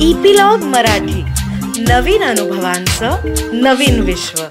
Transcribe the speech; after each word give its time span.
Epilogue 0.00 0.58
Marathi. 0.58 1.22
नवीन 1.82 2.24
अनुभवांचं 2.24 3.16
नवीन 3.52 4.00
विश्व. 4.00 4.42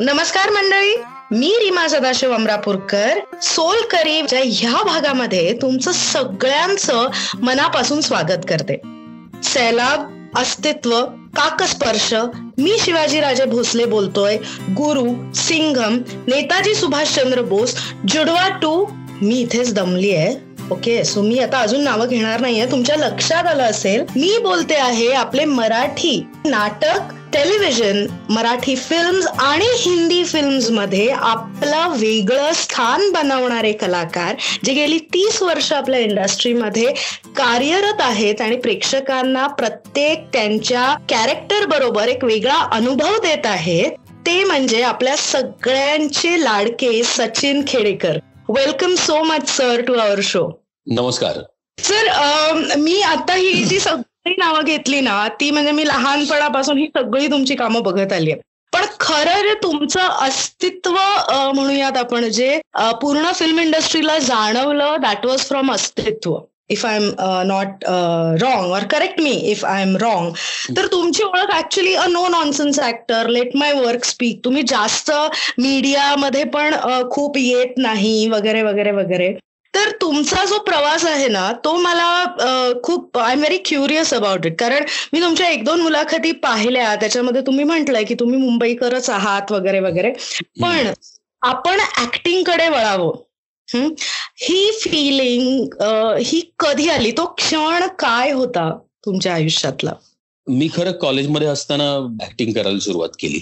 नमस्कार 0.00 0.50
मंडळी. 0.50 0.96
मी 1.30 1.56
रीमा 1.60 1.88
सदाशिव 1.88 2.32
अमरापूरकर. 2.32 3.18
सोल 3.42 3.76
करीबच्या 3.90 4.40
ह्या 4.44 4.82
भागामध्ये 4.82 5.58
तुमचं 5.62 5.92
सगळ्यांचं 5.92 7.08
मनापासून 7.42 8.00
स्वागत 8.00 8.46
करते. 8.48 8.80
सैलाब 9.42 10.15
अस्तित्व 10.36 10.90
काकस्पर्श 11.36 12.12
मी 12.58 12.76
शिवाजीराजे 12.78 13.44
भोसले 13.44 13.84
बोलतोय 13.86 14.36
गुरु 14.76 15.04
सिंघम 15.34 15.96
नेताजी 16.28 16.74
सुभाषचंद्र 16.74 17.42
बोस 17.42 17.74
जुडवा 18.08 18.48
टू 18.62 18.72
मी 19.22 19.38
इथेच 19.40 19.72
दमली 19.74 20.14
आहे. 20.14 20.34
ओके 20.70 21.02
सो 21.04 21.22
मी 21.22 21.38
आता 21.38 21.58
अजून 21.58 21.82
नावं 21.82 22.06
घेणार 22.06 22.40
नाहीये. 22.40 22.70
तुमच्या 22.70 22.96
लक्षात 22.96 23.46
आलं 23.46 23.62
असेल 23.62 24.04
मी 24.16 24.36
बोलते 24.42 24.74
आहे 24.74 25.12
आपले 25.14 25.44
मराठी 25.44 26.18
नाटक 26.44 27.14
टेलिव्हिजन 27.36 28.06
मराठी 28.30 28.74
फिल्म्स 28.76 29.26
आणि 29.38 29.64
हिंदी 29.78 30.22
फिल्म्समध्ये 30.24 31.08
आपलं 31.08 31.96
वेगळं 31.98 32.52
स्थान 32.52 33.10
बनवणारे 33.12 33.72
कलाकार 33.72 34.34
जे 34.64 34.72
गेली 34.74 34.98
तीस 35.14 35.42
वर्ष 35.42 35.72
आपल्या 35.72 36.00
इंडस्ट्रीमध्ये 36.00 36.92
कार्यरत 37.36 38.00
आहेत 38.00 38.40
आणि 38.40 38.56
प्रेक्षकांना 38.56 39.46
प्रत्येक 39.58 40.24
त्यांच्या 40.32 40.86
कॅरेक्टर 41.08 41.66
बरोबर 41.66 42.08
एक 42.08 42.24
वेगळा 42.24 42.58
अनुभव 42.72 43.18
देत 43.22 43.46
आहेत 43.46 43.98
ते 44.26 44.42
म्हणजे 44.44 44.82
आपल्या 44.82 45.16
सगळ्यांचे 45.16 46.42
लाडके 46.44 47.02
Sachin 47.04 47.62
Khedekar. 47.68 48.18
Welcome 48.48 48.94
so 48.94 49.22
much 49.24 49.56
sir 49.56 49.80
to 49.80 49.94
our 49.94 50.20
show 50.22 50.48
नमस्कार. 50.86 51.42
सर 51.78 52.74
मी 52.78 53.00
आता 53.02 53.34
ही 53.34 53.64
जी 53.64 53.80
सगळी 53.80 54.02
नावं 54.38 54.64
घेतली 54.64 55.00
ना 55.00 55.26
ती 55.40 55.50
म्हणजे 55.50 55.72
मी 55.72 55.86
लहानपणापासून 55.86 56.78
ही 56.78 56.86
सगळी 56.96 57.30
तुमची 57.30 57.54
कामं 57.54 57.82
बघत 57.82 58.12
आली 58.12 58.30
आहे. 58.32 58.40
पण 58.72 58.84
खरं 59.00 59.42
जे 59.42 59.54
तुमचं 59.62 60.00
अस्तित्व 60.00 60.96
म्हणूयात 61.54 61.96
आपण 61.96 62.28
जे 62.30 62.58
पूर्ण 63.02 63.30
फिल्म 63.34 63.60
इंडस्ट्रीला 63.60 64.18
जाणवलं 64.18 64.96
that 65.02 65.26
was 65.26 65.46
from 65.48 65.72
Astitva. 65.72 66.36
If 66.70 66.84
I 66.86 66.96
am 66.96 67.10
not 67.46 67.84
wrong 68.40 68.72
or 68.72 68.84
correct 68.90 69.20
me 69.20 69.30
if 69.50 69.64
I 69.64 69.82
am 69.82 69.96
wrong 69.96 70.30
तर 70.76 70.86
तुमची 70.92 71.22
ओळख 71.22 71.54
actually 71.56 71.94
a 71.94 72.06
no 72.08 72.26
nonsense 72.28 72.80
actor 72.80 73.28
let 73.28 73.56
my 73.56 73.72
work 73.74 74.04
speak 74.04 74.40
तुम्ही 74.44 74.62
जास्त 74.68 75.10
मीडियामध्ये 75.58 76.44
पण 76.54 76.74
खूप 77.10 77.36
येत 77.38 77.78
नाही 77.78 78.28
वगैरे 78.28 78.62
वगैरे 78.62 78.90
वगैरे. 78.92 79.34
तर 79.76 79.90
तुमचा 80.00 80.44
जो 80.44 80.58
प्रवास 80.64 81.04
आहे 81.06 81.28
ना 81.28 81.50
तो 81.64 81.74
मला 81.76 82.72
खूप 82.84 83.18
I 83.18 83.32
am 83.32 83.38
very 83.38 83.56
curious 83.64 84.12
about 84.14 84.46
it 84.46 84.58
कारण 84.60 84.84
मी 85.12 85.20
तुमच्या 85.20 85.48
एक 85.50 85.64
दोन 85.64 85.80
मुलाखती 85.80 86.32
पाहिल्या. 86.32 86.94
त्याच्यामध्ये 86.96 87.40
तुम्ही 87.46 87.64
म्हटलंय 87.64 88.04
की 88.04 88.14
तुम्ही 88.14 88.38
मुंबईकरच 88.38 89.10
आहात 89.10 89.52
वगैरे 89.52 89.80
वगैरे. 89.80 90.12
पण 90.62 90.92
आपण 91.42 91.80
ऍक्टिंगकडे 92.02 92.68
वळावं. 92.68 93.12
ही 94.38 94.70
फिलिंग 94.80 95.74
ही 96.22 96.40
कधी 96.58 96.88
आली? 96.88 97.10
तो 97.10 97.24
क्षण 97.38 97.86
काय 97.98 98.30
होता 98.32 98.70
तुमच्या 99.06 99.34
आयुष्यातला? 99.34 99.92
मी 100.46 100.68
खरं 100.74 100.92
कॉलेजमध्ये 100.92 101.48
असताना 101.48 101.94
ऍक्टिंग 102.24 102.52
करायला 102.52 102.78
सुरुवात 102.78 103.16
केली. 103.18 103.40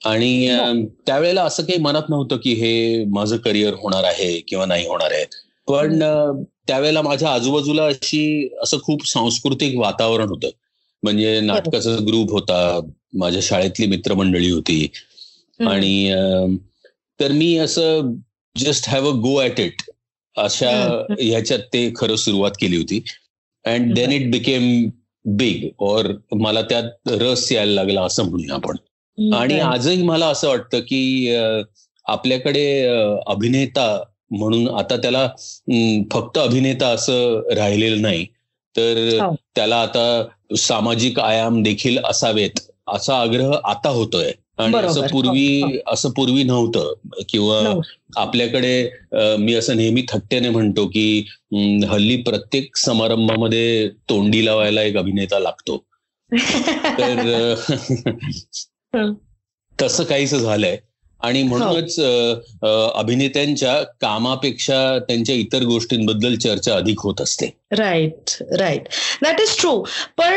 आणि 0.00 0.86
त्यावेळेला 1.06 1.42
असं 1.42 1.62
काही 1.62 1.78
मनात 1.78 2.08
नव्हतं 2.08 2.36
की 2.36 2.52
हे 2.54 3.04
माझं 3.04 3.36
करिअर 3.36 3.74
होणार 3.74 4.04
आहे 4.04 4.38
किंवा 4.40 4.66
नाही 4.66 4.86
होणार 4.86 5.12
आहे. 5.12 5.24
पण 5.68 5.98
त्यावेळेला 6.68 7.02
माझ्या 7.02 7.30
आजूबाजूला 7.30 7.84
अशी 7.86 8.48
असं 8.62 8.78
खूप 8.82 9.06
सांस्कृतिक 9.08 9.76
वातावरण 9.78 10.28
होतं. 10.28 10.48
म्हणजे 11.02 11.40
नाटकाचा 11.40 11.94
ग्रुप 12.06 12.30
होता 12.32 12.80
माझ्या 13.14 13.40
शाळेतली 13.42 13.86
मित्रमंडळी 13.86 14.50
होती. 14.50 14.86
आणि 15.60 16.12
तर 17.20 17.32
मी 17.32 17.56
असं 17.58 18.14
just 18.56 18.88
have 18.88 19.08
a 19.08 19.14
go 19.22 19.38
at 19.40 19.60
it 19.60 19.82
अशा 20.36 20.70
ह्याच्यात 21.20 21.60
ते 21.72 21.90
खरं 21.96 22.16
सुरुवात 22.16 22.50
केली 22.60 22.76
होती. 22.76 23.02
And 23.64 23.94
then 23.94 24.12
it 24.12 24.30
became 24.30 24.88
big 25.24 25.68
or 25.82 26.06
मला 26.36 26.62
त्यात 26.62 27.08
रस 27.20 27.50
यायला 27.52 27.72
लागला 27.72 28.02
असं 28.02 28.28
म्हणूया 28.30 28.54
आपण. 28.54 28.76
आणि 29.34 29.58
आजही 29.60 30.02
मला 30.02 30.26
असं 30.26 30.48
वाटतं 30.48 30.80
की 30.80 31.34
आपल्याकडे 32.06 32.66
अभिनेता 33.26 33.86
म्हणून 34.38 34.68
आता 34.68 34.96
त्याला 34.96 35.28
फक्त 36.12 36.38
अभिनेता 36.38 36.88
असं 36.88 37.42
राहिलेलं 37.54 38.02
नाही. 38.02 38.26
तर 38.76 39.18
त्याला 39.56 39.76
आता 39.76 40.24
सामाजिक 40.56 41.20
आयाम 41.20 41.62
देखील 41.62 41.98
असावेत 42.04 42.60
असा 42.88 43.20
आग्रह 43.20 43.56
आता 43.64 43.88
होतोय. 43.88 44.32
आणि 44.58 44.76
असं 44.76 45.06
पूर्वी 45.06 45.78
असं 45.86 46.10
पूर्वी 46.10 46.42
नव्हतं. 46.42 46.94
किंवा 47.28 47.80
आपल्याकडे 48.16 48.90
मी 49.12 49.54
असं 49.54 49.76
नेहमी 49.76 50.02
थट्टेने 50.08 50.48
म्हणतो 50.50 50.86
की 50.86 51.26
हल्ली 51.88 52.16
प्रत्येक 52.16 52.76
समारंभामध्ये 52.76 53.88
तोंडी 53.88 54.44
लावायला 54.46 54.82
एक 54.82 54.96
अभिनेता 54.96 55.38
लागतो. 55.38 55.84
तर 56.98 57.54
तसं 59.82 60.04
काहीच 60.04 60.34
झालंय. 60.34 60.78
आणि 61.24 61.42
म्हणूनच 61.42 61.98
अभिनेत्यांच्या 62.94 63.74
कामापेक्षा 64.00 64.98
त्यांच्या 64.98 65.34
इतर 65.34 65.62
गोष्टींबद्दल 65.62 66.34
चर्चा 66.36 66.74
अधिक 66.74 67.00
होत 67.00 67.20
असते. 67.20 67.46
Right 67.78 68.30
right. 68.58 68.88
That 69.22 69.40
is 69.40 69.56
true 69.60 69.78
पण 70.18 70.34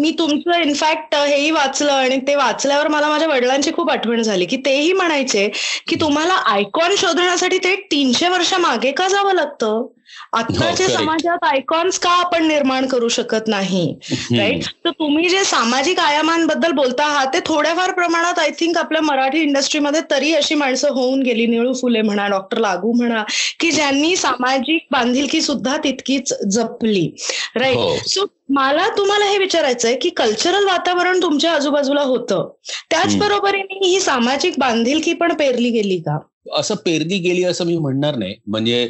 मी 0.00 0.10
तुमचं 0.18 0.60
इनफॅक्ट 0.62 1.14
हेही 1.14 1.50
वाचलं 1.50 1.92
आणि 1.92 2.16
ते 2.16 2.34
वाचल्यावर 2.34 2.88
मला 2.88 3.08
माझ्या 3.08 3.28
वडिलांची 3.28 3.72
खूप 3.72 3.90
आठवण 3.90 4.22
झाली 4.22 4.46
की 4.46 4.56
तेही 4.56 4.92
म्हणायचे 4.92 5.48
की 5.88 5.96
तुम्हाला 6.00 6.34
आयकॉन 6.34 6.94
शोधण्यासाठी 6.98 7.58
ते 7.58 7.74
तीनशे 7.90 8.28
वर्ष 8.28 8.54
मागे 8.54 8.90
का 8.92 9.08
जावं 9.08 9.34
लागतं? 9.34 9.86
आत्ताच्या 10.32 10.86
समाजात 10.88 11.38
आयकॉन्स 11.42 11.98
का 11.98 12.10
आपण 12.10 12.46
निर्माण 12.46 12.86
करू 12.86 13.08
शकत 13.08 13.48
नाही? 13.48 13.94
राईट 14.38 14.64
तर 14.84 14.90
तुम्ही 14.90 15.28
जे 15.28 15.44
सामाजिक 15.44 16.00
आयामांबद्दल 16.00 16.72
बोलता 16.72 17.04
आहात 17.04 17.26
ते 17.34 17.38
थोड्याफार 17.46 17.92
प्रमाणात 17.92 18.38
आय 18.38 18.50
थिंक 18.50 18.78
आपल्या 18.78 19.02
मराठी 19.02 19.40
इंडस्ट्रीमध्ये 19.40 20.00
तरी 20.10 20.34
अशी 20.34 20.54
माणसं 20.54 20.90
होऊन 20.90 21.22
गेली. 21.22 21.46
निळू 21.46 21.72
फुले 21.72 22.02
म्हणा 22.02 22.28
डॉक्टर 22.28 22.58
लागू 22.58 22.92
म्हणा 22.92 23.22
की 23.60 23.70
ज्यांनी 23.70 24.16
सामाजिक 24.16 24.86
बांधिलकी 24.90 25.40
सुद्धा 25.42 25.76
तितकीच 25.76 26.34
जपली. 26.50 27.10
राईट 27.56 28.06
सो 28.08 28.26
मला 28.48 28.88
तुम्हाला 28.88 29.24
हे 29.24 29.38
विचारायचंय 29.38 29.94
की 29.94 30.10
कल्चरल 30.10 30.64
वातावरण 30.64 31.22
तुमच्या 31.22 31.52
आजूबाजूला 31.52 32.02
होतं. 32.02 32.48
त्याचबरोबरीने 32.90 33.86
ही 33.86 34.00
सामाजिक 34.00 34.54
बांधिलकी 34.58 35.12
पण 35.12 35.34
पेरली 35.34 35.70
गेली 35.70 35.98
का? 35.98 36.18
असं 36.56 36.74
पेरली 36.74 37.18
गेली 37.18 37.44
असं 37.44 37.64
मी 37.64 37.76
म्हणणार 37.76 38.16
नाही. 38.16 38.34
म्हणजे 38.46 38.88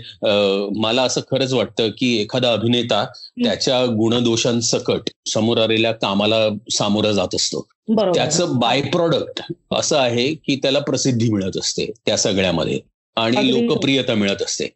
मला 0.77 1.03
असं 1.03 1.21
खरंच 1.21 1.53
वाटतं 1.53 1.89
की 1.99 2.17
एखादा 2.21 2.53
अभिनेता 2.53 3.05
त्याच्या 3.45 3.85
गुणदोषांसकट 3.87 5.11
समोर 5.29 5.59
आलेल्या 5.59 5.93
कामाला 5.93 6.49
सामोरा 6.71 7.13
जात 7.13 7.35
असतो. 7.35 7.67
त्याचं 8.15 8.59
बाय 8.59 8.81
प्रॉडक्ट 8.83 9.41
असं 9.71 9.99
आहे 9.99 10.33
की 10.35 10.57
त्याला 10.57 10.79
प्रसिद्धी 10.79 11.31
मिळत 11.31 11.57
असते 11.57 11.91
त्या 12.07 12.17
सगळ्यामध्ये. 12.17 12.81
आणि 13.17 13.67
लोकप्रियता 13.67 14.15
मिळत 14.15 14.43
असते. 14.43 14.67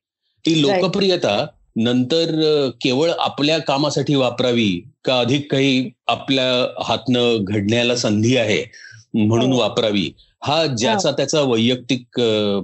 ती 0.44 0.60
लोकप्रियता 0.62 1.44
नंतर 1.76 2.30
केवळ 2.80 3.10
आपल्या 3.18 3.58
कामासाठी 3.58 4.14
वापरावी 4.14 4.68
का 5.04 5.18
अधिक 5.20 5.50
काही 5.52 5.90
आपल्या 6.06 6.82
हातनं 6.84 7.44
घडण्याला 7.44 7.96
संधी 7.96 8.36
आहे 8.36 8.64
म्हणून 9.14 9.52
वापरावी 9.52 10.10
हा 10.42 10.66
ज्याचा 10.66 11.10
त्याचा 11.10 11.40
वैयक्तिक 11.40 12.20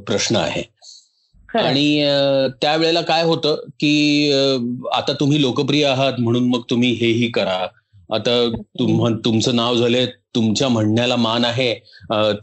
प्रश्न 0.07 0.37
आहे. 0.37 0.63
आणि 1.59 2.01
त्यावेळेला 2.63 3.01
काय 3.01 3.23
होतं 3.23 3.55
की 3.81 4.33
आता 4.93 5.13
तुम्ही 5.13 5.41
लोकप्रिय 5.43 5.85
आहात 5.85 6.13
म्हणून 6.19 6.49
मग 6.49 6.61
तुम्ही 6.71 6.93
हेही 6.93 7.29
करा. 7.29 7.67
आता 8.13 8.51
तुमचं 9.25 9.57
नाव 9.57 9.77
झालंय 9.77 10.07
तुमच्या 10.35 10.69
म्हणण्याला 10.69 11.17
मान 11.17 11.45
आहे 11.45 11.75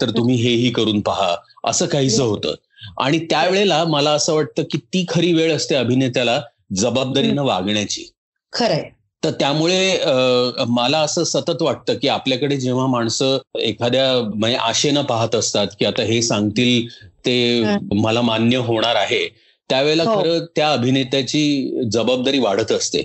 तर 0.02 0.10
तुम्ही 0.10 0.36
हेही 0.36 0.70
करून 0.72 1.02
पहा. 1.02 1.36
असं 1.64 1.86
काहीच 1.86 2.20
होतं. 2.20 2.56
आणि 3.00 3.20
त्यावेळेला 3.20 3.84
मला 3.84 4.12
असं 4.12 4.34
वाटतं 4.34 4.64
की 4.64 4.78
ती 4.78 5.06
खरी 5.10 5.34
वेळ 5.34 5.56
असते 5.56 5.76
अभिनेत्याला 5.76 6.42
जबाबदारीनं 6.76 7.44
वागण्याची. 7.44 8.12
खरंय. 8.54 8.90
तर 9.24 9.32
त्यामुळे 9.32 9.98
मला 10.70 11.00
असं 11.00 11.24
सतत 11.24 11.62
वाटतं 11.62 11.98
की 12.02 12.08
आपल्याकडे 12.08 12.58
जेव्हा 12.58 12.86
माणसं 12.88 13.38
एखाद्या 13.60 14.06
म्हणजे 14.26 14.58
आशेनं 14.58 15.02
पाहत 15.04 15.36
असतात 15.36 15.68
की 15.80 15.86
आता 15.86 16.04
हे 16.04 16.22
सांगतील 16.22 16.88
ते 17.26 17.64
मला 17.96 18.22
मान्य 18.22 18.58
होणार 18.58 18.96
आहे 18.96 19.28
त्यावेळेला 19.70 20.04
खरं 20.06 20.46
त्या 20.56 20.72
अभिनेत्याची 20.72 21.44
जबाबदारी 21.94 22.40
वाढत 22.40 22.72
असते. 22.72 23.02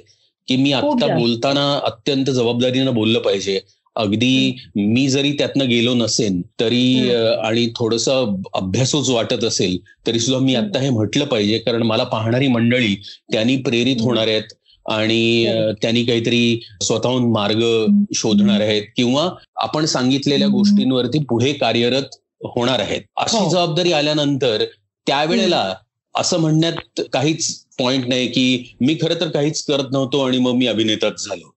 की 0.48 0.56
मी 0.56 0.72
आता 0.72 1.06
बोलताना 1.08 1.72
अत्यंत 1.84 2.30
जबाबदारीनं 2.30 2.94
बोललं 2.94 3.18
पाहिजे. 3.20 3.58
अगदी 3.96 4.54
मी 4.76 5.06
जरी 5.08 5.32
त्यातनं 5.32 5.68
गेलो 5.68 5.94
नसेन 5.94 6.40
तरी 6.60 7.10
आणि 7.44 7.66
थोडस 7.76 8.08
अभ्यासच 8.08 9.08
वाटत 9.10 9.44
असेल 9.44 9.76
तरी 10.06 10.20
सुद्धा 10.20 10.38
मी 10.44 10.54
आता 10.54 10.80
हे 10.80 10.90
म्हटलं 10.90 11.24
पाहिजे 11.24 11.58
कारण 11.58 11.82
मला 11.82 12.04
पाहणारी 12.04 12.48
मंडळी 12.48 12.94
त्यांनी 13.32 13.56
प्रेरित 13.62 14.00
होणार 14.00 14.28
आहेत. 14.28 14.42
आणि 14.88 15.46
त्यांनी 15.82 16.04
काहीतरी 16.04 16.60
स्वतःहून 16.82 17.32
मार्ग 17.32 17.86
शोधणार 18.14 18.60
आहेत 18.60 18.82
किंवा 18.96 19.30
आपण 19.56 19.84
सांगितलेल्या 19.84 20.48
गोष्टींवरती 20.48 21.18
पुढे 21.18 21.52
कार्यरत 21.52 22.16
होणार 22.44 22.78
आहेत. 22.78 23.00
अशी 23.16 23.36
हो. 23.36 23.50
जबाबदारी 23.50 23.92
आल्यानंतर 23.92 24.64
त्यावेळेला 25.06 25.74
असं 26.16 26.38
म्हणण्यात 26.38 27.00
काहीच 27.12 27.64
पॉइंट 27.78 28.08
नाही 28.08 28.26
की 28.26 28.76
मी 28.80 28.94
खरं 28.94 29.14
तर 29.14 29.28
काहीच 29.28 29.64
करत 29.64 29.84
नव्हतो 29.92 30.20
आणि 30.20 30.38
मग 30.38 30.52
मी 30.52 30.66
अभिनेताच 30.66 31.24
झालो. 31.24 31.54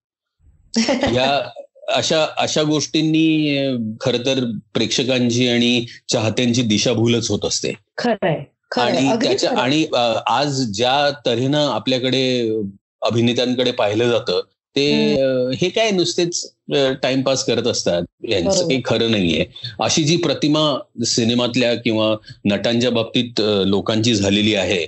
या 1.15 1.49
अशा 1.87 2.27
अशा 2.37 2.63
गोष्टींनी 2.63 3.57
खर 4.01 4.17
तर 4.17 4.51
प्रेक्षकांची 4.73 5.47
आणि 5.47 5.85
चाहत्यांची 6.09 6.61
दिशाभूलच 6.61 7.31
होत 7.31 7.45
असते. 7.45 7.73
आणि 8.77 9.25
त्याच्या 9.25 9.51
आणि 9.51 9.85
आज 10.27 10.61
ज्या 10.71 11.09
तऱ्हेनं 11.25 11.67
आपल्याकडे 11.67 12.51
अभिनेत्यांकडे 13.03 13.71
पाहिलं 13.71 14.09
जातं 14.11 14.41
ते 14.75 14.85
हे 15.61 15.69
काय 15.69 15.89
नुसतेच 15.91 16.43
टाइमपास 17.01 17.43
करत 17.45 17.67
असतात 17.67 18.03
यांचं 18.29 18.67
काही 18.67 18.81
खरं 18.85 19.11
नाहीये. 19.11 19.45
अशी 19.79 20.03
जी 20.03 20.15
प्रतिमा 20.17 20.63
सिनेमातल्या 21.05 21.73
किंवा 21.75 22.15
नटांच्या 22.45 22.91
बाबतीत 22.91 23.41
लोकांची 23.67 24.15
झालेली 24.15 24.55
आहे 24.55 24.85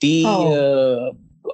ती 0.00 0.22
हो. 0.24 1.10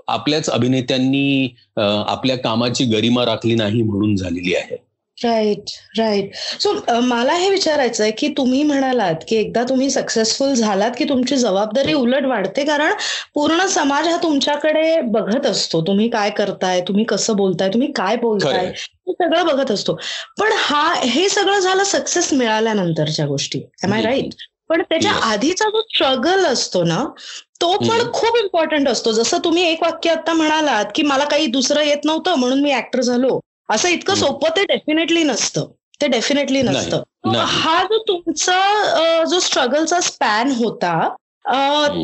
आपल्याच 0.08 0.48
अभिनेत्यांनी 0.50 1.48
आपल्या 1.76 2.36
कामाची 2.38 2.84
गरिमा 2.84 3.24
राखली 3.24 3.54
नाही 3.54 3.82
म्हणून 3.82 4.14
झालेली 4.16 4.54
आहे. 4.54 4.76
राईट 5.18 5.70
राईट 5.98 6.34
सो 6.60 7.00
मला 7.02 7.32
हे 7.32 7.50
विचारायचं 7.50 8.02
आहे 8.02 8.12
की 8.12 8.28
तुम्ही 8.28 8.62
म्हणालात 8.62 9.14
की 9.28 9.36
एकदा 9.36 9.62
तुम्ही 9.62 9.90
सक्सेसफुल 9.90 10.54
झालात 10.54 10.90
की 10.98 11.04
तुमची 11.04 11.36
जबाबदारी 11.36 11.92
उलट 11.92 12.24
वाढते 12.24 12.64
कारण 12.64 12.92
पूर्ण 13.34 13.66
समाज 13.66 14.08
हा 14.08 14.16
तुमच्याकडे 14.22 15.00
बघत 15.00 15.46
असतो. 15.46 15.80
तुम्ही 15.86 16.08
काय 16.08 16.30
करताय? 16.30 16.80
तुम्ही 16.80 17.04
कसं 17.04 17.36
बोलताय? 17.36 17.68
तुम्ही 17.68 17.92
काय 17.92 18.16
बोलताय? 18.16 18.66
हे 18.66 19.12
सगळं 19.12 19.46
बघत 19.46 19.70
असतो. 19.70 19.94
पण 20.40 20.52
हा 20.56 20.94
हे 20.94 21.28
सगळं 21.28 21.58
झालं 21.58 21.84
सक्सेस 21.84 22.32
मिळाल्यानंतरच्या 22.32 23.26
गोष्टी. 23.26 23.58
एम 23.84 23.94
आय 23.94 24.02
राईट 24.02 24.34
पण 24.68 24.82
त्याच्या 24.82 25.12
आधीचा 25.12 25.68
जो 25.68 25.80
स्ट्रगल 25.82 26.44
असतो 26.46 26.82
ना 26.84 27.04
तो 27.60 27.76
पण 27.78 28.10
खूप 28.12 28.36
इम्पॉर्टंट 28.36 28.88
असतो. 28.88 29.12
जसं 29.12 29.38
तुम्ही 29.44 29.62
एक 29.62 29.82
वाक्य 29.82 30.10
आता 30.10 30.32
म्हणालात 30.32 30.84
की 30.94 31.02
मला 31.02 31.24
काही 31.24 31.46
दुसरं 31.46 31.82
येत 31.82 32.04
नव्हतं 32.04 32.34
म्हणून 32.34 32.60
मी 32.60 32.74
ऍक्टर 32.74 33.00
झालो. 33.00 33.40
असं 33.72 33.88
इतकं 33.88 34.14
सोपं 34.14 34.56
ते 34.56 34.64
डेफिनेटली 34.64 35.22
नसतं. 35.24 35.66
ते 36.00 36.06
डेफिनेटली 36.08 36.62
नसतं. 36.62 37.02
हा 37.34 37.82
जो 37.90 37.98
तुमचा 38.08 39.24
जो 39.30 39.38
स्ट्रगलचा 39.40 40.00
स्पॅन 40.00 40.50
होता 40.56 40.94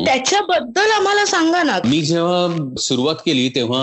त्याच्याबद्दल 0.05 0.91
आम्हाला 0.91 1.25
सांगा 1.25 1.61
ना. 1.63 1.77
मी 1.85 2.01
जेव्हा 2.01 2.75
सुरुवात 2.81 3.15
केली 3.25 3.47
तेव्हा 3.55 3.81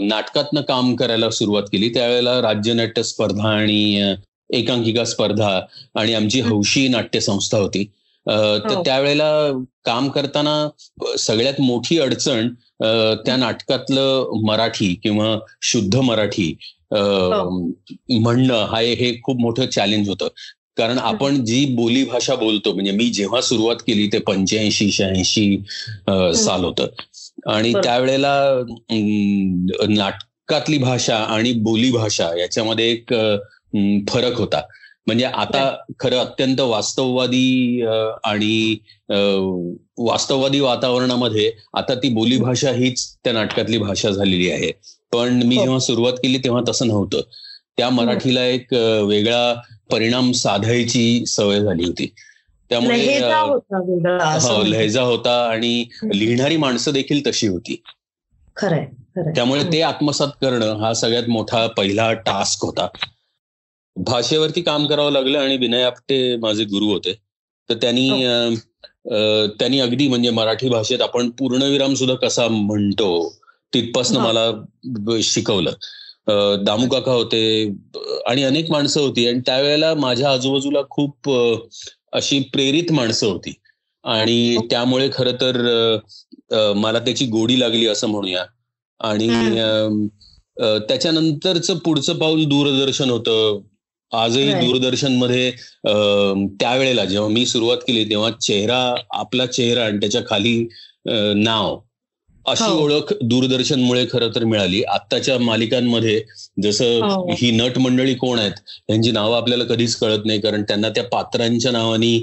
नाटकातनं 0.00 0.60
काम 0.68 0.94
करायला 0.96 1.30
सुरुवात 1.30 1.62
केली. 1.72 1.88
त्यावेळेला 1.94 2.40
राज्य 2.42 2.72
नाट्य 2.72 3.02
स्पर्धा 3.02 3.48
आणि 3.48 4.14
एकांकिका 4.50 5.04
स्पर्धा 5.04 5.60
आणि 5.94 6.14
आमची 6.14 6.40
हौशी 6.40 6.86
नाट्य 6.88 7.20
संस्था 7.20 7.58
होती 7.58 7.84
तर 8.26 8.72
हो. 8.74 8.82
त्यावेळेला 8.84 9.30
काम 9.84 10.08
करताना 10.08 11.16
सगळ्यात 11.18 11.60
मोठी 11.60 11.98
अडचण 11.98 12.48
त्या 13.24 13.36
नाटकातलं 13.36 14.40
मराठी 14.46 14.94
किंवा 15.02 15.36
शुद्ध 15.62 15.96
मराठी. 15.96 16.56
म्हणणं 16.92 18.64
हा 18.70 18.80
हे 18.80 19.12
खूप 19.24 19.40
मोठं 19.40 19.66
चॅलेंज 19.66 20.08
होतं. 20.08 20.28
कारण 20.76 20.98
आपण 20.98 21.44
जी 21.44 21.64
बोली 21.74 22.04
भाषा 22.04 22.34
बोलतो 22.34 22.72
म्हणजे 22.74 22.90
मी 22.92 23.08
जेव्हा 23.10 23.40
सुरुवात 23.40 23.76
केली 23.86 24.06
ते 24.12 24.18
पंच्याऐंशी 24.18 24.90
शहाऐंशी 24.92 25.56
साल 26.36 26.64
होतं. 26.64 26.86
आणि 27.46 27.72
त्यावेळेला 27.74 28.62
नाटकातली 29.88 30.78
भाषा 30.78 31.16
आणि 31.16 31.52
बोली 31.62 31.90
भाषा 31.92 32.30
याच्यामध्ये 32.38 32.90
एक 32.90 33.12
फरक 34.10 34.38
होता. 34.38 34.60
म्हणजे 35.06 35.24
आता 35.24 35.70
खरं 36.00 36.18
अत्यंत 36.18 36.60
वास्तववादी 36.60 37.82
आणि 38.24 38.76
वास्तववादी 39.98 40.60
वातावरणामध्ये 40.60 41.50
आता 41.74 41.94
ती 41.94 42.08
बोलीभाषा 42.14 42.70
हीच 42.70 43.06
त्या 43.24 43.32
नाटकातली 43.32 43.78
भाषा 43.78 44.10
झालेली 44.10 44.50
आहे. 44.50 44.70
पण 45.12 45.42
मी 45.42 45.56
हो. 45.56 45.62
जेव्हा 45.62 45.78
सुरुवात 45.78 46.12
केली 46.12 46.38
तेव्हा 46.38 46.62
तसं 46.68 46.86
नव्हतं. 46.88 47.20
त्या 47.76 47.90
मराठीला 47.90 48.44
एक 48.44 48.72
वेगळा 49.06 49.54
परिणाम 49.90 50.32
साधायची 50.32 51.24
सवय 51.26 51.60
झाली 51.60 51.84
होती. 51.84 52.14
त्यामुळे 52.70 53.18
हो 54.48 54.62
लहेजा 54.62 55.02
होता 55.02 55.48
आणि 55.50 55.84
लिहिणारी 56.14 56.56
माणसं 56.56 56.92
देखील 56.92 57.26
तशी 57.26 57.46
होती. 57.46 57.82
खरंय 58.56 58.86
त्यामुळे 59.34 59.62
ते 59.64 59.80
आत्मसात 59.82 60.28
करणं 60.40 60.76
हा 60.76 60.94
सगळ्यात 60.94 61.28
मोठा 61.28 61.66
पहिला 61.66 62.12
टास्क 62.12 62.64
होता. 62.64 62.86
भाषेवरती 63.96 64.60
काम 64.62 64.86
करावं 64.86 65.12
लागलं 65.12 65.38
आणि 65.38 65.56
विनय 65.56 65.82
आपटे 65.82 66.36
माझे 66.36 66.64
गुरु 66.64 66.86
होते. 66.86 67.12
तर 67.68 67.74
त्यांनी 67.74 68.08
हो. 68.10 69.46
त्यांनी 69.58 69.80
अगदी 69.80 70.08
म्हणजे 70.08 70.30
मराठी 70.30 70.68
भाषेत 70.68 71.00
आपण 71.00 71.30
पूर्णविराम 71.30 71.94
सुद्धा 71.94 72.14
कसा 72.14 72.48
म्हणतो 72.48 73.08
तिथपासनं 73.76 74.20
मला 74.20 75.20
शिकवलं. 75.22 75.72
दामू 76.64 76.88
काका 76.88 77.12
होते 77.12 77.40
आणि 78.26 78.42
अनेक 78.44 78.70
माणसं 78.70 79.00
होती. 79.00 79.26
आणि 79.28 79.40
त्यावेळेला 79.46 79.94
माझ्या 79.94 80.30
आजूबाजूला 80.32 80.82
खूप 80.90 81.30
अशी 82.12 82.38
प्रेरित 82.52 82.92
माणसं 82.92 83.26
होती. 83.26 83.54
आणि 84.04 84.56
त्यामुळे 84.70 85.08
खर 85.14 85.30
तर 85.40 85.56
मला 86.76 86.98
त्याची 86.98 87.26
गोडी 87.26 87.58
लागली 87.60 87.86
असं 87.88 88.08
म्हणूया. 88.08 88.44
आणि 89.00 89.28
त्याच्यानंतरच 90.88 91.70
पुढचं 91.84 92.18
पाऊल 92.18 92.44
दूरदर्शन 92.44 93.10
होतं. 93.10 93.60
आजही 94.12 94.52
दूरदर्शनमध्ये 94.54 95.50
त्यावेळेला 96.60 97.04
जेव्हा 97.04 97.28
मी 97.30 97.44
सुरुवात 97.46 97.78
केली 97.78 98.04
तेव्हा 98.10 98.30
चेहरा 98.30 98.94
आपला 99.10 99.46
चेहरा 99.46 99.84
आणि 99.84 99.98
त्याच्याखाली 99.98 100.68
नाव 101.36 101.78
अशी 102.46 102.64
हो. 102.64 102.82
ओळख 102.82 103.12
दूरदर्शनमुळे 103.22 104.04
खरं 104.10 104.30
तर 104.34 104.44
मिळाली. 104.44 104.82
आत्ताच्या 104.84 105.38
मालिकांमध्ये 105.38 106.20
जसं 106.62 107.04
हो. 107.04 107.32
ही 107.38 107.50
नट 107.50 107.78
मंडळी 107.78 108.14
कोण 108.14 108.38
आहेत 108.38 108.60
यांची 108.90 109.10
नावं 109.10 109.36
आपल्याला 109.36 109.64
कधीच 109.64 109.94
कळत 109.96 110.26
नाही 110.26 110.40
कारण 110.40 110.62
त्यांना 110.62 110.88
त्या 110.88 111.04
पात्रांच्या 111.04 111.72
नावानी 111.72 112.16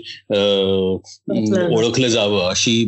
ओळखलं 1.71 2.07
जावं 2.07 2.50
अशी 2.50 2.83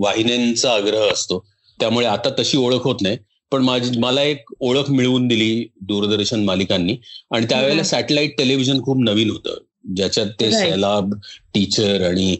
वाहिन्यांचा 0.00 0.72
आग्रह 0.74 1.10
असतो. 1.12 1.44
त्यामुळे 1.80 2.06
आता 2.06 2.30
तशी 2.38 2.58
ओळख 2.58 2.84
होत 2.84 3.02
नाही. 3.02 3.16
पण 3.52 3.62
माझी 3.62 3.98
मला 4.00 4.22
एक 4.22 4.50
ओळख 4.60 4.90
मिळवून 4.90 5.26
दिली 5.28 5.66
दूरदर्शन 5.88 6.44
मालिकांनी. 6.44 6.96
आणि 7.30 7.46
त्यावेळेला 7.48 7.82
सॅटेलाइट 7.84 8.36
टेलिव्हिजन 8.38 8.80
खूप 8.84 9.02
नवीन 9.02 9.30
होतं. 9.30 9.58
ज्याच्यात 9.96 10.26
ते 10.40 10.50
सैलाब 10.50 11.14
टीचर 11.54 12.02
आणि 12.04 12.36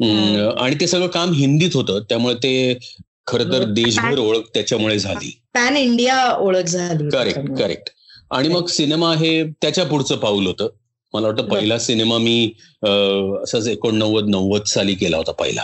आणि 0.00 0.74
ते 0.80 0.86
सगळं 0.86 1.06
काम 1.08 1.32
हिंदीत 1.32 1.74
होतं. 1.74 2.00
त्यामुळे 2.08 2.34
ते 2.34 2.78
खर 3.28 3.42
तर 3.52 3.64
देशभर 3.64 4.18
ओळख 4.18 4.42
त्याच्यामुळे 4.54 4.98
झाली. 4.98 5.38
पॅन 5.54 5.76
इंडिया 5.76 6.36
ओळख 6.38 6.66
झाली 6.66 7.08
करेक्ट 7.10 7.40
करेक्ट 7.58 7.90
आणि 8.30 8.48
मग 8.48 8.66
सिनेमा 8.66 9.14
हे 9.14 9.42
त्याच्या 9.62 9.84
पुढचं 9.84 10.16
पाऊल 10.16 10.46
होतं. 10.46 10.68
मला 11.14 11.26
वाटतं 11.26 11.42
पहिला 11.42 11.78
सिनेमा 11.78 12.18
मी 12.18 12.50
असंच 13.42 13.68
एकोणनव्वद 13.68 14.28
नव्वद 14.28 14.64
साली 14.64 14.94
केला 14.94 15.16
होता 15.16 15.32
पहिला. 15.32 15.62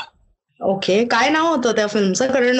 ओके. 0.61 1.05
काय 1.05 1.29
नाव 1.29 1.55
होतं 1.55 1.73
त्या 1.73 1.87
फिल्मचं? 1.87 2.27
कारण 2.27 2.57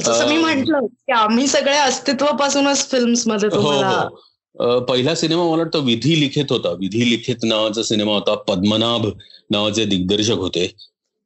जसं 0.00 0.28
मी 0.28 0.36
म्हंटल 0.36 0.74
की 0.74 1.12
आम्ही 1.12 1.46
सगळ्या 1.46 1.82
अस्तित्वापासूनच 1.82 2.90
फिल्म्समध्ये 2.90 3.48
हो, 3.52 3.70
हो. 3.72 4.80
पहिला 4.80 5.14
सिनेमा 5.14 5.42
मला 5.42 5.62
वाटतं 5.62 5.84
विधी 5.84 6.20
लिखित 6.20 6.44
होता. 6.50 6.70
विधी 6.70 7.10
लिखित 7.10 7.36
नावाचा 7.42 7.82
सिनेमा 7.82 8.12
होता. 8.12 8.34
पद्मनाभ 8.34 9.06
नावाचे 9.50 9.84
दिग्दर्शक 9.84 10.34
होते. 10.34 10.70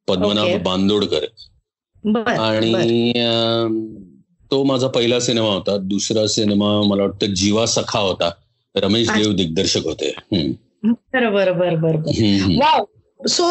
पद्मनाभ 0.07 0.61
बांदोडकर. 0.63 1.25
आणि 2.15 3.11
तो 4.51 4.63
माझा 4.63 4.87
पहिला 4.87 5.19
सिनेमा 5.19 5.47
होता. 5.47 5.77
दुसरा 5.77 6.27
सिनेमा 6.27 6.81
मला 6.85 7.03
वाटतं 7.03 7.33
जीवा 7.33 7.65
सखा 7.65 7.99
होता. 7.99 8.29
रमेश 8.75 9.09
देव 9.09 9.31
दिग्दर्शक 9.33 9.83
होते. 9.83 10.13
बरोबर 10.83 11.51
बरोबर 11.51 11.95
वाव. 12.57 12.83
सो 13.19 13.43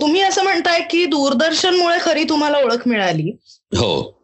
तुम्ही 0.00 0.20
असं 0.20 0.42
म्हणताय 0.42 0.80
की 0.80 1.04
दूरदर्शनमुळे 1.06 1.96
खरी 2.00 2.24
तुम्हाला 2.24 2.58
ओळख 2.58 2.88
मिळाली. 2.88 3.30
हो. 3.74 4.16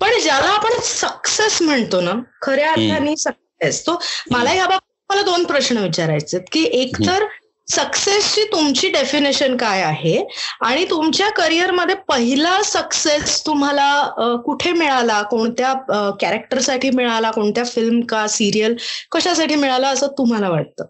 पण 0.00 0.10
ज्याला 0.22 0.46
आपण 0.46 0.70
सक्सेस 0.82 1.62
म्हणतो 1.62 2.00
ना 2.00 2.12
खऱ्या 2.42 2.70
अर्थाने 2.70 3.16
सक्सेस 3.16 3.86
तो 3.86 4.00
मला 4.30 4.54
याबाबत 4.54 5.12
मला 5.12 5.22
दोन 5.22 5.44
प्रश्न 5.44 5.76
विचारायचे 5.76 6.38
की 6.52 6.62
एक 6.72 6.96
तर 7.06 7.24
सक्सेसची 7.68 8.42
तुमची 8.52 8.88
डेफिनेशन 8.90 9.56
काय 9.56 9.82
आहे? 9.82 10.16
आणि 10.60 10.84
तुमच्या 10.90 11.28
करिअरमध्ये 11.30 11.94
पहिला 12.08 12.56
सक्सेस 12.64 13.40
तुम्हाला 13.46 14.36
कुठे 14.44 14.72
मिळाला? 14.72 15.20
कोणत्या 15.22 15.72
कॅरेक्टरसाठी 16.20 16.90
मिळाला? 16.90 17.30
कोणत्या 17.30 17.64
फिल्म 17.64 18.00
का 18.08 18.26
सिरियल 18.28 18.76
कशासाठी 19.12 19.54
मिळाला 19.54 19.88
असं 19.88 20.06
तुम्हाला 20.18 20.48
वाटतं? 20.48 20.84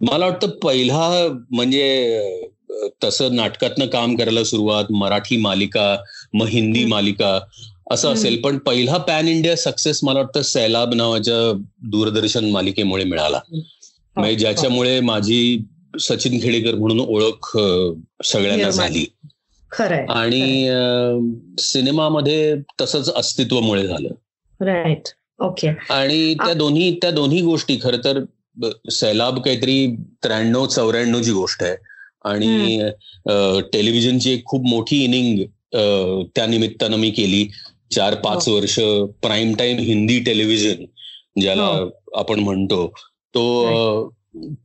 मला 0.00 0.26
वाटतं 0.26 0.50
पहिला 0.62 1.08
म्हणजे 1.50 2.48
तसं 3.04 3.34
नाटकातनं 3.36 3.86
काम 3.86 4.14
करायला 4.16 4.44
सुरुवात 4.44 4.92
मराठी 4.92 5.36
मालिका 5.36 5.96
मग 6.34 6.46
हिंदी 6.48 6.84
मालिका 6.84 7.38
असं 7.92 8.12
असेल. 8.12 8.40
पण 8.42 8.58
पहिला 8.58 8.96
पॅन 8.98 9.28
इंडिया 9.28 9.56
सक्सेस 9.56 10.00
मला 10.04 10.20
वाटतं 10.20 10.42
सैलाब 10.42 10.94
नावाच्या 10.94 11.52
दूरदर्शन 11.90 12.50
मालिकेमुळे 12.50 13.04
मिळाला. 13.04 13.40
म्हणजे 14.16 14.34
ज्याच्यामुळे 14.36 14.98
माझी 15.00 15.56
सचिन 15.98 16.38
खेडेकर 16.42 16.74
म्हणून 16.74 17.00
ओळख 17.00 17.58
सगळ्यांना 18.24 18.70
झाली. 18.70 19.04
आणि 20.08 20.70
सिनेमामध्ये 21.58 22.54
तसंच 22.80 23.12
अस्तित्वमुळे 23.14 23.86
झालं. 23.86 24.08
Right 24.60 25.08
okay. 25.40 25.68
आणि 25.90 26.34
त्या 26.34 26.54
दोन्ही 26.54 26.98
त्या 27.02 27.10
दोन्ही 27.10 27.40
गोष्टी 27.40 27.78
खर 27.82 27.96
तर 28.04 28.24
सैलाब 28.90 29.42
काहीतरी 29.42 29.86
त्र्याण्णव 30.22 30.66
चौऱ्याण्णवची 30.66 31.30
गोष्ट 31.30 31.62
आहे. 31.62 31.76
आणि 32.24 32.90
टेलिव्हिजनची 33.72 34.32
एक 34.32 34.44
खूप 34.44 34.66
मोठी 34.66 35.04
इनिंग 35.04 35.42
त्या 36.34 36.46
निमित्तानं 36.46 36.96
मी 36.96 37.10
केली. 37.10 37.46
चार 37.94 38.14
पाच 38.14 38.48
हो. 38.48 38.54
वर्ष 38.54 38.78
प्राईम 39.22 39.54
टाइम 39.54 39.78
हिंदी 39.78 40.18
टेलिव्हिजन 40.20 40.84
ज्याला 41.40 41.62
हो. 41.62 41.88
आपण 42.14 42.40
म्हणतो. 42.40 42.86
तो 43.34 44.14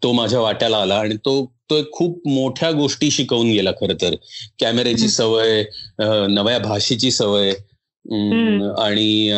तो 0.04 0.12
माझ्या 0.14 0.40
वाट्याला 0.40 0.78
आला 0.78 0.96
आणि 0.96 1.16
तो 1.16 1.44
तो 1.70 1.82
खूप 1.94 2.28
मोठ्या 2.28 2.72
गोष्टी 2.72 3.10
शिकवून 3.12 3.50
गेला 3.52 3.72
खर 3.72 3.94
तर. 4.02 4.16
कॅमेऱ्याची 4.60 5.08
सवय 5.08 5.64
नव्या 6.30 6.58
भाषेची 6.60 7.12
सवय 7.12 7.50
आणि 8.80 9.30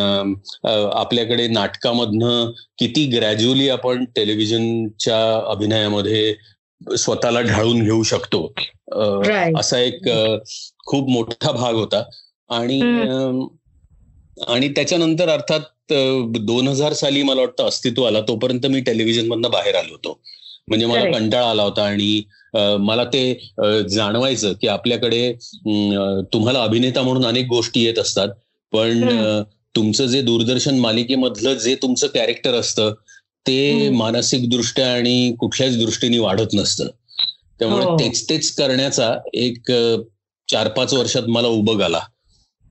आपल्याकडे 0.94 1.46
नाटकामधनं 1.48 2.50
किती 2.78 3.06
ग्रॅज्युअली 3.06 3.68
आपण 3.68 4.04
टेलिव्हिजनच्या 4.16 5.20
अभिनयामध्ये 5.50 6.34
स्वतःला 6.98 7.40
ढाळून 7.40 7.82
घेऊ 7.82 8.02
शकतो. 8.02 8.46
असा 9.58 9.78
एक 9.78 10.08
खूप 10.86 11.08
मोठा 11.10 11.52
भाग 11.52 11.74
होता. 11.74 12.02
आणि 12.50 12.80
आणि 14.48 14.68
त्याच्यानंतर 14.68 15.28
अर्थात 15.28 15.60
दोन 15.90 16.68
हजार 16.68 16.92
साली 16.92 17.22
मला 17.22 17.40
वाटतं 17.40 17.66
अस्तित्व 17.68 18.04
आला 18.04 18.20
तोपर्यंत 18.20 18.66
मी 18.66 18.80
टेलिव्हिजन 18.80 19.26
मधनं 19.26 19.50
बाहेर 19.50 19.74
आलो 19.74 19.92
होतो. 19.92 20.18
म्हणजे 20.68 20.86
मला 20.86 21.10
कंटाळा 21.12 21.50
आला 21.50 21.62
होता 21.62 21.82
आणि 21.82 22.22
मला 22.80 23.04
ते 23.04 23.22
जाणवायचं 23.90 24.52
की 24.52 24.68
आपल्याकडे 24.68 25.32
तुम्हाला 26.32 26.62
अभिनेता 26.62 27.02
म्हणून 27.02 27.24
अनेक 27.26 27.46
गोष्टी 27.46 27.84
येत 27.84 27.98
असतात 27.98 28.28
पण 28.72 29.08
तुमचं 29.76 30.06
जे 30.06 30.20
दूरदर्शन 30.22 30.78
मालिकेमधलं 30.78 31.54
जे 31.54 31.74
तुमचं 31.74 32.06
कॅरेक्टर 32.06 32.54
असतं 32.54 32.92
ते 33.46 33.88
मानसिक 33.90 34.48
दृष्ट्या 34.50 34.92
आणि 34.92 35.34
कुठल्याच 35.40 35.78
दृष्टीने 35.78 36.18
वाढत 36.18 36.54
नसतं. 36.54 36.86
त्यामुळे 37.60 37.84
हो. 37.84 37.96
तेच 37.98 38.28
तेच 38.28 38.50
करण्याचा 38.50 39.14
एक 39.34 39.70
चार 40.48 40.68
पाच 40.68 40.94
वर्षात 40.94 41.22
मला 41.28 41.48
उभं 41.48 41.82
आला. 41.84 42.00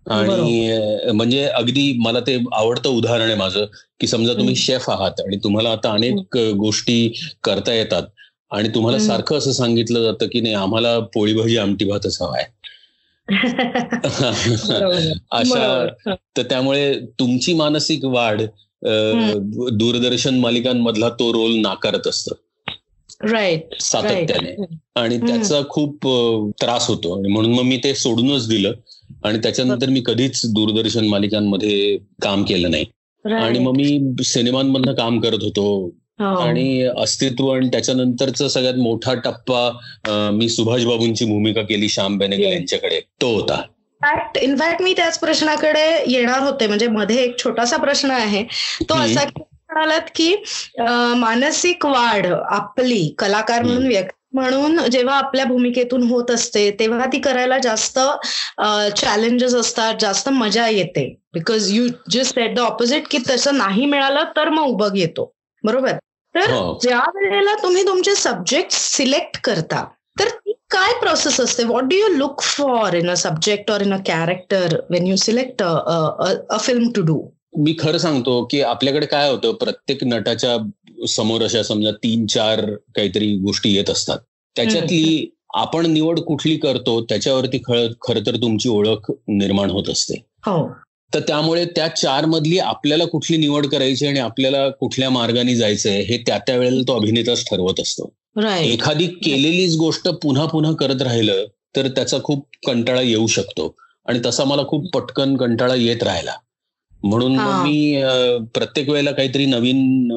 आणि 0.10 1.12
म्हणजे 1.14 1.46
अगदी 1.46 1.98
मला 2.00 2.20
ते 2.20 2.44
आवडतं 2.54 2.90
उदाहरण 2.90 3.22
आहे 3.22 3.36
माझं 3.36 3.66
की 4.00 4.08
समजा 4.08 4.34
तुम्ही 4.34 4.56
शेफ 4.56 4.90
आहात 4.90 5.20
आणि 5.20 5.38
तुम्हाला 5.38 5.72
आता 5.72 5.92
अनेक 5.92 6.38
गोष्टी 6.38 7.14
करता 7.44 7.74
येतात 7.74 8.04
आणि 8.52 8.70
तुम्हाला 8.70 9.00
सारखं 9.00 9.38
असं 9.38 9.52
सांगितलं 9.52 10.04
जातं 10.04 10.28
की 10.28 10.42
नाही 10.42 10.54
आम्हाला 10.54 11.00
पोळी 11.00 11.34
भाजी 11.34 11.58
आमटी 11.58 11.86
भातच 11.86 12.22
हवा 12.22 12.38
आहे. 12.38 12.58
अशा 15.32 15.88
तर 16.38 16.42
त्यामुळे 16.42 17.00
तुमची 17.00 17.54
मानसिक 17.54 18.06
वाढ 18.06 18.42
दूरदर्शन 19.72 20.40
मालिकांमधला 20.40 21.10
तो 21.10 21.34
रोल 21.34 21.56
नाकारत 21.56 22.08
असत. 22.08 22.34
राईट 23.22 23.82
सातत्याने. 23.82 24.66
आणि 24.96 25.18
त्याचा 25.18 25.62
खूप 25.70 26.08
त्रास 26.62 26.88
होतो 26.88 27.20
आणि 27.20 27.30
म्हणून 27.30 27.54
मग 27.54 27.64
मी 27.64 27.78
ते 27.78 27.96
सोडूनच 27.96 28.48
दिलं. 28.48 28.74
आणि 29.28 29.38
त्याच्यानंतर 29.38 29.90
मी 29.90 30.02
कधीच 30.06 30.42
दूरदर्शन 30.46 31.08
मालिकांमध्ये 31.08 31.98
काम 32.24 32.44
केलं 32.44 32.72
नाही. 32.72 32.86
आणि 33.26 33.60
मग 33.60 33.76
मी 33.76 34.24
सिनेमांमधनं 34.24 34.94
काम 34.94 35.20
करत 35.20 35.44
होतो. 35.44 35.66
हो. 36.20 36.26
आणि 36.26 36.82
अस्तित्व 36.98 37.48
आणि 37.50 37.68
त्याच्यानंतरचा 37.68 38.48
सगळ्यात 38.50 38.76
मोठा 38.76 39.14
टप्पा 39.14 40.30
मी 40.34 40.48
सुभाष 40.50 40.86
बाबूंची 40.86 41.26
भूमिका 41.26 41.62
केली 41.62 41.90
श्याम 41.90 42.18
बेनेगल 42.18 42.44
यांच्याकडे. 42.44 43.00
तो 43.22 43.34
होता. 43.34 43.62
इनफॅक्ट 44.42 44.82
मी 44.82 44.94
त्याच 44.94 45.20
प्रश्नाकडे 45.20 45.86
येणार 46.08 46.40
होते. 46.40 46.68
म्हणजे 46.68 46.88
मध्ये 46.88 47.24
एक 47.24 47.38
छोटासा 47.40 47.78
प्रश्न 47.78 48.12
आहे. 48.12 48.44
तो 48.82 48.96
असा 48.96 49.26
म्हणालात 49.38 50.10
की 50.16 50.34
मानसिक 51.18 51.86
वाढ 51.86 52.26
आपली 52.26 53.16
कलाकार 53.20 53.64
म्हणून 53.64 53.88
व्यक्त 53.88 54.17
म्हणून 54.34 54.80
जेव्हा 54.92 55.16
आपल्या 55.16 55.46
भूमिकेतून 55.46 56.04
होत 56.04 56.32
असते 56.32 56.70
तेव्हा 56.80 57.06
ती 57.06 57.20
करायला 57.20 57.58
जास्त 57.64 58.00
चॅलेंजेस 58.98 59.56
असतात 59.56 59.94
जास्त 60.02 60.30
मजा 60.30 60.68
येते. 60.70 61.08
Because 61.34 61.72
you 61.74 61.88
just 62.10 62.36
set 62.36 62.56
the 62.56 62.60
opposite 62.60 63.08
की 63.12 63.18
तसं 63.30 63.58
नाही 63.58 63.86
मिळालं 63.86 64.24
तर 64.36 64.50
मग 64.50 64.64
उभग 64.64 64.98
येतो. 64.98 65.32
बरोबर? 65.64 65.92
तर 66.36 66.52
हो. 66.52 66.78
ज्या 66.82 67.00
वेळेला 67.16 67.54
तुम्ही 67.64 67.86
तुमचे 67.88 68.16
सब्जेक्ट 68.16 68.72
सिलेक्ट 68.72 69.40
करता 69.44 69.84
तर 70.20 70.30
ती 70.30 70.52
काय 70.72 70.94
प्रोसेस 71.00 71.40
असते? 71.40 71.64
What 71.64 71.84
do 71.84 71.96
you 71.96 72.08
look 72.08 72.42
for 72.42 72.94
in 72.94 73.10
a 73.10 73.16
subject 73.16 73.72
or 73.72 73.82
in 73.82 73.94
a 73.94 73.98
character 74.06 74.78
when 74.90 75.08
you 75.08 75.16
select 75.16 75.64
a 75.64 76.58
film 76.60 76.92
to 76.96 77.02
do 77.02 77.22
मी 77.58 77.76
खरं 77.80 77.98
सांगतो 77.98 78.44
की 78.52 78.62
आपल्याकडे 78.62 79.06
काय 79.06 79.30
होतं 79.30 79.54
प्रत्येक 79.54 80.04
नटाच्या 80.04 80.56
समोर 81.06 81.44
अशा 81.44 81.64
समजा 81.64 81.92
तीन 81.92 82.26
चार 82.26 82.66
काहीतरी 82.96 83.36
गोष्टी 83.36 83.76
येत 83.76 83.90
असतात. 83.90 84.18
त्याच्यातली 84.56 85.30
आपण 85.54 85.86
निवड 85.86 86.20
कुठली 86.20 86.56
करतो 86.58 87.04
त्याच्यावरती 87.04 87.58
खर 87.58 88.20
तर 88.28 88.36
तुमची 88.36 88.70
ओळख 88.70 89.12
निर्माण 89.28 89.70
होत 89.70 89.90
असते. 89.90 90.26
हो. 90.46 90.70
तर 91.14 91.20
त्यामुळे 91.20 91.66
त्या 91.66 91.88
चार 91.88 92.26
मधली 92.26 92.58
आपल्याला 92.60 93.06
कुठली 93.06 93.38
निवड 93.38 93.68
करायची 93.68 94.08
आणि 94.08 94.20
आपल्याला 94.20 94.70
कुठल्या 94.70 95.10
मार्गाने 95.10 95.56
जायचंय 95.56 96.02
हे 96.02 96.18
त्या 96.18 96.38
त्या 96.38 96.58
वेळेला 96.58 96.82
तो 96.82 96.96
अभिनेताच 96.96 97.46
ठरवत 97.46 97.80
असतो. 97.80 98.14
एखादी 98.60 99.08
केलेलीच 99.08 99.76
गोष्ट 99.76 100.08
पुन्हा 100.08 100.46
पुन्हा 100.46 100.72
करत 100.74 101.02
राहिलं 101.02 101.46
तर 101.76 101.88
त्याचा 101.88 102.18
खूप 102.24 102.48
कंटाळा 102.68 103.02
येऊ 103.02 103.28
शकतो. 103.28 103.76
आणि 104.06 104.20
तसा 104.26 104.44
मला 104.44 104.64
खूप 104.68 104.90
पटकन 104.94 105.38
कंटाळा 105.38 105.76
येत 105.76 106.04
राहिला. 106.04 106.34
म्हणून 107.04 107.36
मी 107.36 108.02
प्रत्येक 108.54 108.90
वेळेला 108.90 109.12
काहीतरी 109.12 109.46
नवीन 109.46 110.08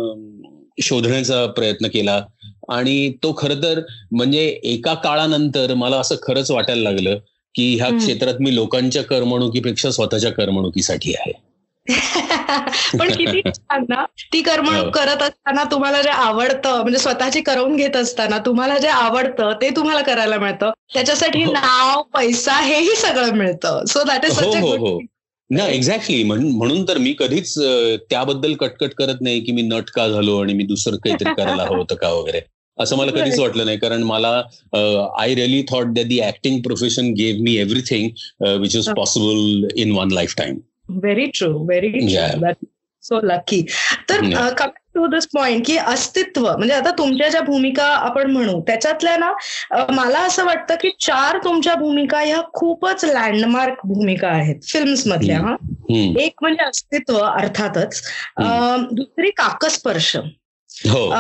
शोधण्याचा 0.83 1.47
प्रयत्न 1.47 1.87
केला. 1.87 2.23
आणि 2.69 3.13
तो 3.23 3.35
खर 3.39 3.53
तर 3.53 3.81
म्हणजे 4.13 4.61
एका 4.65 4.95
काळानंतर 4.95 5.75
मला 5.75 5.97
असं 5.97 6.15
खरंच 6.23 6.51
वाटायला 6.51 6.91
लागलं 6.91 7.17
की 7.55 7.77
ह्या 7.77 7.99
क्षेत्रात 7.99 8.35
मी 8.41 8.55
लोकांच्या 8.55 9.03
करमणुकीपेक्षा 9.03 9.91
स्वतःच्या 9.91 10.33
करमणुकीसाठी 10.33 11.15
आहे. 11.15 11.33
पण 12.99 13.13
किती 13.13 13.41
छान 13.57 13.85
ना. 13.89 14.05
ती 14.33 14.43
करमणूक 14.43 14.85
हो. 14.85 14.91
करत 14.91 15.23
असताना 15.23 15.65
तुम्हाला 15.65 16.03
जे 16.03 16.09
आवडतं 16.09 16.83
म्हणजे 16.83 16.99
स्वतःची 16.99 17.41
करवून 17.41 17.77
घेत 17.77 17.97
असताना 17.97 18.39
तुम्हाला 18.39 18.79
जे 18.79 18.89
आवडतं 18.89 19.53
ते 19.53 19.71
तुम्हाला 19.71 20.01
करायला 20.01 20.39
मिळतं. 20.39 20.71
त्याच्यासाठी 20.95 21.45
हो. 21.45 21.53
नाव 21.53 22.03
पैसा 22.03 22.53
हेही 22.53 22.97
सगळं 22.97 23.33
मिळतं. 23.33 23.85
सो 23.85 24.03
दॅट 24.03 24.25
इज 24.25 24.39
ना 25.51 25.67
एक्झॅक्टली 25.69 26.23
म्हणून 26.25 26.85
तर 26.89 26.99
मी 26.99 27.15
कधीच 27.19 27.55
त्याबद्दल 28.11 28.55
कटकट 28.55 28.95
करत 28.99 29.21
नाही 29.21 29.41
की 29.41 29.53
मी 29.53 29.63
नट 29.63 29.91
का 29.95 30.07
झालो 30.09 30.37
आणि 30.43 30.53
मी 30.55 30.65
दुसरं 30.65 30.97
काहीतरी 30.97 31.35
करायला 31.37 31.63
हवं 31.63 31.77
होतं 31.77 31.95
का 31.95 32.09
वगैरे. 32.11 32.41
असं 32.79 32.97
मला 32.97 33.11
कधीच 33.13 33.39
वाटलं 33.39 33.65
नाही. 33.67 33.79
कारण 33.79 34.03
मला 34.03 34.29
I 35.21 35.35
really 35.35 35.63
thought 35.71 35.87
that 35.95 36.07
the 36.07 36.21
acting 36.23 36.61
profession 36.63 37.13
gave 37.15 37.43
me 37.43 37.57
everything 37.57 38.09
which 38.61 38.77
is 38.77 38.89
possible 38.97 39.69
in 39.77 39.93
one 39.93 40.13
life 40.13 40.35
time 40.39 40.59
very 41.01 41.27
true 41.35 41.53
very 41.67 42.09
so 43.05 43.21
lucky 43.23 43.63
तर 44.11 44.25
टू 44.95 45.07
दिस 45.07 45.27
पॉइंट 45.35 45.67
की 45.67 45.77
अस्तित्व 45.77 46.47
म्हणजे 46.57 46.75
आता 46.75 46.91
तुमच्या 46.91 47.29
ज्या 47.29 47.41
भूमिका 47.41 47.85
आपण 47.85 48.31
म्हणू 48.31 48.61
त्याच्यातल्या 48.61 49.17
ना 49.17 49.33
मला 49.91 50.19
असं 50.19 50.45
वाटतं 50.45 50.75
की 50.75 50.91
चार 51.01 51.39
तुमच्या 51.45 51.75
भूमिका 51.75 52.21
ह्या 52.21 52.41
खूपच 52.55 53.05
लँडमार्क 53.05 53.75
भूमिका 53.85 54.29
आहेत 54.29 54.57
फिल्म्स 54.63 55.07
मधल्या 55.07 55.39
हा. 55.41 55.55
एक 56.21 56.35
म्हणजे 56.43 56.65
अस्तित्व 56.65 57.19
अर्थातच. 57.19 58.03
दुसरी 58.91 59.31
काकस्पर्श. 59.31 60.17
हो. 60.71 61.11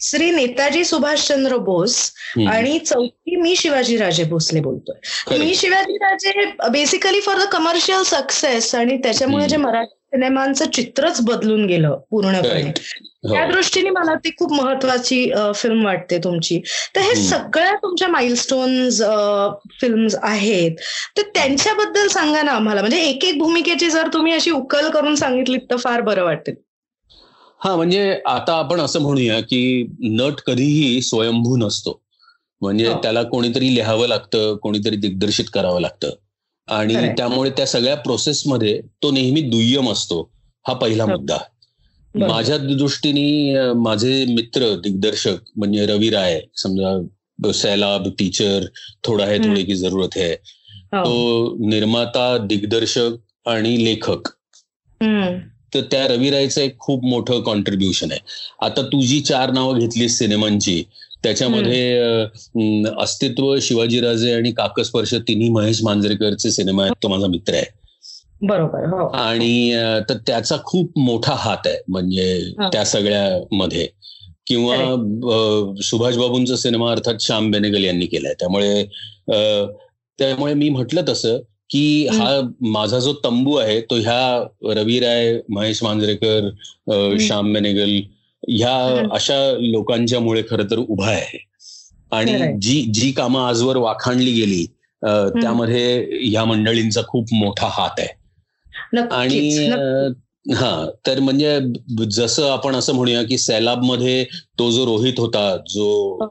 श्री 0.00 0.30
नेताजी 0.30 0.84
सुभाषचंद्र 0.84 1.56
बोस 1.56 2.12
आणि 2.48 2.78
चौथी 2.78 3.36
मी 3.36 3.56
शिवाजी 3.56 3.96
राजे 3.96 4.24
भोसले 4.24 4.60
बोलतोय. 4.60 5.38
मी 5.38 5.54
Shivaji 5.54 5.96
Raje 5.96 6.44
basically 6.70 7.20
for 7.20 7.38
the 7.38 7.48
commercial 7.52 8.02
success 8.02 8.74
आणि 8.74 8.96
त्याच्यामुळे 8.98 9.48
जे 9.48 9.56
मराठी 9.56 9.97
सिनेमांचं 10.12 10.70
चित्रच 10.70 11.20
बदलून 11.20 11.64
गेलं 11.66 11.96
पूर्णपणे. 12.10 12.62
हो. 12.62 13.34
त्या 13.34 13.44
दृष्टीने 13.46 13.90
मला 13.90 14.14
ती 14.14 14.30
खूप 14.30 14.52
महत्वाची 14.52 15.30
फिल्म 15.54 15.84
वाटते 15.84 16.18
तुमची. 16.18 16.60
तर 16.96 17.00
हे. 17.00 17.14
सगळ्या 17.14 17.74
तुमच्या 17.74 18.08
माइलस्टोन्स 18.08 19.02
फिल्म 19.80 20.06
आहेत. 20.22 20.76
तर 21.16 21.22
त्यांच्याबद्दल 21.34 22.06
सांगा 22.08 22.42
ना 22.42 22.52
आम्हाला. 22.52 22.80
म्हणजे 22.80 23.02
एक 23.02 23.24
एक 23.24 23.38
भूमिकेची 23.38 23.90
जर 23.90 24.08
तुम्ही 24.12 24.32
अशी 24.32 24.50
उकल 24.50 24.90
करून 24.90 25.14
सांगितलीत 25.14 25.60
तर 25.70 25.76
फार 25.76 26.00
बरं 26.00 26.24
वाटेल 26.24 26.54
हा 27.64 27.74
म्हणजे 27.76 28.20
आता 28.26 28.54
आपण 28.54 28.80
असं 28.80 29.00
म्हणूया 29.00 29.40
की 29.40 29.60
नट 30.00 30.40
कधीही 30.46 31.00
स्वयंभू 31.02 31.56
नसतो. 31.56 32.00
म्हणजे 32.60 32.86
हो. 32.88 32.98
त्याला 33.02 33.22
कोणीतरी 33.22 33.74
लिहावं 33.74 34.06
लागतं 34.08 34.56
कोणीतरी 34.56 34.96
दिग्दर्शित 34.96 35.44
करावं 35.52 35.80
लागतं. 35.80 36.10
आणि. 36.68 36.94
त्यामुळे 36.94 37.50
त्या 37.50 37.66
सगळ्या 37.66 37.96
प्रोसेसमध्ये 37.96 38.80
तो 39.02 39.10
नेहमी 39.10 39.40
दुय्यम 39.40 39.90
असतो 39.90 40.30
हा 40.68 40.74
पहिला 40.74 41.04
हो. 41.04 41.10
मुद्दा. 41.10 41.36
माझ्या 42.14 42.58
दृष्टीने 42.58 43.56
माझे 43.72 44.24
मित्र 44.24 44.74
दिग्दर्शक 44.74 45.36
म्हणजे 45.56 45.86
रवी 45.86 46.10
राय 46.10 46.40
समजा 46.56 47.06
सैलाब 47.52 48.08
टीचर 48.18 48.64
थोडा 49.04 49.24
है 49.24 49.36
हम्म. 49.36 49.50
थोडी 49.50 49.64
की 49.64 49.74
जरूरत 49.74 50.08
है 50.16 50.32
हो. 50.92 51.04
तो 51.04 51.56
निर्माता 51.68 52.38
दिग्दर्शक 52.38 53.10
आणि 53.46 53.84
लेखक. 53.84 54.28
तर 55.74 55.80
त्या 55.80 56.08
रवी 56.08 56.30
रायचं 56.30 56.60
एक 56.60 56.78
खूप 56.78 57.04
मोठं 57.04 57.40
कॉन्ट्रीब्युशन 57.40 58.12
आहे 58.12 58.20
आता 58.60 58.82
तू 58.82 59.00
जी 59.00 59.20
चार 59.20 59.50
नावं 59.50 59.78
घेतली 59.78 60.08
सिनेमांची 60.08 60.84
त्याच्यामध्ये 61.22 62.86
अस्तित्व 62.98 63.58
शिवाजीराजे 63.62 64.32
आणि 64.32 64.50
काकस्पर्श 64.52 65.14
तिन्ही 65.28 65.48
महेश 65.48 65.82
मांजरेकरचे 65.82 66.50
सिनेमा 66.50 66.82
आहेत 66.82 67.02
तो 67.02 67.08
माझा 67.08 67.26
मित्र 67.26 67.54
आहे. 67.54 67.64
बरोबर 68.42 68.84
हो. 68.88 69.06
आणि 69.08 69.74
तर 70.08 70.16
त्याचा 70.26 70.56
खूप 70.64 70.98
मोठा 70.98 71.34
हात 71.38 71.66
आहे 71.66 71.78
म्हणजे. 71.88 72.52
त्या 72.72 72.84
सगळ्यामध्ये. 72.84 73.88
किंवा 74.46 74.76
सुभाष 75.82 76.16
बाबूंचा 76.16 76.56
सिनेमा 76.56 76.90
अर्थात 76.90 77.14
श्याम 77.20 77.50
बेनेगल 77.50 77.84
यांनी 77.84 78.06
केलाय. 78.06 78.34
त्यामुळे 78.34 78.84
त्यामुळे 80.18 80.54
मी 80.54 80.68
म्हटलं 80.68 81.02
तसं 81.08 81.38
की 81.70 82.06
हा 82.06 82.40
माझा 82.60 82.98
जो 82.98 83.12
तंबू 83.24 83.54
आहे 83.56 83.80
तो 83.80 83.94
ह्या 83.94 84.46
रवी 84.74 84.98
राय 85.00 85.38
महेश 85.48 85.82
मांजरेकर 85.82 86.48
श्याम 87.20 87.52
बेनेगल 87.52 87.98
ह्या. 88.48 89.02
अशा 89.12 89.52
लोकांच्यामुळे 89.52 90.42
खरं 90.50 90.64
तर 90.70 90.78
उभा 90.78 91.08
आहे. 91.08 91.44
आणि. 92.12 92.32
जी 92.62 92.82
जी 92.82 93.12
कामं 93.12 93.40
आजवर 93.40 93.76
वाखाणली 93.76 94.32
गेली 94.32 94.66
त्यामध्ये 95.28 96.08
ह्या 96.22 96.44
मंडळींचा 96.44 97.00
खूप 97.08 97.26
मोठा 97.32 97.66
हात 97.72 97.90
आहे. 97.98 98.08
आणि 99.12 99.50
हा 100.54 100.90
तर 101.06 101.20
म्हणजे 101.20 101.60
जसं 102.10 102.50
आपण 102.50 102.74
असं 102.74 102.94
म्हणूया 102.94 103.22
की 103.22 103.38
सैलाबमध्ये 103.38 104.24
तो 104.58 104.70
जो 104.70 104.86
रोहित 104.86 105.12
होता 105.18 105.56
जो 105.56 106.18
अं, 106.22 106.26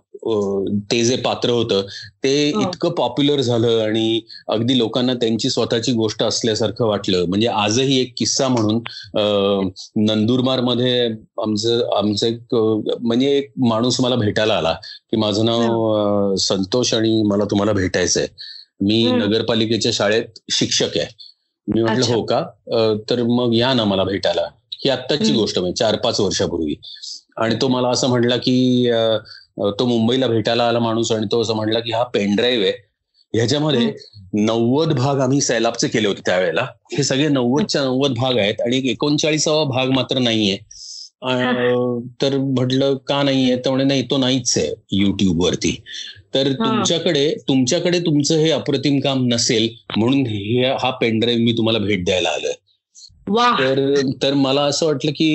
ते 0.92 1.04
जे 1.06 1.16
पात्र 1.18 1.50
होतं 1.50 1.82
ते 2.24 2.32
हो. 2.52 2.62
इतकं 2.62 2.92
पॉप्युलर 2.92 3.42
झालं 3.42 3.82
आणि 3.82 4.20
अगदी 4.48 4.78
लोकांना 4.78 5.14
त्यांची 5.14 5.50
स्वतःची 5.50 5.92
गोष्ट 5.94 6.24
असल्यासारखं 6.24 6.88
वाटलं 6.88 7.26
म्हणजे 7.28 7.48
आजही 7.48 8.00
एक 8.00 8.14
किस्सा 8.18 8.48
म्हणून 8.48 8.80
नंदुरबारमध्ये 10.02 11.08
आमचं 11.42 11.88
आमचं 11.98 12.28
एक 12.28 12.56
म्हणजे 12.56 13.32
एक 13.38 13.52
माणूस 13.66 14.00
मला 14.02 14.16
भेटायला 14.16 14.54
आला 14.54 14.74
की 15.12 15.18
माझं 15.18 15.46
नाव 15.46 15.62
अं, 15.94 16.36
संतोष 16.40 16.94
आणि 16.94 17.22
मला 17.26 17.46
तुम्हाला 17.52 17.74
भेटायचंय 17.74 18.28
मी. 18.82 19.04
नगरपालिकेच्या 19.14 19.92
शाळेत 19.94 20.40
शिक्षक 20.52 20.98
आहे 20.98 21.08
मी 21.68 21.82
म्हटलं. 21.82 22.14
हो 22.14 22.22
का 22.24 22.42
तर 23.10 23.24
मग 23.26 23.54
या 23.54 23.74
ना 23.74 23.84
मला 23.86 24.04
भेटायला 24.04 24.48
ही 24.76 24.90
आत्ताची. 24.90 25.32
गोष्ट 25.34 25.60
म्हणजे 25.60 25.76
चार 25.76 25.96
पाच 25.96 26.20
वर्षापूर्वी 26.20 26.76
आणि 27.38 27.56
तो 27.62 27.68
मला 27.68 27.90
असं 27.90 28.08
म्हणला 28.10 28.36
की 28.38 28.54
तो 29.80 29.86
मुंबईला 29.86 30.28
भेटायला 30.28 30.68
आला 30.68 30.80
माणूस 30.80 31.12
आणि 31.12 31.26
तो 31.32 31.42
असं 31.42 31.56
म्हणला 31.56 31.80
की 31.80 31.92
हा 31.92 32.04
पेनड्राईव्ह 32.14 32.66
आहे. 32.66 32.74
ह्याच्यामध्ये 33.34 33.92
नव्वद 34.36 34.92
भाग 34.98 35.20
आम्ही 35.20 35.40
सैलाबचे 35.42 35.88
केले 35.88 36.08
होते 36.08 36.22
त्यावेळेला. 36.26 36.62
हे 36.94 37.04
सगळे 37.04 37.28
नव्वदच्या 37.30 37.82
नव्वद 37.84 38.14
भाग 38.18 38.38
आहेत 38.38 38.62
आणि 38.62 38.78
एक 38.78 38.86
एकोणचाळीसावा 38.86 39.64
भाग 39.66 39.90
मात्र 39.90 40.20
नाहीये. 40.20 40.58
तर 42.22 42.38
म्हटलं 42.38 42.96
का 43.08 43.22
नाहीये? 43.24 43.56
तर 43.56 43.70
म्हणे 43.70 43.84
नाही 43.84 44.02
तो 44.12 44.18
नाहीच 44.18 44.58
आहे 44.58 44.74
युट्यूब 44.92 45.44
वरती. 45.44 45.76
तर 46.34 46.52
तुमच्याकडे 46.54 47.30
तुमच्याकडे 47.48 48.00
तुमचं 48.00 48.38
हे 48.38 48.50
अप्रतिम 48.52 49.00
काम 49.00 49.26
नसेल 49.28 49.68
म्हणून 49.98 50.26
हे 50.28 50.72
पेनड्राईव्ह 51.02 51.44
मी 51.44 51.52
तुम्हाला 51.58 51.80
भेट 51.80 52.06
द्यायला 52.06 52.30
आलोय. 52.30 52.54
तर 53.60 54.02
तर 54.24 54.34
मला 54.34 54.62
असं 54.62 54.86
वाटलं 54.86 55.12
की 55.12 55.30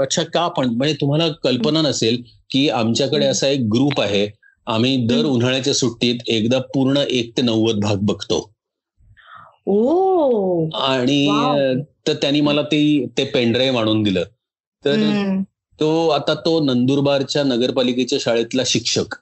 अच्छा 0.00 0.22
का 0.22 0.46
पण 0.48 0.68
म्हणजे 0.68 0.94
तुम्हाला 1.00 1.28
कल्पना 1.44 1.80
नसेल 1.82 2.22
की 2.50 2.68
आमच्याकडे. 2.68 3.26
असा 3.26 3.48
एक 3.48 3.60
ग्रुप 3.72 4.00
आहे 4.00 4.28
आम्ही 4.66 4.96
दर. 5.06 5.24
उन्हाळ्याच्या 5.24 5.74
सुट्टीत 5.74 6.18
एकदा 6.26 6.58
पूर्ण 6.74 6.96
एक 7.10 7.32
ते 7.36 7.42
नव्वद 7.42 7.80
भाग 7.80 7.96
बघतो 8.02 8.50
ओ 9.66 10.68
आणि 10.74 11.26
तर 12.06 12.14
त्यांनी 12.14 12.40
मला 12.40 12.62
ते 12.62 12.80
ते 13.18 13.24
पेनड्राईव्ह 13.24 13.80
आणून 13.80 14.02
दिलं 14.02 14.24
तर. 14.84 15.40
तो 15.80 16.08
आता 16.08 16.34
तो 16.34 16.60
नंदुरबारच्या 16.60 17.42
नगरपालिकेच्या 17.44 18.18
शाळेतला 18.20 18.62
शिक्षक. 18.66 19.14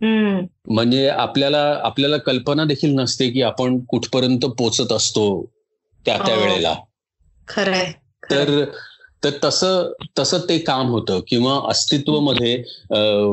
म्हणजे 0.00 1.08
आपल्याला 1.08 1.62
आपल्याला 1.82 2.16
कल्पना 2.16 2.64
देखील 2.64 2.94
नसते 2.94 3.28
की 3.30 3.42
आपण 3.42 3.78
कुठपर्यंत 3.84 4.44
पोचत 4.58 4.92
असतो 4.92 5.24
त्या 6.06 6.16
त्या 6.26 6.34
हो. 6.34 6.40
वेळेला 6.40 6.74
खरंय. 7.48 7.92
तर 8.30 8.64
तर 9.22 9.30
तसं 9.44 9.92
तसं 10.18 10.38
ते 10.48 10.58
काम 10.58 10.88
होतं 10.88 11.20
किंवा 11.28 11.60
अस्तित्वमध्ये 11.68 12.56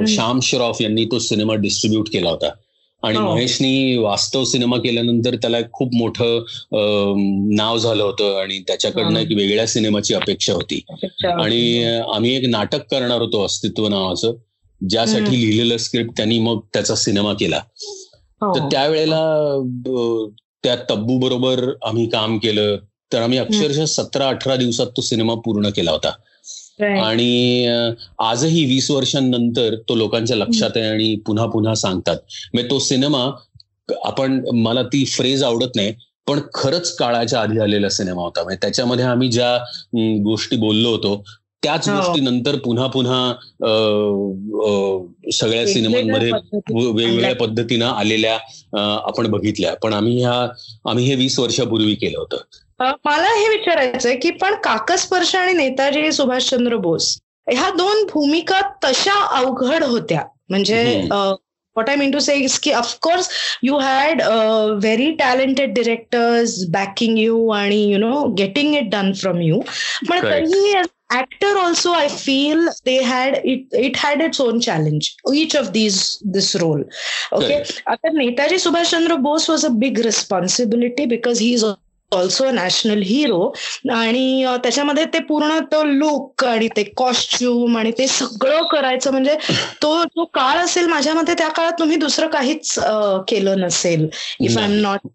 श्याम 0.07 0.39
श्रॉफ 0.43 0.81
यांनी 0.81 1.05
तो 1.05 1.19
सिनेमा 1.19 1.55
डिस्ट्रीब्यूट 1.55 2.09
केला 2.09 2.29
होता 2.29 2.49
आणि 3.03 3.17
हो. 3.17 3.33
महेशनी 3.33 3.97
वास्तव 3.97 4.43
सिनेमा 4.43 4.77
केल्यानंतर 4.77 5.35
त्याला 5.35 5.57
खूप 5.73 5.93
मोठं 5.95 7.55
नाव 7.55 7.77
झालं 7.77 8.03
होतं 8.03 8.39
आणि 8.41 8.59
त्याच्याकडनं. 8.67 9.19
एक 9.19 9.31
वेगळ्या 9.37 9.67
सिनेमाची 9.67 10.13
अपेक्षा 10.13 10.53
होती. 10.53 10.81
आणि 11.25 11.83
आम्ही 12.13 12.35
एक 12.35 12.49
नाटक 12.49 12.89
करणार 12.91 13.21
होतो 13.21 13.43
अस्तित्व 13.45 13.87
नावाचं 13.87 14.33
ज्यासाठी. 14.81 15.31
लिहिलेलं 15.31 15.77
स्क्रिप्ट 15.77 16.17
त्यांनी 16.17 16.39
मग 16.39 16.59
त्याचा 16.73 16.95
सिनेमा 16.95 17.33
केला 17.33 17.61
हो. 18.41 18.53
तर 18.55 18.67
त्यावेळेला 18.71 19.21
त्या 20.63 20.75
तब्बू 20.89 21.17
बरोबर 21.19 21.69
आम्ही 21.85 22.07
काम 22.09 22.37
केलं 22.37 22.77
तर 23.11 23.21
आम्ही 23.21 23.37
अक्षरशः 23.37 23.85
सतरा 23.85 24.27
अठरा 24.29 24.55
दिवसात 24.55 24.87
तो 24.97 25.01
सिनेमा 25.01 25.33
पूर्ण 25.45 25.69
केला 25.75 25.91
होता. 25.91 26.09
आणि 26.79 27.67
आजही 28.21 28.65
वीस 28.65 28.89
वर्षांनंतर 28.91 29.75
तो 29.89 29.95
लोकांच्या 29.95 30.35
लक्षात 30.37 30.75
आहे 30.75 30.87
आणि 30.87 31.15
पुन्हा 31.25 31.45
पुन्हा 31.45 31.73
सांगतात. 31.75 32.17
म्हणजे 32.53 32.69
तो 32.69 32.79
सिनेमा 32.79 33.29
आपण 34.05 34.39
मला 34.55 34.81
ती 34.83 35.03
फ्रेज 35.05 35.43
आवडत 35.43 35.75
नाही 35.75 35.93
पण 36.27 36.39
खरंच 36.53 36.95
काळाच्या 36.95 37.41
आधी 37.41 37.59
आलेला 37.59 37.89
सिनेमा 37.89 38.21
होता. 38.21 38.43
म्हणजे 38.43 38.57
त्याच्यामध्ये 38.61 39.05
आम्ही 39.05 39.29
ज्या 39.31 39.57
गोष्टी 40.23 40.57
बोललो 40.57 40.89
होतो 40.91 41.23
त्याच 41.63 41.87
हो. 41.89 41.95
गोष्टी 41.95 42.21
नंतर 42.21 42.55
पुन्हा 42.65 42.87
पुन्हा 42.87 43.33
सगळ्या 45.33 45.65
सिनेमांमध्ये 45.67 46.31
वेगवेगळ्या 46.31 47.35
पद्धतीने 47.35 47.85
आलेल्या 47.85 48.37
आपण 48.79 49.27
बघितल्या. 49.31 49.73
पण 49.75 49.93
आम्ही 49.93 50.19
ह्या 50.19 50.47
आम्ही 50.89 51.05
हे 51.05 51.15
वीस 51.15 51.39
वर्षापूर्वी 51.39 51.95
केलं 51.95 52.19
होतं. 52.19 52.37
मला 52.79 53.27
हे 53.35 53.47
विचारायचंय 53.49 54.15
की 54.21 54.29
पण 54.41 54.55
काकस्पर्श 54.63 55.35
आणि 55.35 55.53
नेताजी 55.53 56.11
सुभाषचंद्र 56.11 56.75
बोस 56.77 57.17
ह्या 57.51 57.69
दोन 57.77 58.03
भूमिका 58.11 58.61
तशा 58.83 59.13
अवघड 59.37 59.83
होत्या 59.83 60.23
म्हणजे. 60.49 61.07
What 61.75 61.89
I 61.89 61.95
mean 61.95 62.11
to 62.11 62.19
say 62.19 62.35
की 62.63 62.71
of course 62.73 63.29
you 63.63 63.77
had 63.77 64.21
very 64.21 65.11
talented 65.19 65.73
directors 65.73 66.55
backing 66.73 67.17
you 67.19 67.47
आणि 67.53 67.81
you 67.91 67.97
know 67.99 68.23
getting 68.37 68.75
it 68.75 68.89
done 68.91 69.11
from 69.21 69.41
you 69.41 69.59
पण. 70.09 70.23
तरीही 70.23 70.73
actor 71.17 71.57
also 71.57 71.91
I 71.93 72.07
feel 72.09 72.67
they 72.85 72.97
had 73.03 73.35
it 73.43 73.75
it 73.75 73.97
had 73.97 74.21
its 74.21 74.41
own 74.41 74.59
challenge 74.59 75.09
each 75.33 75.55
of 75.57 75.69
these 75.71 76.01
this 76.33 76.55
role 76.55 76.83
okay. 77.33 77.53
आता 77.85 78.11
Netaji 78.13 78.57
Subhashchandra 78.59 79.15
Bose 79.27 79.49
was 79.49 79.65
a 79.65 79.69
big 79.79 79.99
responsibility 80.05 81.05
because 81.05 81.41
he 81.41 81.53
is 81.53 81.63
also 82.11 82.49
national 82.51 83.01
hero 83.01 83.39
आणि 83.91 84.43
अ, 84.43 84.55
त्याच्यामध्ये 84.57 85.05
ते 85.05 85.19
पूर्ण 85.19 85.57
तो 85.71 85.83
look 85.83 86.43
आणि 86.45 86.67
ते 86.77 86.83
costume 86.97 87.77
आणि 87.77 87.91
ते 87.97 88.07
सगळं 88.07 88.63
करायचं 88.67 89.11
म्हणजे 89.11 89.35
तो 89.81 90.03
जो 90.05 90.25
काळ 90.25 90.57
असेल 90.57 90.85
माझ्या 90.87 91.13
मते 91.13 91.33
त्या 91.33 91.47
काळात 91.47 91.79
तुम्ही 91.79 91.97
दुसरं 91.97 92.27
काहीच 92.27 92.77
अ, 92.79 93.17
केलं 93.27 93.59
नसेल 93.59 94.07
if 94.39 94.57
I 94.57 94.63
am. 94.65 94.71
Not 94.81 95.07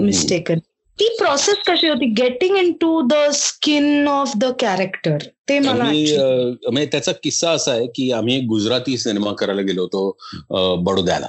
mistaken 0.00 0.58
ती 0.98 1.08
प्रोसेस 1.18 1.56
कशी 1.66 1.88
होती? 1.88 2.06
Getting 2.12 2.56
into 2.72 3.00
the 3.02 3.14
skin 3.34 4.08
of 4.08 4.32
the 4.36 4.44
character 4.60 5.16
ते 5.48 5.58
मला 5.58 5.84
अं, 5.84 6.52
म्हणजे 6.72 6.86
त्याचा 6.86 7.12
किस्सा 7.12 7.50
असा 7.50 7.72
आहे 7.72 7.86
की 7.86 8.10
आम्ही 8.12 8.36
एक 8.36 8.44
गुजराती 8.48 8.96
सिनेमा 8.98 9.32
करायला 9.32 9.62
गेलो 9.62 9.82
होतो 9.82 10.08
अं, 10.50 10.84
बडोद्याला. 10.84 11.26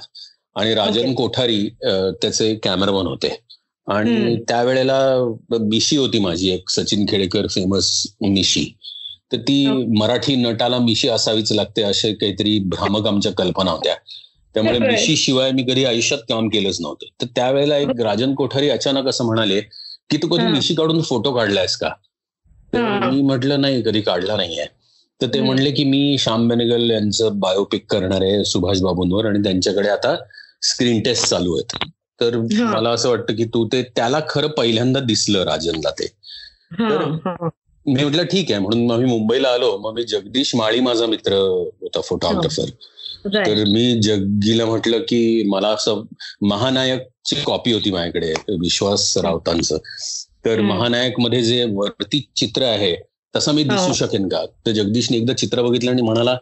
आणि 0.56 0.74
राजन. 0.74 1.12
कोठारी 1.14 1.66
अं, 1.84 2.10
त्याचे 2.22 2.54
कॅमेरामन 2.54 3.06
होते. 3.06 3.28
आणि. 3.86 4.36
त्यावेळेला 4.48 4.98
मिशी 5.50 5.96
होती 5.96 6.18
माझी 6.18 6.50
एक 6.50 6.70
सचिन 6.70 7.06
खेडेकर 7.08 7.46
फेमस 7.46 8.06
मिशी 8.20 8.76
तर 9.32 9.36
ती 9.36 9.66
मराठी 9.98 10.36
नटाला 10.36 10.78
मिशी 10.78 11.08
असावीच 11.08 11.52
लागते 11.52 11.82
असे 11.82 12.12
काहीतरी 12.12 12.58
भ्रामक 12.58 13.06
आमच्या 13.06 13.32
कल्पना 13.32 13.70
होत्या. 13.70 13.94
त्यामुळे 14.54 14.78
मिशी 14.78 15.16
शिवाय 15.16 15.50
मी 15.50 15.62
कधी 15.62 15.84
आयुष्यात 15.84 16.20
काम 16.20 16.48
केलंच 16.48 16.78
नव्हतं. 16.80 17.06
तर 17.20 17.26
त्यावेळेला 17.26 17.76
एक 17.76 18.00
राजन 18.00 18.34
कोठारी 18.34 18.68
अचानक 18.68 19.08
असं 19.08 19.24
म्हणाले 19.24 19.60
की 20.10 20.16
तू 20.16 20.28
कधी 20.28 20.46
मिशी 20.46 20.74
काढून 20.74 21.02
फोटो 21.02 21.32
काढलायस 21.32 21.76
का? 21.76 21.88
मी 23.10 23.22
म्हटलं 23.22 23.60
नाही 23.60 23.82
कधी 23.82 24.00
काढला 24.00 24.36
नाहीये. 24.36 24.64
तर 25.22 25.26
ते 25.26 25.40
म्हणले 25.40 25.70
की 25.70 25.84
मी 25.84 26.16
श्याम 26.18 26.48
बेनेगल 26.48 26.90
यांचं 26.90 27.30
बायोपिक 27.34 27.92
करणार 27.92 28.22
आहे 28.22 28.44
सुभाष 28.44 28.80
बाबूंवर 28.80 29.26
आणि 29.26 29.38
त्यांच्याकडे 29.38 29.88
आता 29.88 30.16
स्क्रीन 30.62 31.00
टेस्ट 31.00 31.26
चालू 31.26 31.56
आहेत. 31.56 31.90
तर 32.22 32.36
मला 32.64 32.90
असं 32.90 33.08
वाटतं 33.08 33.34
की 33.34 33.44
तू 33.44 33.66
ते 33.66 33.82
त्याला 33.82 34.20
खरं 34.28 34.48
पहिल्यांदा 34.48 35.00
दिसलं 35.00 35.42
राजनला 35.42 35.90
ते. 35.90 36.06
तर 36.72 37.04
मी 37.86 38.02
म्हटलं 38.02 38.22
ठीक 38.22 38.50
आहे. 38.50 38.60
म्हणून 38.60 38.86
मग 38.86 38.98
मी 38.98 39.04
मुंबईला 39.04 39.48
आलो. 39.48 39.76
मग 39.78 39.94
मी 39.94 40.02
जगदीश 40.02 40.54
माळी 40.54 40.80
माझा 40.80 41.06
मित्र 41.06 41.32
होता 41.32 42.00
फोटोग्राफर. 42.00 42.70
तर 43.34 43.64
मी 43.64 44.00
जग्गीला 44.02 44.66
म्हटलं 44.66 44.98
की 44.98 45.42
मला 45.48 45.68
असं 45.68 46.02
महानायकची 46.42 47.36
कॉपी 47.46 47.72
होती 47.72 47.90
माझ्याकडे 47.90 48.32
विश्वास 48.60 49.16
रावतांचं. 49.18 49.76
तर 50.44 50.60
महानायकमध्ये 50.60 51.42
जे 51.42 51.64
वरती 51.64 52.28
चित्र 52.36 52.62
आहे 52.62 52.94
तसं 53.36 53.52
मी 53.52 53.62
दिसू 53.64 53.92
शकेन 53.92 54.28
का? 54.28 54.44
तर 54.66 54.70
जगदीशने 54.70 55.16
एकदा 55.16 55.32
चित्र 55.32 55.62
बघितलं 55.62 55.90
आणि 55.90 56.02
म्हणाला 56.02 56.36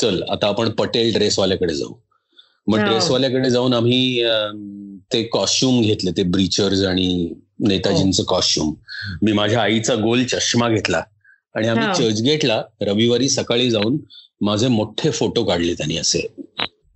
चल 0.00 0.22
आता 0.30 0.46
आपण 0.46 0.70
पटेल 0.70 1.12
ड्रेसवाल्याकडे 1.14 1.74
जाऊ. 1.74 1.94
मग 2.66 2.78
ड्रेसवाल्याकडे 2.78 3.50
जाऊन 3.50 3.74
आम्ही 3.74 4.22
ते 5.12 5.22
कॉस्ट्युम 5.32 5.80
घेतले 5.82 6.10
ते 6.16 6.22
ब्रिचर्स 6.22 6.82
आणि 6.84 7.28
नेताजींचं 7.68 8.22
कॉस्ट्युम 8.28 8.74
मी 9.22 9.32
माझ्या 9.32 9.60
आईचा 9.62 9.94
गोल 9.94 10.24
चष्मा 10.24 10.68
घेतला 10.68 11.02
आणि 11.54 11.68
आम्ही 11.68 11.86
चर्चगेटला 11.96 12.62
रविवारी 12.80 13.28
सकाळी 13.28 13.70
जाऊन 13.70 13.98
माझे 14.40 14.68
मोठे 14.68 15.10
फोटो 15.10 15.44
काढले 15.44 15.74
त्यांनी 15.74 15.96
असे. 15.96 16.26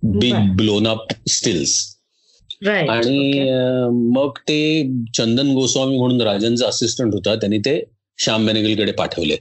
बिग 0.03 0.55
ब्लोन 0.57 0.87
अप 0.87 1.13
स्टिल्स 1.29 1.75
आणि 2.67 3.49
मग 4.15 4.37
ते 4.47 4.83
चंदन 5.17 5.53
गोस्वामी 5.53 5.97
म्हणून 5.97 6.21
राजांचा 6.21 6.67
असिस्टंट 6.67 7.13
होता 7.13 7.35
त्यांनी 7.35 7.57
ते 7.65 7.79
श्याम 8.19 8.45
बेनेगलकडे 8.45 8.91
पाठवले. 8.91 9.37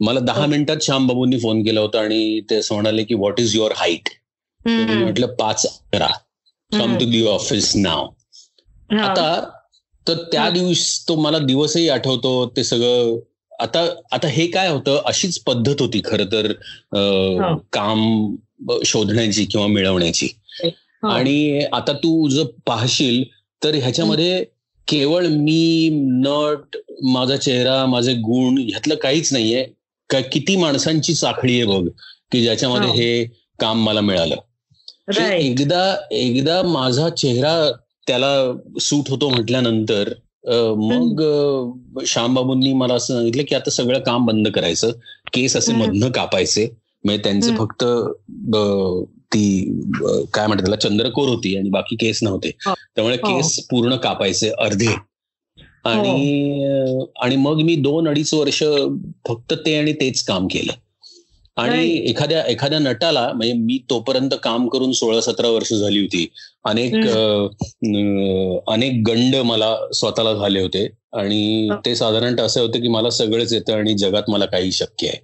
मला 0.00 0.20
दहा 0.20 0.46
मिनिटात 0.46 0.82
श्याम 0.82 1.06
बाबूंनी 1.06 1.38
फोन 1.40 1.62
केला 1.64 1.80
होता 1.80 2.00
आणि 2.00 2.40
ते 2.50 2.56
असं 2.56 2.74
म्हणाले 2.74 3.04
की 3.04 3.14
व्हॉट 3.14 3.40
इज 3.40 3.54
युअर 3.56 3.72
हाईट 3.76 4.08
म्हटलं 4.66 5.34
पाच 5.34 5.66
अकरा. 5.66 6.08
कम 6.72 6.96
टू 6.98 7.04
दी 7.10 7.26
ऑफिस 7.26 7.72
नाव 7.76 8.06
आता 8.92 9.48
तर 10.08 10.14
त्या 10.32 10.48
दिवस 10.50 11.04
तो 11.08 11.16
मला 11.16 11.38
दिवसही 11.38 11.88
आठवतो 11.88 12.52
ते 12.56 12.64
सगळं. 12.64 13.18
आता 13.60 13.80
आता 14.12 14.28
हे 14.28 14.46
काय 14.46 14.68
होतं 14.68 15.02
अशीच 15.06 15.38
पद्धत 15.38 15.80
होती 15.80 16.00
खर 16.04 16.24
तर 16.24 16.52
काम 17.72 18.34
शोधण्याची 18.84 19.44
किंवा 19.44 19.66
मिळवण्याची. 19.66 20.28
आणि 21.02 21.64
आता 21.72 21.92
तू 21.92 22.28
जर 22.28 22.44
पाहशील 22.66 23.22
तर 23.64 23.74
ह्याच्यामध्ये 23.74 24.44
केवळ 24.88 25.26
मी 25.26 25.88
नट 26.26 26.76
माझा 27.02 27.36
चेहरा 27.36 27.86
माझे 27.86 28.14
गुण 28.14 28.58
ह्यातलं 28.58 28.94
काहीच 28.94 29.32
नाहीये. 29.32 29.66
का 30.10 30.20
किती 30.20 30.56
माणसांची 30.56 31.14
साखळी 31.14 31.54
आहे 31.54 31.64
बघ 31.64 31.88
की 32.32 32.42
ज्याच्यामध्ये 32.42 32.90
हे. 32.90 33.24
काम 33.60 33.82
मला 33.86 34.00
मिळालं. 34.00 34.36
एकदा 35.30 35.96
एकदा 36.10 36.62
माझा 36.62 37.08
चेहरा 37.08 37.72
त्याला 38.08 38.28
सूट 38.80 39.10
होतो 39.10 39.28
म्हटल्यानंतर 39.28 40.12
मग 40.78 41.22
श्यामबाबूंनी 42.06 42.72
मला 42.72 42.94
असं 42.94 43.14
सांगितलं 43.14 43.42
की 43.48 43.54
आता 43.54 43.70
सगळं 43.70 43.98
काम 43.98 44.26
बंद 44.26 44.48
करायचं. 44.48 44.90
केस 45.34 45.56
असे 45.56 45.72
मधनं 45.72 46.10
कापायचे. 46.10 46.64
म्हणजे 47.04 47.22
त्यांचे 47.24 47.54
फक्त 47.56 47.84
ती 49.34 49.42
काय 50.34 50.46
म्हणतात 50.46 50.64
त्याला 50.64 50.76
चंद्रकोर 50.76 51.28
होती 51.28 51.56
आणि 51.56 51.68
बाकी 51.70 51.96
केस 51.96 52.22
नव्हते. 52.22 52.50
त्यामुळे 52.68 53.16
केस 53.16 53.58
पूर्ण 53.70 53.96
कापायचे 53.96 54.50
अर्धे. 54.58 54.94
आणि 55.84 56.64
आणि 57.22 57.36
मग 57.36 57.60
मी 57.62 57.74
दोन 57.74 58.08
अडीच 58.08 58.32
वर्ष 58.34 58.62
फक्त 59.28 59.54
ते 59.66 59.76
आणि 59.78 59.92
तेच 59.92 60.22
काम 60.24 60.46
केलं. 60.46 60.72
आणि 61.58 61.96
एखाद्या 62.10 62.42
एखाद्या 62.46 62.78
नटाला 62.78 63.32
म्हणजे 63.32 63.52
मी 63.52 63.78
तोपर्यंत 63.90 64.30
काम 64.42 64.68
करून 64.68 64.92
सोळा 64.92 65.20
सतरा 65.20 65.48
वर्ष 65.48 65.72
झाली 65.74 66.00
होती. 66.00 66.26
अनेक 66.64 66.94
अनेक 68.68 69.02
गंड 69.06 69.36
मला 69.36 69.76
स्वतःला 69.94 70.34
झाले 70.34 70.60
होते. 70.60 70.86
आणि 71.12 71.68
ते 71.86 71.94
साधारणतः 71.96 72.42
असं 72.42 72.60
होतं 72.60 72.80
की 72.80 72.88
मला 72.88 73.10
सगळंच 73.10 73.52
येतं 73.52 73.72
आणि 73.72 73.94
जगात 73.94 74.22
मला 74.28 74.44
काही 74.44 74.72
शक्य 74.72 75.08
आहे. 75.08 75.18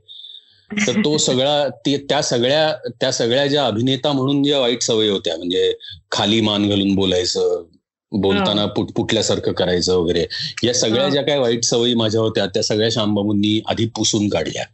तर 0.86 1.00
तो 1.00 1.16
सगळा 1.18 1.68
त्या 1.86 2.22
सगळ्या 2.22 2.72
त्या 3.00 3.12
सगळ्या 3.12 3.46
ज्या 3.46 3.66
अभिनेता 3.66 4.12
म्हणून 4.12 4.42
ज्या 4.42 4.58
वाईट 4.60 4.82
सवयी 4.82 5.08
होत्या 5.08 5.36
म्हणजे 5.36 5.72
खाली 6.10 6.40
मान 6.40 6.68
घालून 6.68 6.94
बोलायचं 6.94 7.64
बोलताना 8.12 8.66
पुटपुटल्यासारखं 8.66 9.52
करायचं 9.52 9.94
वगैरे 9.94 10.24
या 10.64 10.74
सगळ्या 10.74 11.08
ज्या 11.08 11.22
काही 11.22 11.38
वाईट 11.38 11.64
सवयी 11.64 11.94
माझ्या 11.94 12.20
होत्या 12.20 12.46
त्या 12.46 12.62
सगळ्या 12.62 12.90
श्यामबाबूंनी 12.90 13.60
आधी 13.66 13.86
पुसून 13.86 14.28
काढल्या. 14.28 14.64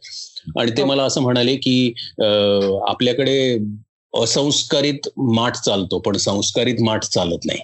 आणि 0.59 0.71
ते 0.77 0.83
मला 0.83 1.03
असं 1.03 1.21
म्हणाले 1.21 1.55
की 1.55 1.93
आपल्याकडे 2.87 3.57
असंस्कारित 4.13 5.07
माठ 5.17 5.55
चालतो 5.55 5.99
पण 5.99 6.17
संस्कारित 6.17 6.75
माठ 6.79 7.03
चालत 7.03 7.45
नाही. 7.45 7.59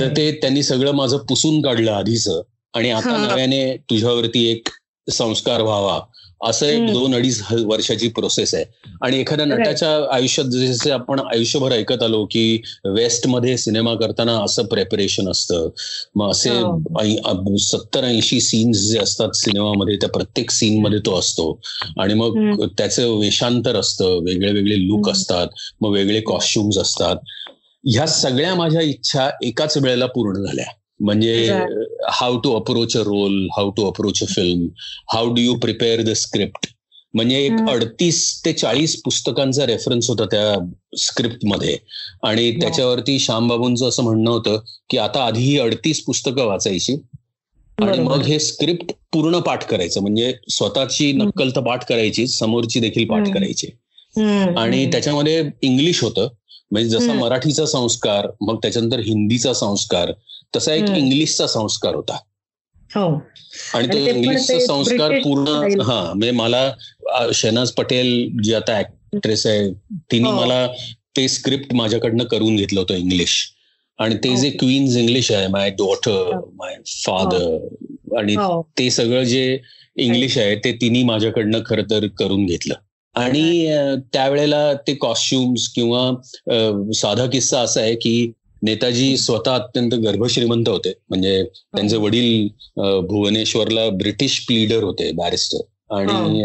तर 0.00 0.08
ते 0.08 0.30
त्यांनी 0.32 0.62
सगळं 0.62 0.92
माझं 0.92 1.16
पुसून 1.18 1.60
काढलं 1.62 1.92
आधीच. 1.92 2.28
आणि 2.74 2.90
आता 2.90 3.16
नव्याने 3.16 3.76
तुझ्यावरती 3.90 4.46
एक 4.50 4.68
संस्कार 5.10 5.60
व्हावा. 5.60 6.00
असं 6.44 6.66
एक 6.66 6.92
दोन 6.92 7.14
अडीच 7.14 7.42
वर्षाची 7.64 8.08
प्रोसेस 8.08 8.54
आहे. 8.54 8.64
आणि 9.02 9.20
एखाद्या 9.20 9.46
नटाच्या 9.46 10.14
आयुष्यात 10.14 10.46
जसे 10.46 10.90
आपण 10.90 11.20
आयुष्यभर 11.20 11.72
ऐकत 11.72 12.02
आलो 12.02 12.24
की 12.30 12.62
वेस्टमध्ये 12.84 13.58
सिनेमा 13.58 13.94
करताना 13.94 14.32
असं 14.32 14.64
प्रेपरेशन 14.64 15.28
असतं. 15.28 15.68
मग 16.14 16.30
असे 16.30 16.50
हो. 16.50 17.56
सत्तर 17.56 18.04
ऐंशी 18.04 18.40
सीन्स 18.40 18.78
जे 18.78 18.98
असतात 18.98 19.28
सिनेमामध्ये 19.34 19.96
त्या 19.96 20.08
प्रत्येक 20.08 20.50
सीन 20.50 20.82
मध्ये 20.82 20.98
तो 20.98 21.18
असतो. 21.18 21.60
आणि 21.98 22.14
मग 22.14 22.66
त्याचं 22.78 23.08
वेशांतर 23.08 23.76
असतं. 23.76 24.04
वेगळे 24.04 24.52
वेगळे 24.52 24.78
लुक 24.78 25.10
असतात. 25.10 25.46
मग 25.80 25.90
वेगळे 25.90 26.20
कॉस्ट्युम्स 26.20 26.78
असतात. 26.78 27.16
ह्या 27.86 28.06
सगळ्या 28.06 28.54
माझ्या 28.54 28.80
इच्छा 28.80 29.30
एकाच 29.42 29.78
वेळेला 29.78 30.06
पूर्ण 30.06 30.44
झाल्या. 30.44 30.64
म्हणजे 31.02 31.50
how 32.10 32.38
to 32.38 32.54
approach 32.54 32.96
a 32.96 33.00
role 33.00 33.48
how 33.56 33.70
to 33.70 33.86
approach 33.86 34.22
a 34.22 34.26
film 34.26 34.66
how 35.12 35.34
do 35.34 35.40
you 35.40 35.54
prepare 35.54 36.02
the 36.02 36.12
script 36.12 36.66
म्हणजे 37.14 37.38
एक 37.44 37.68
अडतीस 37.68 38.20
ते 38.44 38.52
चाळीस 38.52 39.00
पुस्तकांचा 39.02 39.66
रेफरन्स 39.66 40.08
होता 40.10 40.24
त्या 40.24 40.54
स्क्रिप्टमध्ये 40.96 41.76
आणि 42.22 42.50
त्याच्यावरती 42.60 43.18
श्यामबाबूंचं 43.18 43.88
असं 43.88 44.02
म्हणणं 44.02 44.30
होतं 44.30 44.58
की 44.90 44.98
आता 44.98 45.24
आधी 45.26 45.40
ही 45.40 45.58
अडतीस 45.58 46.04
पुस्तकं 46.04 46.46
वाचायची 46.46 46.96
आणि 47.78 47.98
मग 47.98 48.22
हे 48.22 48.38
स्क्रिप्ट 48.38 48.92
पूर्ण 49.12 49.38
पाठ 49.38 49.64
करायचं. 49.64 50.00
म्हणजे 50.00 50.32
स्वतःची 50.50 51.12
नक्कल 51.12 51.50
तर 51.50 51.60
पाठ 51.60 51.84
करायची 51.84 52.26
समोरची 52.26 52.80
देखील 52.80 53.06
पाठ 53.06 53.28
करायची. 53.28 53.66
आणि 54.56 54.84
त्याच्यामध्ये 54.92 55.42
इंग्लिश 55.62 56.02
होतं. 56.02 56.28
म्हणजे 56.70 56.88
जसा 56.88 57.12
मराठीचा 57.12 57.66
संस्कार 57.66 58.26
मग 58.40 58.56
त्याच्यानंतर 58.56 58.98
हिंदीचा 58.98 59.52
संस्कार 59.52 60.12
तसा 60.54 60.74
एक 60.74 60.90
इंग्लिशचा 60.96 61.46
संस्कार 61.46 61.94
होता. 61.94 62.16
हो. 62.90 63.08
आणि 63.74 63.88
तो 63.88 63.98
इंग्लिशचा 63.98 64.58
संस्कार 64.66 65.18
पूर्ण 65.24 65.80
हा 65.82 66.02
म्हणजे 66.04 66.30
मला 66.30 66.70
शहनाज 67.34 67.70
पटेल 67.72 68.28
जी 68.44 68.54
आता 68.54 68.78
ऍक्ट्रेस 68.78 69.46
आहे 69.46 69.70
तिने 70.12 70.30
मला 70.30 70.66
ते 71.16 71.28
स्क्रिप्ट 71.28 71.74
माझ्याकडनं 71.74 72.24
करून 72.24 72.56
घेतलं 72.56 72.80
होतं 72.80 72.94
इंग्लिश. 72.94 73.40
आणि 73.98 74.14
ते 74.14 74.36
जे 74.36 74.50
क्वीन्स 74.50 74.96
इंग्लिश 74.96 75.30
आहे 75.32 75.46
माय 75.46 75.70
डॉटर 75.70 76.38
माय 76.54 76.76
फादर 76.86 78.16
आणि 78.18 78.34
हो. 78.34 78.62
ते 78.78 78.90
सगळं 78.90 79.22
जे 79.22 79.58
इंग्लिश 79.96 80.38
आहे 80.38 80.54
ते 80.56 80.72
तिने 80.72 81.02
माझ्याकडनं 81.04 81.60
खरं 81.66 81.90
तर 81.90 82.06
करून 82.18 82.46
घेतलं. 82.46 82.74
आणि 83.14 83.66
त्यावेळेला 84.12 84.72
ते 84.74 84.94
कॉस्ट्युम्स 84.94 85.68
किंवा 85.68 86.92
साधा 86.94 87.26
किस्सा 87.26 87.60
असा 87.60 87.80
आहे 87.80 87.94
की 87.94 88.32
नेताजी 88.62 89.16
स्वतः 89.16 89.54
अत्यंत 89.54 89.94
गर्भश्रीमंत 89.94 90.68
होते. 90.68 90.92
म्हणजे 91.10 91.42
त्यांचे 91.44 91.96
वडील 91.96 92.48
भुवनेश्वरला 93.08 93.88
ब्रिटिश 93.90 94.38
प्लीडर 94.46 94.82
होते 94.82 95.10
बॅरिस्टर 95.12 95.94
आणि 95.96 96.42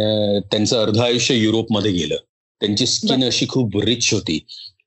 त्यांचं 0.51 0.77
अर्ध 0.77 0.97
आयुष्य 0.99 1.35
युरोपमध्ये 1.35 1.91
गेलं. 1.91 2.15
त्यांची 2.61 2.85
स्किन 2.85 3.23
अशी 3.23 3.45
खूप 3.49 3.77
रिच 3.77 4.13
होती. 4.13 4.39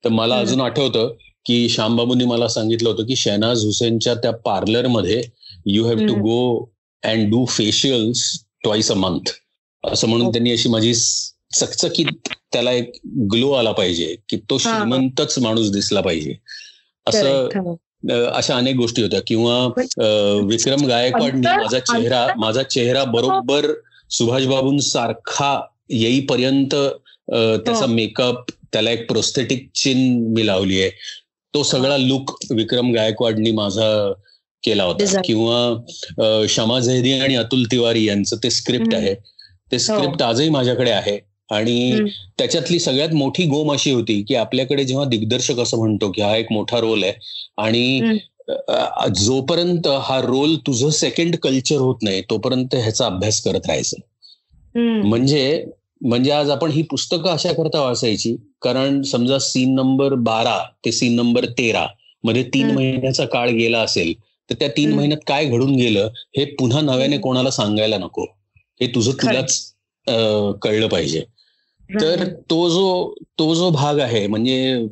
तर 0.03 0.09
मला 0.09 0.37
अजून 0.39 0.61
आठवतं 0.61 1.13
की 1.45 1.69
श्यामबाबूंनी 1.69 2.25
मला 2.25 2.47
सांगितलं 2.47 2.89
होतं 2.89 3.05
की 3.05 3.15
शहनाज 3.15 3.63
हुसेनच्या 3.65 4.13
त्या 4.13 4.31
पार्लरमध्ये 4.31 5.21
you 5.65 5.85
have 5.85 6.07
to 6.07 6.13
go 6.13 6.71
and 7.03 7.29
do 7.29 7.45
facials 7.45 8.23
twice 8.63 8.91
a 8.91 8.93
month 8.93 9.31
असं 9.83 10.07
म्हणून 10.07 10.31
त्यांनी 10.31 10.51
अशी 10.51 10.69
माझी 10.69 10.93
चकचकीत 11.53 12.29
त्याला 12.53 12.71
एक 12.71 12.91
ग्लो 13.31 13.51
आला 13.51 13.71
पाहिजे 13.71 14.15
की 14.29 14.37
तो 14.49 14.57
श्रीमंतच 14.57 15.39
माणूस 15.39 15.71
दिसला 15.71 16.01
पाहिजे. 16.01 16.35
असं 17.07 17.75
अशा 18.31 18.55
अनेक 18.57 18.75
गोष्टी 18.75 19.01
होत्या. 19.01 19.19
किंवा 19.27 19.57
विक्रम 20.47 20.85
गायकवाडनी 20.87 21.47
माझा 21.47 21.79
चेहरा 21.79 22.27
माझा 22.37 22.63
चेहरा 22.63 23.03
बरोबर 23.03 23.71
सुभाष 24.09 24.45
बाबूंसारखा 24.45 25.59
येईपर्यंत 25.89 26.75
त्याचा 27.65 27.85
मेकअप 27.85 28.35
हो. 28.37 28.55
त्याला 28.73 28.91
एक 28.91 29.07
प्रोस्थेटिक 29.09 29.69
चिन 29.75 29.97
मी 30.33 30.45
लावली 30.47 30.81
आहे. 30.81 30.89
तो 31.53 31.63
सगळा 31.63 31.97
लुक 31.97 32.37
विक्रम 32.51 32.91
गायकवाडनी 32.93 33.51
माझा 33.51 33.89
केला 34.63 34.83
होता. 34.83 35.21
किंवा 35.25 36.45
शमा 36.49 36.79
झैदी 36.79 37.13
आणि 37.13 37.35
अतुल 37.35 37.63
तिवारी 37.71 38.05
यांचं 38.07 38.37
ते 38.43 38.49
स्क्रिप्ट. 38.49 38.93
आहे. 38.95 39.13
ते 39.71 39.79
स्क्रिप्ट 39.79 40.21
आजही 40.21 40.49
माझ्याकडे 40.49 40.91
आहे. 40.91 41.19
आणि. 41.51 42.09
त्याच्यातली 42.37 42.79
सगळ्यात 42.79 43.13
मोठी 43.13 43.45
गोम 43.45 43.71
अशी 43.73 43.91
होती 43.91 44.21
की 44.23 44.35
आपल्याकडे 44.35 44.83
जेव्हा 44.83 45.05
दिग्दर्शक 45.05 45.59
असं 45.59 45.77
म्हणतो 45.77 46.11
की 46.11 46.21
हा 46.21 46.35
एक 46.37 46.51
मोठा 46.51 46.79
रोल 46.79 47.03
आहे 47.03 47.13
आणि 47.57 48.17
जोपर्यंत 49.15 49.87
हा 50.03 50.19
रोल 50.21 50.55
तुझं 50.67 50.89
सेकंड 50.91 51.35
कल्चर 51.43 51.77
होत 51.79 52.01
नाही 52.01 52.21
तोपर्यंत 52.29 52.75
ह्याचा 52.75 53.05
अभ्यास 53.05 53.41
करत 53.41 53.67
राहायचं. 53.67 53.97
म्हणजे 54.75 55.63
म्हणजे 56.01 56.31
आज 56.31 56.49
आपण 56.49 56.71
ही 56.71 56.81
पुस्तकं 56.81 57.29
अशा 57.29 57.51
करता 57.53 57.79
वाचायची 57.81 58.35
कारण 58.61 59.01
समजा 59.03 59.37
सीन 59.39 59.73
नंबर 59.75 60.13
बारा 60.21 60.57
ते 60.85 60.91
सीन 60.91 61.15
नंबर 61.15 61.45
तेरा 61.57 61.85
मध्ये 62.23 62.43
तीन. 62.43 62.71
महिन्याचा 62.71 63.25
काळ 63.25 63.49
गेला 63.51 63.79
असेल 63.81 64.13
तर 64.49 64.55
त्या 64.55 64.67
तीन. 64.69 64.93
महिन्यात 64.93 65.19
काय 65.27 65.45
घडून 65.47 65.75
गेलं 65.75 66.09
हे 66.37 66.45
पुन्हा 66.55 66.81
नव्याने. 66.81 67.17
कोणाला 67.19 67.51
सांगायला 67.51 67.97
नको 67.97 68.25
हे 68.81 68.87
तुझं. 68.95 69.11
तुलाच 69.13 69.73
कळलं 70.61 70.87
पाहिजे 70.87 71.23
तर 71.93 72.23
तो 72.49 72.67
जो 72.69 73.13
तो 73.39 73.53
जो 73.55 73.69
भाग 73.69 73.99
आहे 73.99 74.25
म्हणजे 74.27 74.85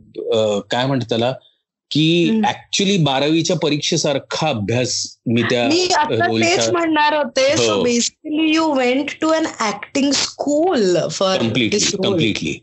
काय 0.72 0.86
म्हणतात 0.86 1.10
त्याला 1.10 1.32
की. 1.92 2.42
ऍक्च्युली 2.48 2.98
बारावीच्या 2.98 3.56
परीक्षेसारखा 3.58 4.48
अभ्यास 4.50 4.96
मी 5.28 5.42
त्या 5.42 5.68
तेच 5.70 6.70
म्हणणार 6.70 7.14
होते 7.14 7.56
so. 7.58 7.82
Basically 7.84 8.52
you 8.56 8.72
went 8.74 9.12
to 9.22 9.30
an 9.30 9.46
acting 9.60 10.12
school 10.12 10.98
for 11.12 11.38
completely 11.38 11.80
completely 12.04 12.54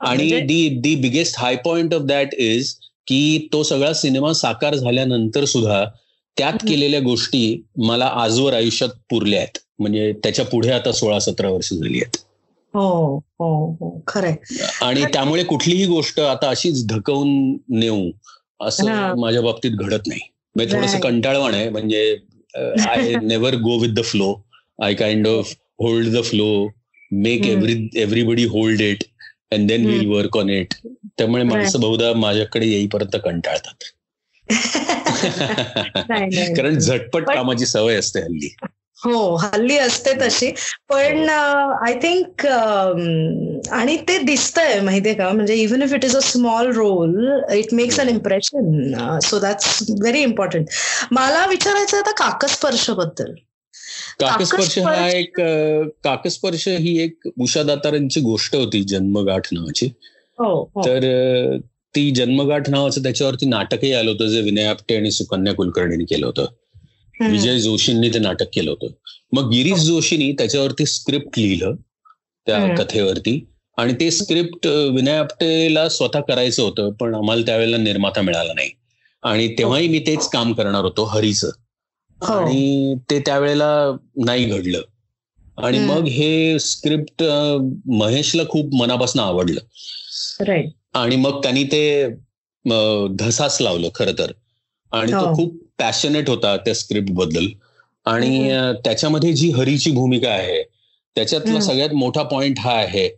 आणि 0.00 0.28
the 0.40 0.68
the 0.82 0.94
biggest 0.94 1.38
high 1.38 1.56
point 1.56 1.94
of 1.94 2.02
that 2.02 2.34
is 2.34 2.74
की 3.06 3.48
तो 3.52 3.62
सगळा 3.62 3.92
सिनेमा 3.92 4.32
साकार 4.32 4.74
झाल्यानंतर 4.74 5.44
सुद्धा 5.44 5.84
त्यात. 6.36 6.52
केलेल्या 6.68 7.00
गोष्टी 7.00 7.62
मला 7.78 8.06
आजवर 8.14 8.54
आयुष्यात 8.54 8.90
पुरल्या 9.10 9.40
आहेत 9.40 9.58
म्हणजे 9.78 10.12
त्याच्या 10.22 10.44
पुढे 10.44 10.70
आता 10.70 10.92
सोळा 10.92 11.18
सतरा 11.18 11.50
वर्ष 11.50 11.72
झाली 11.72 11.98
आहेत 11.98 12.16
हो 12.74 13.16
हो 13.40 13.48
हो 13.80 14.00
खरंय 14.06 14.34
आणि 14.82 15.04
त्यामुळे 15.12 15.44
कुठलीही 15.44 15.86
गोष्ट 15.86 16.20
आता 16.20 16.48
अशीच 16.48 16.86
धकवून 16.86 17.56
नेऊ. 17.78 18.10
असं 18.60 19.14
माझ्या 19.20 19.42
बाबतीत 19.42 19.70
घडत 19.70 20.06
नाही 20.06 20.20
म्हणजे 20.56 20.76
थोडस. 20.76 21.00
कंटाळवाण 21.00 21.54
आहे 21.54 21.68
म्हणजे 21.70 22.16
I 22.88 23.14
never 23.22 23.54
go 23.56 23.78
with 23.78 23.94
the 23.94 24.02
flow 24.04 24.34
I 24.82 24.94
kind 24.94 25.28
of 25.28 25.54
hold 25.78 26.16
the 26.16 26.22
flow 26.24 26.68
make. 27.10 27.46
Every 27.46 27.88
everybody 27.96 28.44
hold 28.44 28.80
it 28.80 29.04
and 29.52 29.68
then 29.68 29.86
will. 29.86 30.06
Work 30.06 30.36
on 30.36 30.50
it 30.50 30.74
त्यामुळे 31.18 31.42
माणसं 31.42 31.80
बहुधा 31.80 32.12
माझ्याकडे 32.12 32.66
येईपर्यंत 32.66 33.16
कंटाळतात. 33.24 33.84
कारण 36.56 36.78
झटपट 36.78 37.26
कामाची 37.26 37.66
सवय 37.66 37.96
असते 37.96 38.20
हल्ली 38.20 38.54
हो 39.04 39.34
हल्ली 39.36 39.76
असते 39.78 40.12
तशी. 40.20 40.50
पण 40.88 41.28
आय 41.28 41.94
थिंक 41.94 42.46
आणि 43.72 43.96
ते 44.08 44.18
दिसतंय 44.18 44.80
माहितीये 44.80 45.14
का? 45.14 45.28
म्हणजे 45.30 45.54
even 45.54 45.82
if 45.82 45.92
it 45.94 46.04
is 46.04 46.16
a 46.16 46.20
small 46.22 46.72
role 46.72 47.40
it 47.52 47.74
makes 47.74 48.00
an 48.00 48.08
impression 48.08 49.18
so 49.22 49.38
that's 49.38 49.82
very 50.00 50.22
important 50.22 50.66
मला 51.10 51.46
विचारायचं 51.46 51.96
आता 51.96 52.10
काकस्पर्शबद्दल 52.10 53.32
काकस्पर्श 54.20 54.78
हा 54.78 55.08
एक 55.10 55.40
काकस्पर्श 56.04 56.68
ही 56.68 56.98
एक 57.02 57.28
उषा 57.40 57.62
दातारांची 57.62 58.20
गोष्ट 58.20 58.54
होती 58.56 58.82
जन्मगाठ 58.82 59.48
नावाची. 59.52 59.86
हो 60.38 60.70
हो. 60.74 60.80
तर 60.80 61.56
ती 61.94 62.10
जन्मगाठ 62.10 62.70
नावाचं 62.70 63.02
त्याच्यावरती 63.02 63.46
नाटकही 63.46 63.92
आलं 63.92 64.10
होतं 64.10 64.26
जे 64.26 64.40
विनय 64.40 64.64
आपटे 64.64 64.96
आणि 64.96 65.10
सुकन्या 65.10 65.54
कुलकर्णीने 65.54 66.04
केलं 66.04 66.26
होतं. 66.26 66.46
विजय 67.20 67.58
जोशींनी 67.58 68.08
ते 68.08 68.18
नाटक 68.18 68.46
केलं 68.54 68.70
होतं. 68.70 68.86
मग 69.32 69.50
गिरीश 69.50 69.78
जोशींनी 69.78 70.32
त्याच्यावरती 70.32 70.86
स्क्रिप्ट 70.86 71.38
लिहिलं 71.38 71.74
त्या. 72.46 72.74
कथेवरती. 72.74 73.46
आणि 73.76 73.92
ते 73.92 74.10
स्क्रिप्ट 74.10 74.66
विनय 74.66 75.16
आपटेला 75.16 75.88
स्वतः 75.88 76.20
करायचं 76.20 76.62
होतं 76.62 76.92
पण 76.92 77.14
आम्हाला 77.14 77.42
त्यावेळेला 77.42 77.76
निर्माता 77.76 78.20
मिळाला 78.22 78.52
नाही. 78.52 78.70
आणि 79.22 79.54
तेव्हाही 79.58 79.88
मी 79.88 79.98
तेच 79.98 80.28
काम 80.28 80.52
करणार 80.52 80.84
होतो 80.84 81.04
हरीचं. 81.04 81.50
हो. 82.20 82.32
आणि 82.32 82.94
ते 83.10 83.20
त्यावेळेला 83.20 83.96
नाही 84.24 84.44
घडलं. 84.44 84.82
आणि. 85.58 85.78
मग 85.78 86.06
हे 86.06 86.58
स्क्रिप्ट 86.58 87.24
महेशला 87.86 88.42
खूप 88.48 88.74
मनापासून 88.74 89.22
आवडलं. 89.22 89.60
आणि 90.94 91.16
मग 91.16 91.42
त्यांनी 91.42 91.64
ते 91.64 92.08
धसास 93.14 93.58
लावलं 93.60 93.88
खर 93.94 94.12
तर. 94.18 94.32
आणि 94.92 95.12
तो 95.12 95.28
हो. 95.28 95.36
खूप 95.36 95.63
पॅशनेट 95.78 96.28
होता 96.28 96.56
त्या 96.56 96.74
स्क्रिप्टबद्दल. 96.74 97.46
आणि 98.06 98.50
त्याच्यामध्ये 98.84 99.32
जी 99.32 99.50
हरीची 99.50 99.90
भूमिका 99.90 100.30
आहे 100.30 100.62
त्याच्यातला. 101.16 101.60
सगळ्यात 101.60 101.94
मोठा 101.94 102.22
पॉइंट 102.22 102.58
हा 102.58 102.72
आहे 102.72 103.08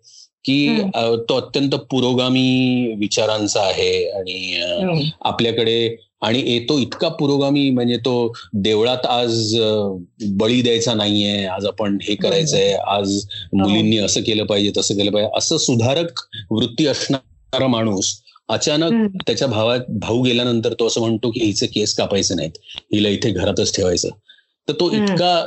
की 0.45 0.83
तो 1.29 1.37
अत्यंत 1.37 1.75
पुरोगामी 1.90 2.95
विचारांचा 2.99 3.61
आहे 3.62 4.09
आणि 4.11 5.11
आपल्याकडे 5.25 5.97
आणि 6.23 6.42
येतो 6.47 6.79
इतका 6.79 7.09
पुरोगामी 7.09 7.69
म्हणजे 7.71 7.97
तो 7.97 8.33
देवळात 8.55 9.07
आज 9.07 9.55
बळी 10.33 10.61
द्यायचा 10.62 10.95
नाहीये 10.95 11.45
आज 11.47 11.66
आपण 11.66 11.99
हे 12.03 12.14
करायचंय 12.14 12.73
आज 12.88 13.16
मुलींनी 13.53 13.99
असं 13.99 14.21
केलं 14.21 14.45
पाहिजे 14.45 14.71
तसं 14.77 14.97
केलं 14.97 15.11
पाहिजे 15.11 15.31
असं 15.37 15.57
सुधारक 15.57 16.21
वृत्ती 16.51 16.87
असणारा 16.87 17.66
माणूस 17.66 18.14
अचानक. 18.49 19.17
त्याच्या 19.27 19.49
भावात 19.49 19.81
भाऊ 20.01 20.23
गेल्यानंतर 20.23 20.73
तो 20.73 20.87
असं 20.87 21.01
म्हणतो 21.01 21.31
की 21.31 21.41
हिचे 21.41 21.67
केस 21.67 21.95
कापायचे 21.95 22.35
नाहीत 22.35 22.59
हिला 22.93 23.09
इथे 23.09 23.31
घरातच 23.31 23.75
ठेवायचं 23.77 24.09
तर 24.69 24.73
तो. 24.73 24.91
इतका 24.93 25.47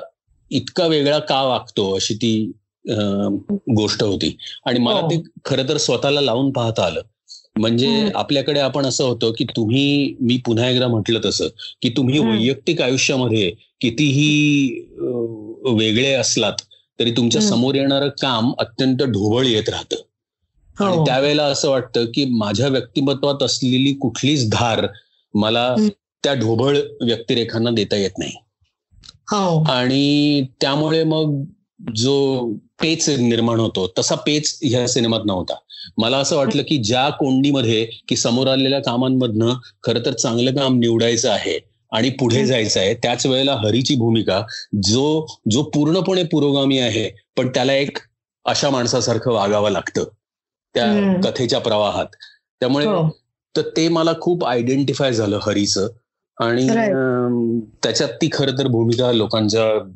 इतका 0.52 0.86
वेगळा 0.88 1.20
का 1.22 1.42
वागतो 1.44 1.94
अशी 1.96 2.14
ती 2.16 2.32
गोष्ट 2.86 4.04
होती 4.04 4.36
आणि 4.66 4.80
मला 4.80 5.00
हो. 5.00 5.10
ते 5.10 5.22
खरं 5.46 5.68
तर 5.70 5.78
स्वतःला 5.78 6.22
लावून 6.22 6.52
पाहता 6.52 6.86
आलं 6.86 7.02
म्हणजे. 7.56 8.10
आपल्याकडे 8.16 8.60
आपण 8.60 8.86
असं 8.86 9.04
होतं 9.04 9.32
की 9.38 9.46
तुम्ही 9.56 10.16
मी 10.22 10.38
पुन्हा 10.46 10.70
एकदा 10.70 10.88
म्हटलं 10.88 11.20
तसं 11.26 11.48
की 11.82 11.90
तुम्ही. 11.98 12.20
वैयक्तिक 12.20 12.82
आयुष्यामध्ये 12.82 13.50
कितीही 13.82 14.70
वेगळे 15.70 16.14
असलात 16.14 16.62
तरी 17.00 17.12
तुमच्या. 17.12 17.42
समोर 17.42 17.76
येणारं 17.76 18.10
काम 18.22 18.52
अत्यंत 18.60 19.04
ढोबळ 19.04 19.46
येत 19.46 19.70
राहतं 19.70 20.02
आणि 20.80 20.96
हो. 20.98 21.06
त्यावेळेला 21.06 21.44
असं 21.44 21.70
वाटतं 21.70 22.06
की 22.06 22.26
माझ्या 22.26 22.68
व्यक्तिमत्वात 22.68 23.44
असलेली 23.44 23.94
कुठलीच 23.94 24.50
धार 24.50 24.86
मला. 25.34 25.76
त्या 26.24 26.34
ढोबळ 26.34 26.78
व्यक्तिरेखांना 27.02 27.70
देता 27.70 27.96
येत 27.96 28.18
नाही 28.18 28.32
हो 29.32 29.63
आणि 29.63 30.42
त्यामुळे 30.62 31.04
मग 31.04 31.44
जो 31.96 32.15
पेच 32.82 33.10
निर्माण 33.10 33.60
होतो 33.60 33.86
तसा 33.98 34.15
पेच 34.15 34.60
ह्या 34.63 34.88
सिनेमात 34.88 35.26
नव्हता 35.26 35.54
मला 35.98 36.18
असं 36.18 36.36
वाटलं 36.36 36.63
की 36.68 36.78
ज्या 36.78 37.08
कोंडीमध्ये 37.10 37.86
की 38.08 38.15
समोर 38.15 38.48
आलेल्या 38.48 38.80
कामांमधनं 38.80 39.54
खरं 39.84 40.06
तर 40.06 40.13
चांगलं 40.13 40.56
काम 40.56 40.78
निवडायचं 40.80 41.30
आहे 41.30 41.58
आणि 41.92 42.10
पुढे. 42.10 42.46
जायचं 42.46 42.80
आहे 42.80 42.94
त्याच 42.94 43.26
वेळेला 43.26 43.56
हरीची 43.56 43.96
भूमिका 43.96 44.42
जो 44.84 45.26
जो 45.52 45.63
पूर्णपणे 45.63 46.24
पुरोगामी 46.24 46.80
आहे 46.80 47.10
पण 47.38 47.50
त्याला 47.50 47.74
एक 47.74 47.98
अशा 48.46 48.70
माणसासारखं 48.70 49.32
वागावं 49.32 49.72
लागतं 49.72 50.04
त्या. 50.74 51.22
कथेच्या 51.24 51.60
प्रवाहात. 51.60 52.06
त्यामुळे 52.60 52.86
हो. 52.86 53.10
तर 53.58 53.62
ते 53.62 53.88
मला 53.88 54.14
खूप 54.22 54.46
आयडेंटिफाय 54.46 55.14
झालं 55.14 55.40
हरीचं. 55.42 55.88
आणि 56.38 56.68
त्याच्यात 57.84 58.10
ती 58.10 58.30
खरं 58.34 58.52
तर 58.52 58.68
भूमिका 58.68 59.12
लोकांच्या 59.12 59.94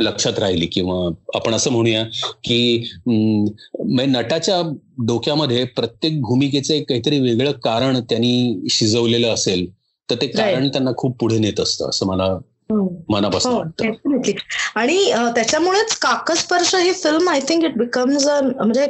लक्षात 0.00 0.38
राहिली 0.38 0.66
किंवा 0.66 1.10
आपण 1.34 1.54
असं 1.54 1.70
म्हणूया 1.70 2.04
की 2.44 2.90
म्हणजे 3.06 4.06
नटाच्या 4.06 4.62
डोक्यामध्ये 5.06 5.64
प्रत्येक 5.64 6.20
भूमिकेचं 6.20 6.74
एक 6.74 6.88
काहीतरी 6.88 7.20
वेगळं 7.20 7.52
कारण 7.52 8.00
त्यांनी 8.00 8.66
शिजवलेलं 8.70 9.34
असेल 9.34 9.70
तर 10.10 10.14
ते 10.20 10.26
कारण 10.26 10.68
त्यांना 10.68 10.90
खूप 10.96 11.16
पुढे 11.20 11.38
नेत 11.38 11.60
असतं 11.60 11.88
असं 11.88 12.06
मला 12.06 12.38
मनापासून 12.70 13.52
हो 13.52 13.58
वाटतं. 13.58 14.30
आणि 14.76 14.98
त्याच्यामुळेच 15.34 15.94
काकस्पर्श 15.98 16.74
ही 16.74 16.92
film 16.94 17.28
I 17.28 17.40
think 17.48 17.64
it 17.64 17.76
becomes 17.78 18.26
a 18.28 18.40
म्हणजे 18.42 18.86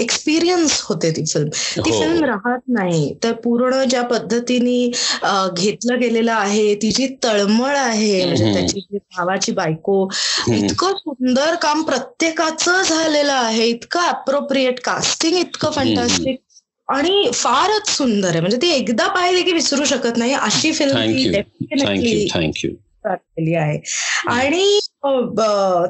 एक्सपिरियन्स 0.00 0.80
होते 0.84 1.10
ती 1.10 1.24
फिल्म 1.26 1.48
ती 1.76 1.90
हो. 1.90 2.00
फिल्म 2.00 2.24
राहत 2.24 2.60
नाही. 2.68 3.14
तर 3.24 3.32
पूर्ण 3.44 3.82
ज्या 3.84 4.02
पद्धतीने 4.04 4.76
घेतलं 5.56 6.00
गेलेलं 6.00 6.32
आहे 6.32 6.74
ती 6.82 6.90
जी 6.90 7.06
तळमळ 7.24 7.76
आहे 7.76 8.24
म्हणजे. 8.24 8.52
त्याची 8.54 8.80
जी 8.80 8.98
भावाची 9.16 9.52
बायको. 9.52 10.08
इतकं 10.50 10.96
सुंदर 10.96 11.54
काम 11.62 11.82
प्रत्येकाचं 11.82 12.82
झालेलं 12.82 13.32
आहे 13.32 13.66
इतकं 13.66 14.08
अप्रोप्रिएट 14.08 14.80
कास्टिंग 14.84 15.36
इतकं 15.38 15.70
फंटास्टिक 15.72 16.38
आणि 16.88 17.30
फारच 17.34 17.88
सुंदर 17.88 18.28
आहे. 18.28 18.40
म्हणजे 18.40 18.56
ती 18.62 18.70
एकदा 18.70 19.06
पाहिली 19.08 19.42
की 19.42 19.52
विसरू 19.52 19.84
शकत 19.86 20.16
नाही 20.16 20.32
अशी 20.34 20.72
फिल्म 20.72 20.98
थँक्यू 21.76 22.26
थँक्यू 22.34 22.70
केली 23.06 23.54
आहे. 23.54 23.78
आणि 24.28 24.78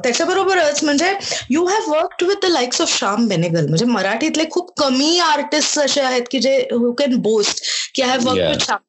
त्याच्याबरोबरच 0.03 0.83
म्हणजे 0.83 1.13
you 1.49 1.65
have 1.65 1.91
work 1.91 2.23
with 2.23 2.41
the 2.41 2.51
likes 2.51 2.81
of 2.81 2.97
Shyam 2.97 3.27
Benegal 3.27 3.67
म्हणजे 3.67 3.85
मराठीतले 3.85 4.43
खूप 4.51 4.71
कमी 4.79 5.17
आर्टिस्ट 5.19 5.79
असे 5.79 6.01
आहेत 6.01 6.23
की 6.31 6.39
जे 6.39 6.57
हु 6.71 6.91
कॅन 6.93 7.15
बोस्ट 7.21 7.63
की 7.95 8.01
I 8.01 8.09
have 8.09 8.27
work 8.27 8.49
with 8.49 8.65
Shyam 8.65 8.79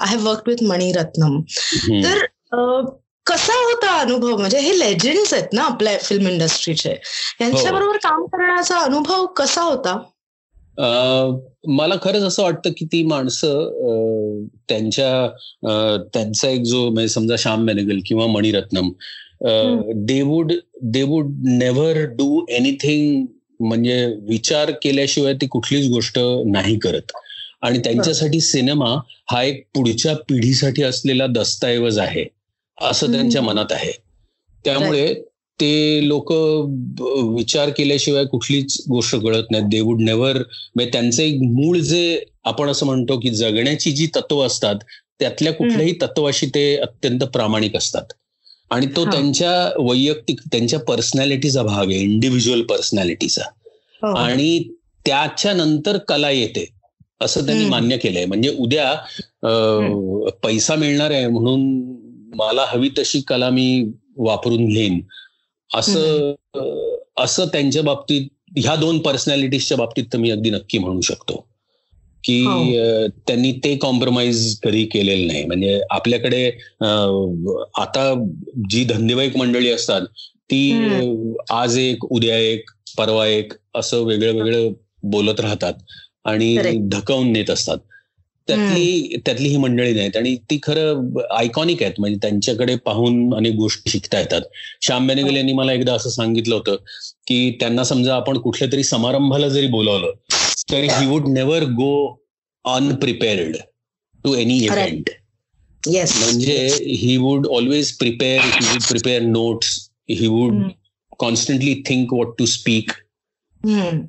I 0.00 0.14
have 0.14 0.26
work 0.28 0.48
with 0.48 0.62
Mani Ratnam 0.68 1.40
तर 2.04 2.24
कसा 3.26 3.54
होता 3.54 3.90
अनुभव? 3.98 4.36
म्हणजे 4.36 4.58
हे 4.58 4.78
लेजंड्स 4.78 5.32
आहेत 5.34 5.52
ना 5.52 5.62
आपल्या 5.62 5.96
फिल्म 5.98 6.28
इंडस्ट्रीचे 6.28 6.90
यांच्याबरोबर 7.40 7.96
काम 7.96 8.24
करण्याचा 8.26 8.78
अनुभव 8.78 9.26
कसा 9.36 9.62
होता? 9.62 9.98
मला 10.78 11.94
खरंच 12.02 12.22
असं 12.22 12.42
वाटतं 12.42 12.70
की 12.76 12.84
ती 12.84 13.02
माणसं 13.02 14.46
त्यांच्या 14.68 15.28
त्यांचा 16.14 16.48
एक 16.48 16.62
जो 16.62 16.88
म्हणजे 16.90 17.08
समजा 17.08 17.36
श्याम 17.38 17.66
बेनेगल 17.66 17.98
किंवा 18.06 18.26
Mani Ratnam 18.26 18.90
they 20.06 20.20
would 20.22 20.52
they 20.82 21.02
would 21.02 21.32
never 21.44 22.04
do 22.08 22.44
anything 22.48 23.24
म्हणजे 23.60 24.04
विचार 24.28 24.70
केल्याशिवाय 24.82 25.34
ती 25.34 25.46
कुठलीच 25.46 25.88
गोष्ट 25.90 26.18
नाही 26.46 26.78
करत. 26.78 27.12
आणि 27.62 27.78
त्यांच्यासाठी 27.78 28.40
सिनेमा 28.40 28.94
हा 29.30 29.42
एक 29.42 29.64
पुढच्या 29.74 30.14
पिढीसाठी 30.28 30.82
असलेला 30.82 31.26
दस्तऐवज 31.26 31.98
आहे 31.98 32.24
असं 32.78 33.12
त्यांच्या 33.12 33.42
मनात 33.42 33.72
आहे. 33.72 33.92
त्यामुळे 34.64 35.14
ते 35.62 36.08
लोक 36.08 36.32
विचार 37.36 37.70
केल्याशिवाय 37.70 38.24
कुठलीच 38.24 38.76
गोष्ट 38.88 39.16
कळत 39.16 39.50
नाही 39.50 39.64
दे 39.70 39.80
वुड 39.80 40.00
नेव्हर 40.00 40.36
म्हणजे 40.36 40.90
त्यांचे 40.92 41.26
मूळ 41.42 41.78
जे 41.80 42.24
आपण 42.44 42.68
असं 42.68 42.86
म्हणतो 42.86 43.18
की 43.20 43.30
जगण्याची 43.30 43.92
जी 43.92 44.06
तत्व 44.16 44.40
असतात 44.46 44.76
त्यातल्या 45.20 45.52
कुठल्याही 45.52 45.92
तत्वाशी 46.02 46.46
ते 46.46 46.64
अत्यंत 46.76 47.24
प्रामाणिक 47.24 47.76
असतात. 47.76 48.04
आणि 48.70 48.86
तो 48.86 49.04
त्यांच्या 49.04 49.52
वैयक्तिक 49.78 50.40
त्यांच्या 50.52 50.78
पर्सनॅलिटीचा 50.80 51.62
भाग 51.62 51.90
आहे 51.90 52.00
इंडिव्हिज्युअल 52.00 52.62
पर्सनॅलिटीचा 52.62 53.42
हो. 54.02 54.14
आणि 54.16 54.62
त्याच्या 55.06 55.52
नंतर 55.52 55.98
कला 56.08 56.30
येते 56.30 56.66
असं 57.20 57.46
त्यांनी 57.46 57.64
मान्य 57.64 57.96
केलंय. 57.96 58.24
म्हणजे 58.26 58.54
उद्या 58.58 58.94
पैसा 60.42 60.74
मिळणार 60.74 61.10
आहे 61.10 61.26
म्हणून 61.26 61.70
मला 62.36 62.64
हवी 62.68 62.88
तशी 62.98 63.20
कला 63.20 63.50
मी 63.50 63.84
वापरून 64.18 64.66
घेईन. 64.66 65.00
असं 65.72 66.32
असं 67.16 67.46
त्यांच्या 67.46 67.82
बाबतीत 67.82 68.28
ह्या 68.56 68.74
दोन 68.76 68.98
पर्सनॅलिटीजच्या 68.98 69.76
बाबतीत 69.76 70.04
तर 70.12 70.18
मी 70.18 70.30
अगदी 70.30 70.50
नक्की 70.50 70.78
म्हणू 70.78 71.00
शकतो. 71.00 71.46
की 72.24 72.42
हो. 72.44 73.06
त्यांनी 73.26 73.52
ते 73.64 73.74
कॉम्प्रोमाइज 73.76 74.58
कधी 74.60 74.84
केलेलं 74.84 75.26
नाही. 75.26 75.44
म्हणजे 75.44 75.80
आपल्याकडे 75.90 76.44
आता 77.80 78.12
जी 78.70 78.84
धंदेवाईक 78.84 79.36
मंडळी 79.36 79.70
असतात 79.70 80.02
ती 80.50 80.60
आज 81.50 81.78
एक 81.78 82.04
उद्या 82.04 82.36
एक 82.38 82.70
परवा 82.98 83.26
एक 83.26 83.52
असं 83.74 84.02
वेगळं 84.04 84.32
वेगळं 84.34 84.72
बोलत 85.02 85.40
राहतात 85.40 85.74
आणि 86.24 86.56
धकवून 86.88 87.32
नेत 87.32 87.50
असतात. 87.50 87.78
त्यातली 88.48 89.16
त्यातली 89.26 89.48
ही 89.48 89.56
मंडळी 89.56 89.92
नाहीत. 89.94 90.16
आणि 90.16 90.34
ती 90.50 90.58
खरं 90.62 91.20
आयकॉनिक 91.30 91.82
आहेत. 91.82 91.94
म्हणजे 91.98 92.18
त्यांच्याकडे 92.22 92.76
पाहून 92.76 93.34
अनेक 93.34 93.54
गोष्टी 93.54 93.90
शिकता 93.90 94.18
येतात. 94.18 94.42
श्याम 94.82 95.06
बेनेगल 95.06 95.30
हो. 95.30 95.36
यांनी 95.36 95.52
मला 95.52 95.72
एकदा 95.72 95.94
असं 95.94 96.10
सांगितलं 96.10 96.54
होतं 96.54 96.76
की 97.26 97.50
त्यांना 97.60 97.84
समजा 97.84 98.14
आपण 98.14 98.38
कुठल्या 98.38 98.68
तरी 98.72 98.82
समारंभाला 98.84 99.48
जरी 99.48 99.66
बोलावलं 99.66 100.10
तरी 100.72 100.86
he. 100.88 101.06
Would 101.06 101.28
never 101.28 101.64
go 101.64 101.92
unprepared 102.64 103.56
to 104.24 104.34
any 104.34 104.58
event 104.58 105.10
म्हणजे 105.82 106.56
he 106.82 107.16
would 107.16 107.46
always 107.46 107.92
prepare 107.92 108.40
he 108.40 108.66
would 108.66 108.82
prepare 108.88 109.22
notes 109.22 109.78
he 110.10 110.26
would 110.26 110.62
constantly 111.18 111.74
think 111.86 112.12
what 112.12 112.34
to 112.38 112.46
speak 112.46 112.90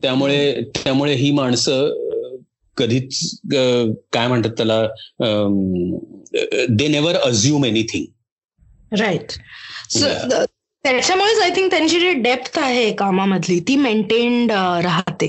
त्यामुळे 0.02 0.62
त्यामुळे 0.76 1.14
ही 1.14 1.32
माणसं 1.32 2.03
कधीच 2.78 3.20
काय 4.14 4.28
म्हणतात 4.28 4.52
त्याला 4.58 4.82
they 6.70 6.88
never 6.88 7.16
assume 7.18 7.66
anything 7.66 8.96
right 9.00 9.32
त्याच्यामुळेच 10.86 11.40
आय 11.42 11.50
थिंक 11.56 11.70
त्यांची 11.72 12.00
जी 12.00 12.12
डेप्थ 12.14 12.58
आहे 12.60 12.92
कामामधली 12.94 13.60
ती 13.68 13.76
मेंटेन्ड 13.76 14.52
राहते. 14.52 15.28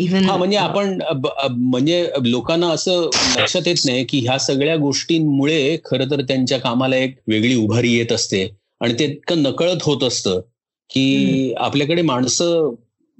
इव्हन 0.00 0.24
हा 0.24 0.36
म्हणजे 0.36 0.56
आपण 0.56 0.98
म्हणजे 1.50 2.06
लोकांना 2.24 2.68
असं 2.72 3.08
लक्षात 3.38 3.66
येत 3.66 3.84
नाही 3.84 4.04
की 4.04 4.18
ह्या 4.20 4.38
सगळ्या 4.38 4.76
गोष्टींमुळे 4.76 5.76
खरं 5.84 6.10
तर 6.10 6.20
त्यांच्या 6.28 6.58
कामाला 6.60 6.96
एक 6.96 7.16
वेगळी 7.28 7.54
उभारी 7.54 7.92
येत 7.92 8.12
असते. 8.12 8.46
आणि 8.80 8.94
ते 8.98 9.04
इतकं 9.04 9.42
नकळत 9.42 9.82
होत 9.82 10.02
असतं 10.04 10.40
की 10.90 11.52
आपल्याकडे 11.58 12.02
माणसं 12.02 12.72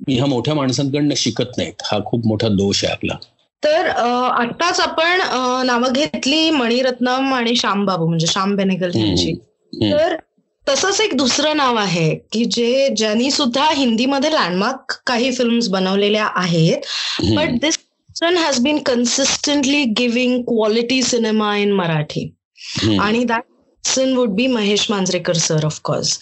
ह्या 0.09 0.27
मोठ्या 0.27 0.55
माणसांकडनं 0.55 1.15
शिकत 1.17 1.57
नाहीत. 1.59 1.83
हा 1.85 1.99
खूप 2.07 2.27
मोठा 2.27 2.49
दोष 2.49 2.85
आहे 2.85 2.93
आपला. 2.93 3.17
तर 3.65 3.87
आत्ताच 3.87 4.81
आपण 4.81 5.21
नावं 5.67 5.93
घेतली 5.93 6.51
मणिरत्नम 6.51 7.35
आणि 7.35 7.57
श्यामबाबू 7.57 8.07
म्हणजे 8.07 8.27
श्याम 8.27 8.57
बेनेगल 8.57 8.91
यांची 8.95 9.35
तर 9.73 10.17
तसंच 10.69 11.01
एक 11.01 11.17
दुसरं 11.17 11.57
नाव 11.57 11.77
आहे 11.77 12.15
की 12.33 12.45
जे 12.45 12.89
ज्यांनी 12.89 13.31
सुद्धा 13.31 13.65
हिंदीमध्ये 13.73 14.33
लँडमार्क 14.33 15.03
काही 15.07 15.33
फिल्म्स 15.33 15.69
बनवलेल्या 15.69 16.27
आहेत. 16.35 16.79
But 17.37 17.51
this 17.51 17.79
has 18.23 18.59
been 18.61 18.79
consistently 18.79 19.85
giving 19.85 20.43
quality 20.43 21.03
cinema 21.03 21.57
in 21.57 21.73
Marathi 21.73 22.35
आणि 23.01 23.25
that 23.25 23.43
person 23.43 24.17
would 24.17 24.31
be 24.31 24.47
Mahesh 24.47 24.87
Manjrekar 24.91 25.33
sir 25.33 25.65
of 25.65 25.81
course 25.81 26.19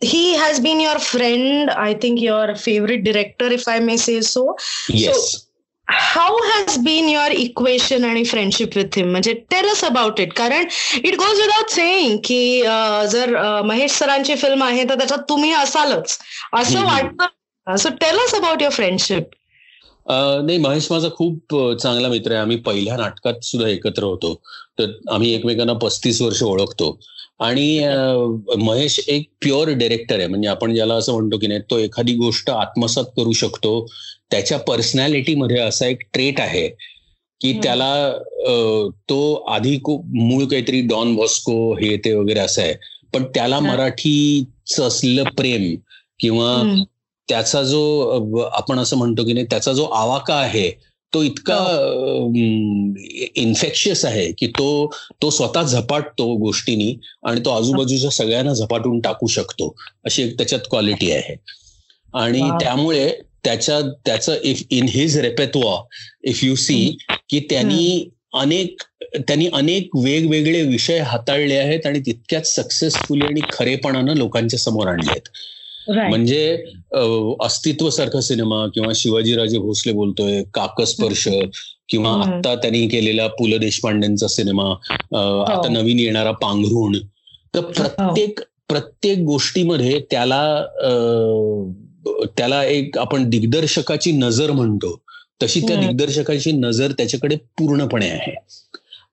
he 0.00 0.34
has 0.34 0.60
been 0.60 0.80
your 0.80 0.98
friend 0.98 1.70
i 1.70 1.94
think 1.94 2.20
your 2.20 2.54
favorite 2.54 3.04
director 3.04 3.46
if 3.46 3.68
i 3.68 3.78
may 3.78 3.96
say 3.96 4.20
so. 4.20 4.56
Yes. 4.88 5.32
so, 5.32 5.38
how 5.88 6.42
has 6.42 6.78
been 6.78 7.08
your 7.08 7.30
equation 7.30 8.04
आणि 8.04 8.24
friendship 8.24 8.76
with 8.76 8.96
him 8.96 9.10
म्हणजे 9.10 9.32
tell 9.50 9.68
us 9.68 9.84
about 9.84 10.20
it 10.20 10.32
कारण 10.32 10.64
it 11.04 11.14
goes 11.14 11.40
without 11.40 11.70
saying 11.70 12.18
की 12.24 12.62
जर 13.10 13.60
महेश 13.64 13.90
सरांची 13.90 14.34
film 14.34 14.64
आहे 14.64 14.84
तर 14.84 14.94
त्याच्यात 14.98 15.18
तुम्ही 15.28 15.52
असालच. 15.52 16.18
असं 16.52 16.84
वाटतं. 16.84 17.76
So 17.76 17.88
tell 17.88 18.18
us 18.18 18.34
about 18.34 18.62
your 18.62 18.72
friendship 18.72 19.22
नाही 20.06 20.58
महेश 20.58 20.90
माझा 20.90 21.08
खूप 21.16 21.54
चांगला 21.82 22.08
मित्र 22.08 22.32
आहे. 22.32 22.40
आम्ही 22.40 22.56
पहिल्या 22.58 22.96
नाटकात 22.96 23.44
सुद्धा 23.44 23.68
एकत्र 23.68 24.04
होतो. 24.04 24.34
तर 24.78 24.92
आम्ही 25.12 25.32
एकमेकांना 25.34 25.72
पस्तीस 25.82 26.20
वर्ष 26.22 26.42
ओळखतो. 26.42 26.98
आणि 27.40 27.80
महेश 28.58 28.98
एक 29.08 29.28
प्युअर 29.42 29.68
डिरेक्टर 29.72 30.18
आहे. 30.18 30.26
म्हणजे 30.26 30.48
आपण 30.48 30.74
ज्याला 30.74 30.94
असं 30.94 31.12
म्हणतो 31.12 31.38
की 31.38 31.46
नाही 31.46 31.60
तो 31.70 31.78
एखादी 31.78 32.14
गोष्ट 32.16 32.50
आत्मसात 32.50 33.04
करू 33.16 33.32
शकतो. 33.32 33.86
त्याच्या 34.30 34.58
पर्सनॅलिटीमध्ये 34.58 35.58
असा 35.60 35.86
एक 35.86 36.02
ट्रेट 36.12 36.40
आहे 36.40 36.68
की 37.40 37.52
त्याला 37.62 38.12
तो 39.08 39.32
आधी 39.50 39.78
खूप 39.84 40.04
मूळ 40.14 40.44
काहीतरी 40.44 40.80
डॉन 40.88 41.14
वॉस्को 41.16 41.72
हे 41.74 41.96
ते 42.04 42.12
वगैरे 42.14 42.40
असं 42.40 42.62
आहे. 42.62 42.74
पण 43.14 43.24
त्याला 43.34 43.60
मराठीच 43.60 44.80
असलेलं 44.80 45.30
प्रेम 45.36 45.74
किंवा 46.20 46.62
त्याचा 47.30 47.62
जो 47.62 48.36
आपण 48.52 48.78
असं 48.78 48.96
म्हणतो 48.96 49.24
की 49.24 49.32
नाही 49.32 49.46
त्याचा 49.46 49.72
जो 49.72 49.84
आवाका 49.84 50.34
आहे 50.34 50.90
तो 51.14 51.22
इतका 51.22 51.56
इन्फेक्शियस 53.36 54.04
हो. 54.04 54.10
आहे 54.10 54.32
की 54.32 54.46
तो 54.46 54.92
तो 55.22 55.30
स्वतः 55.30 55.62
झपाटतो 55.62 56.34
गोष्टींनी 56.34 56.96
आणि 57.24 57.40
तो 57.44 57.50
आजूबाजूच्या 57.50 58.10
सगळ्यांना 58.10 58.54
झपाटून 58.54 59.00
टाकू 59.00 59.26
शकतो. 59.26 59.76
अशी 60.04 60.22
एक 60.22 60.38
त्याच्यात 60.38 60.60
क्वालिटी 60.70 61.10
आहे. 61.10 61.36
आणि 62.14 62.40
त्यामुळे 62.40 63.10
त्याच्या 63.44 63.80
त्याचं 64.06 64.36
if 64.42 64.62
in 64.70 64.86
his 64.88 65.18
repertoire 65.18 65.82
if 66.24 66.44
you 66.44 66.54
see 66.54 66.96
की 67.30 67.40
त्यांनी 67.40 68.10
अनेक 68.34 68.82
त्यांनी 69.14 69.48
अनेक 69.52 69.96
वेगवेगळे 69.96 70.62
विषय 70.62 70.98
हाताळले 70.98 71.56
आहेत 71.56 71.86
आणि 71.86 72.00
तितक्याच 72.00 72.54
सक्सेसफुली 72.54 73.26
आणि 73.26 73.40
खरेपणानं 73.52 74.14
लोकांच्या 74.14 74.58
समोर 74.58 74.86
आणले 74.86 75.10
आहेत. 75.10 75.28
म्हणजे 75.88 76.64
अस्तित्व 77.40 77.90
सारखा 77.90 78.20
सिनेमा 78.20 78.66
किंवा 78.66 78.92
शिवाजीराजे 78.94 79.58
भोसले 79.58 79.92
बोलतोय 79.92 80.42
काकस्पर्श 80.54 81.26
किंवा 81.88 82.10
आता 82.26 82.54
त्यांनी 82.54 82.86
केलेला 82.88 83.26
पु 83.26 83.46
ल 83.46 83.56
देशपांडेंचा 83.58 84.26
सिनेमा 84.28 84.70
आता 84.70 85.54
हो. 85.56 85.68
नवीन 85.68 85.98
येणारा 85.98 86.32
पांघरुण. 86.32 86.96
तर 87.54 87.60
प्रत्येक 87.60 88.40
प्रत्येक 88.68 89.18
गोष्टीमध्ये 89.18 89.98
त्याला 90.10 90.42
त्याला 92.38 92.62
एक 92.64 92.98
आपण 92.98 93.28
दिग्दर्शकाची 93.30 94.12
नजर 94.12 94.50
म्हणतो. 94.50 94.96
तशी 95.42 95.60
त्या 95.60 95.76
दिग्दर्शकाची 95.76 96.52
नजर 96.52 96.92
त्याच्याकडे 96.92 97.36
पूर्णपणे 97.58 98.08
आहे. 98.08 98.34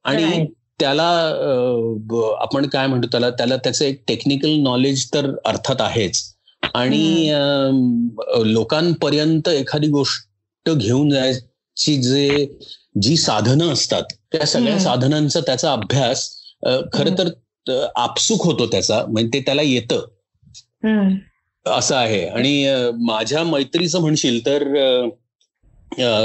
आणि 0.03 0.45
त्याला 0.79 1.07
आपण 2.41 2.67
काय 2.67 2.87
म्हणतो 2.87 3.07
त्याला 3.07 3.29
त्याला 3.29 3.57
त्याचं 3.57 3.85
एक 3.85 4.01
टेक्निकल 4.07 4.49
नॉलेज 4.49 5.05
तर 5.13 5.31
अर्थात 5.45 5.75
आहेच. 5.79 6.23
आणि 6.63 7.31
लोकांपर्यंत 8.53 9.47
एखादी 9.47 9.87
गोष्ट 9.87 10.69
घेऊन 10.69 11.09
जायची 11.09 11.95
जे 12.01 12.45
जी 13.01 13.17
साधनं 13.17 13.73
असतात 13.73 14.03
त्या 14.31 14.45
सगळ्या 14.45 14.79
साधनांचा 14.79 15.39
त्याचा 15.39 15.71
अभ्यास 15.71 16.29
खर 16.93 17.09
तर 17.09 17.85
आपसुक 17.95 18.45
होतो 18.45 18.65
त्याचा 18.65 19.03
म्हणजे 19.07 19.29
ते 19.33 19.39
त्याला 19.45 19.61
येतं. 19.61 20.05
असं 21.65 21.95
आहे. 21.95 22.25
आणि 22.25 22.65
माझ्या 23.05 23.43
मैत्रीचं 23.43 24.01
म्हणशील 24.01 24.45
तर 24.45 24.63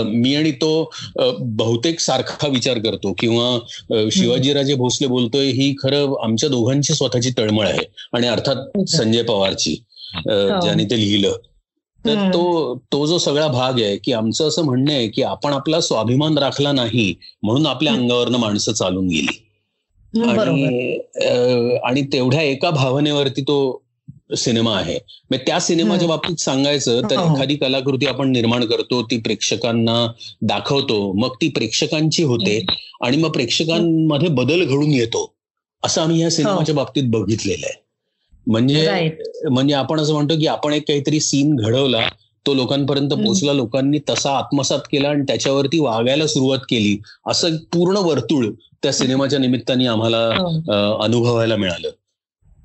मी 0.04 0.34
आणि 0.34 0.50
तो 0.52 0.90
बहुतेक 1.38 2.00
सारखा 2.00 2.48
विचार 2.48 2.78
करतो 2.78 3.12
किंवा 3.18 4.08
शिवाजीराजे 4.12 4.74
भोसले 4.74 5.06
बोलतोय 5.06 5.46
ही 5.46 5.74
खरं 5.82 6.14
आमच्या 6.22 6.48
दोघांची 6.48 6.94
स्वतःची 6.94 7.30
तळमळ 7.38 7.66
आहे. 7.66 7.84
आणि 8.12 8.26
अर्थात 8.26 8.80
संजय 8.88 9.22
पवारची. 9.22 9.82
ज्याने 10.26 10.84
ते 10.84 11.00
लिहिलं 11.00 11.32
तर 12.04 12.14
तो 12.34 12.74
तो 12.92 13.06
जो 13.06 13.18
सगळा 13.18 13.48
भाग 13.48 13.80
आहे 13.80 13.96
की 13.96 14.12
आमचं 14.12 14.48
असं 14.48 14.64
म्हणणं 14.64 14.92
आहे 14.92 15.08
की 15.08 15.22
आपण 15.22 15.52
आपला 15.52 15.80
स्वाभिमान 15.80 16.38
राखला 16.38 16.72
नाही 16.72 17.14
म्हणून 17.42 17.66
आपल्या 17.66 17.92
अंगावरनं 17.92 18.38
माणसं 18.38 18.72
चालून 18.72 19.08
गेली. 19.08 19.38
आणि 20.14 21.78
आणि 21.84 22.02
तेवढ्या 22.02 22.42
एका 22.42 22.70
भावनेवरती 22.70 23.42
तो 23.42 23.82
सिनेमा 24.36 24.76
आहे. 24.76 24.98
त्या 25.36 25.60
सिनेमाच्या 25.60 26.08
बाबतीत 26.08 26.36
सांगायचं 26.36 27.00
तर 27.10 27.16
हो, 27.16 27.24
हो. 27.24 27.34
एखादी 27.36 27.56
कलाकृती 27.56 28.06
आपण 28.06 28.30
निर्माण 28.32 28.64
करतो 28.64 29.02
ती 29.02 29.18
प्रेक्षकांना 29.18 30.06
दाखवतो 30.42 31.12
मग 31.12 31.28
ती 31.28 31.48
प्रेक्षकांची 31.48 32.22
होते 32.22 32.64
आणि 33.00 33.16
मग 33.16 33.30
प्रेक्षकांमध्ये 33.30 34.28
बदल 34.28 34.64
घडून 34.64 34.92
येतो 34.92 35.34
असं 35.84 36.02
आम्ही 36.02 36.20
या 36.22 36.30
सिनेमाच्या 36.30 36.74
बाबतीत 36.74 37.02
बघितलेलं 37.06 37.66
आहे. 37.66 37.81
म्हणजे 38.46 39.10
म्हणजे 39.50 39.74
आपण 39.74 40.00
असं 40.00 40.12
म्हणतो 40.12 40.34
की 40.38 40.46
आपण 40.46 40.72
एक 40.72 40.82
काहीतरी 40.88 41.20
सीन 41.20 41.56
घडवला 41.56 42.08
तो 42.46 42.54
लोकांपर्यंत 42.54 43.10
पोहोचला 43.10 43.52
लोकांनी 43.52 43.98
तसा 44.10 44.30
आत्मसात 44.30 44.78
केला 44.92 45.08
आणि 45.08 45.22
त्याच्यावरती 45.22 45.78
वागायला 45.78 46.26
सुरुवात 46.26 46.58
केली. 46.58 46.98
असं 47.26 47.56
पूर्ण 47.56 47.96
वर्तुळ 47.96 48.46
त्या 48.82 48.92
सिनेमाच्या 48.92 49.38
निमित्ताने 49.38 49.86
आम्हाला 49.86 50.18
हो. 50.18 51.02
अनुभवायला 51.02 51.56
मिळालं. 51.56 51.88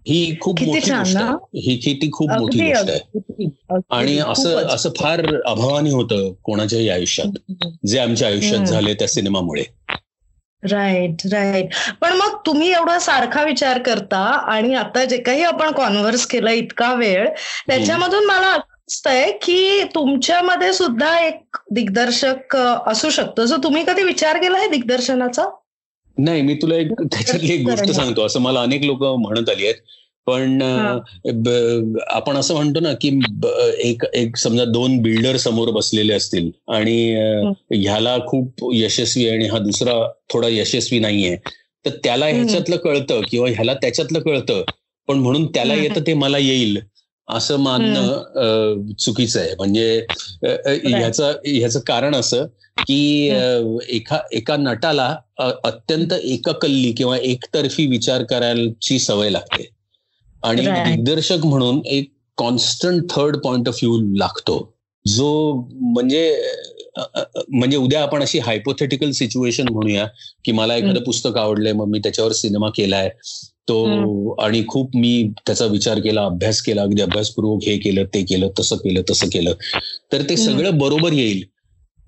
ही 0.07 0.35
खूप 0.41 0.61
मोठी 0.61 0.79
गोष्ट 0.79 1.17
आहे. 1.17 1.59
ही 1.59 1.75
किती 1.77 2.09
खूप 2.11 2.29
मोठी 2.29 2.59
गोष्ट 2.59 2.89
आहे. 2.89 3.49
आणि 3.89 4.17
असं 4.17 4.55
असं 4.55 4.89
फार 4.97 5.41
अभावानी 5.45 5.89
होतं 5.89 6.33
कोणाच्याही 6.43 6.89
आयुष्यात. 6.89 7.53
जे 7.87 7.99
आमच्या 7.99 8.27
आयुष्यात 8.27 8.65
झाले 8.65 8.93
त्या 8.93 9.07
सिनेमामुळे. 9.07 9.63
राईट 10.71 11.27
राईट 11.31 11.67
पण 12.01 12.13
मग 12.13 12.37
तुम्ही 12.45 12.71
एवढा 12.71 12.99
सारखा 12.99 13.43
विचार 13.43 13.81
करता 13.81 14.23
आणि 14.53 14.73
आता 14.73 15.05
जे 15.05 15.17
काही 15.17 15.43
आपण 15.43 15.71
कॉन्व्हर्स 15.71 16.25
केलं 16.25 16.49
इतका 16.49 16.93
वेळ 16.93 17.29
त्याच्यामधून 17.67 18.25
मला 18.25 18.57
आहे 19.05 19.31
की 19.31 19.83
तुमच्यामध्ये 19.95 20.73
सुद्धा 20.73 21.17
एक 21.19 21.57
दिग्दर्शक 21.71 22.55
असू 22.85 23.09
शकतो. 23.09 23.45
जर 23.45 23.57
तुम्ही 23.63 23.83
कधी 23.87 24.03
विचार 24.03 24.37
केला 24.37 24.57
आहे 24.57 24.67
दिग्दर्शनाचा? 24.67 25.45
नाही 26.17 26.41
मी 26.41 26.53
तुला 26.53 26.75
एक 26.75 26.91
त्याच्यातली 27.01 27.53
एक 27.53 27.67
गोष्ट 27.67 27.91
सांगतो. 27.91 28.25
असं 28.25 28.41
मला 28.41 28.61
अनेक 28.61 28.83
लोक 28.83 29.03
म्हणत 29.03 29.49
आली 29.49 29.65
आहेत. 29.65 29.75
पण 30.27 30.61
आपण 32.07 32.37
असं 32.37 32.53
म्हणतो 32.53 32.79
ना 32.79 32.93
की 32.93 33.19
एक 33.79 34.03
एक 34.13 34.37
समजा 34.37 34.65
दोन 34.65 34.97
बिल्डर 35.01 35.37
समोर 35.37 35.69
बसलेले 35.71 36.13
असतील 36.13 36.49
आणि 36.67 37.13
ह्याला 37.73 38.17
खूप 38.27 38.69
यशस्वी 38.73 39.29
आणि 39.29 39.47
हा 39.47 39.59
दुसरा 39.59 39.93
थोडा 40.29 40.47
यशस्वी 40.47 40.99
नाहीये 40.99 41.35
तर 41.85 41.89
त्याला 42.03 42.25
ह्याच्यातलं 42.25 42.77
कळतं 42.77 43.21
किंवा 43.31 43.49
ह्याला 43.49 43.73
त्याच्यातलं 43.73 44.19
कळतं 44.19 44.61
पण 45.07 45.17
म्हणून 45.17 45.45
त्याला 45.45 45.73
येतं 45.73 46.01
ते 46.07 46.13
मला 46.13 46.37
येईल 46.37 46.79
असं 47.27 47.57
मानणं 47.57 48.93
चुकीचं 48.99 49.39
आहे. 49.39 49.53
म्हणजे 49.57 50.05
ह्याचं 50.43 51.33
ह्याचं 51.45 51.79
कारण 51.79 52.15
असं 52.15 52.45
की 52.77 53.27
एका 53.89 54.19
एका 54.31 54.55
नटाला 54.57 55.15
अत्यंत 55.63 56.13
एककल्ली 56.13 56.91
किंवा 56.91 57.17
एकतर्फी 57.17 57.85
विचार 57.87 58.23
करायची 58.23 58.99
सवय 58.99 59.29
लागते. 59.29 59.76
आणि 60.43 60.61
दिग्दर्शक 60.61 61.45
म्हणून 61.45 61.81
एक 61.85 62.11
constant 62.37 63.03
third 63.11 63.37
point 63.37 63.67
of 63.67 63.79
view 63.83 63.97
लागतो. 64.17 64.73
जो 65.05 65.53
म्हणजे 65.93 66.41
म्हणजे 67.49 67.77
उद्या 67.77 68.01
आपण 68.03 68.21
अशी 68.21 68.39
हायपोथेटिकल 68.39 69.11
सिच्युएशन 69.11 69.67
म्हणूया 69.71 70.07
की 70.45 70.51
मला 70.51 70.75
एखादं 70.75 71.03
पुस्तक 71.03 71.37
आवडलंय 71.37 71.73
मग 71.73 71.87
मी 71.87 71.99
त्याच्यावर 71.99 72.31
सिनेमा 72.31 72.69
केलाय. 72.75 73.09
तो 73.69 74.35
आणि 74.41 74.63
खूप 74.67 74.95
मी 74.95 75.31
त्याचा 75.47 75.65
विचार 75.65 75.99
केला 75.99 76.23
अभ्यास 76.25 76.61
केला 76.61 76.81
अगदी 76.81 77.01
अभ्यासपूर्वक 77.01 77.63
हे 77.63 77.77
केलं 77.77 78.05
ते 78.13 78.23
केलं 78.23 78.49
तसं 78.59 78.75
केलं 78.75 79.01
तसं 79.09 79.27
केलं. 79.27 79.53
तर 80.11 80.21
ते 80.21 80.37
सगळं 80.37 80.77
बरोबर 80.77 81.13
येईल. 81.13 81.43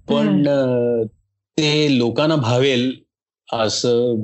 पण 0.09 0.43
ते 1.57 1.97
लोकांना 1.97 2.35
भावेल 2.35 2.91
असं 3.53 4.21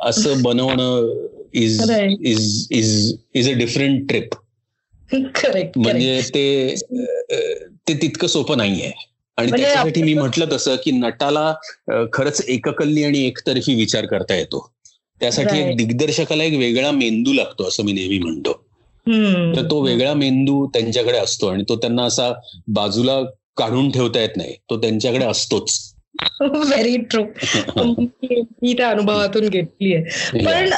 असं 0.00 0.42
बनवणं 0.42 1.26
is 1.54 1.90
is 2.20 2.66
is 2.70 3.14
is 3.34 3.50
a 3.50 3.52
different 3.52 4.08
trip 4.08 4.34
म्हणजे 5.76 6.20
ते 6.34 6.74
ते 7.88 7.94
तितकं 7.94 8.26
सोपं 8.26 8.56
नाहीये. 8.56 8.92
आणि 9.38 9.48
म्हणजे 9.48 9.64
त्याच्यासाठी 9.64 10.02
मी 10.02 10.14
म्हटलं 10.14 10.46
तसं 10.52 10.76
की 10.76 10.90
नटाला 10.90 11.54
खरंच 12.12 12.44
एककल्ली 12.48 13.04
आणि 13.04 13.26
एकतर्फी 13.26 13.74
विचार 13.74 14.06
करता 14.06 14.34
येतो. 14.34 14.72
त्यासाठी 15.20 15.58
एक 15.58 15.76
दिग्दर्शकाला 15.76 16.44
एक 16.44 16.58
वेगळा 16.58 16.90
मेंदू 16.90 17.32
लागतो 17.32 17.68
असं 17.68 17.84
मी 17.84 17.92
नेहमी 17.92 18.18
म्हणतो. 18.18 18.52
तर 19.56 19.62
तो 19.70 19.80
वेगळा 19.80 20.14
मेंदू 20.14 20.66
त्यांच्याकडे 20.66 21.18
असतो 21.18 21.46
आणि 21.46 21.64
तो 21.68 21.76
त्यांना 21.76 22.02
असा 22.02 22.32
बाजूला 22.68 23.22
काढून 23.56 23.90
ठेवता 23.90 24.20
येत 24.20 24.36
नाही. 24.36 24.54
तो 24.70 24.80
त्यांच्याकडे 24.80 25.24
असतोच. 25.24 25.94
व्हेरी 26.40 26.96
ट्रू 26.96 27.22
मी 28.62 28.72
त्या 28.72 28.88
अनुभवातून 28.88 29.48
घेतली 29.48 29.94
आहे 29.94 30.44
पण 30.44 30.70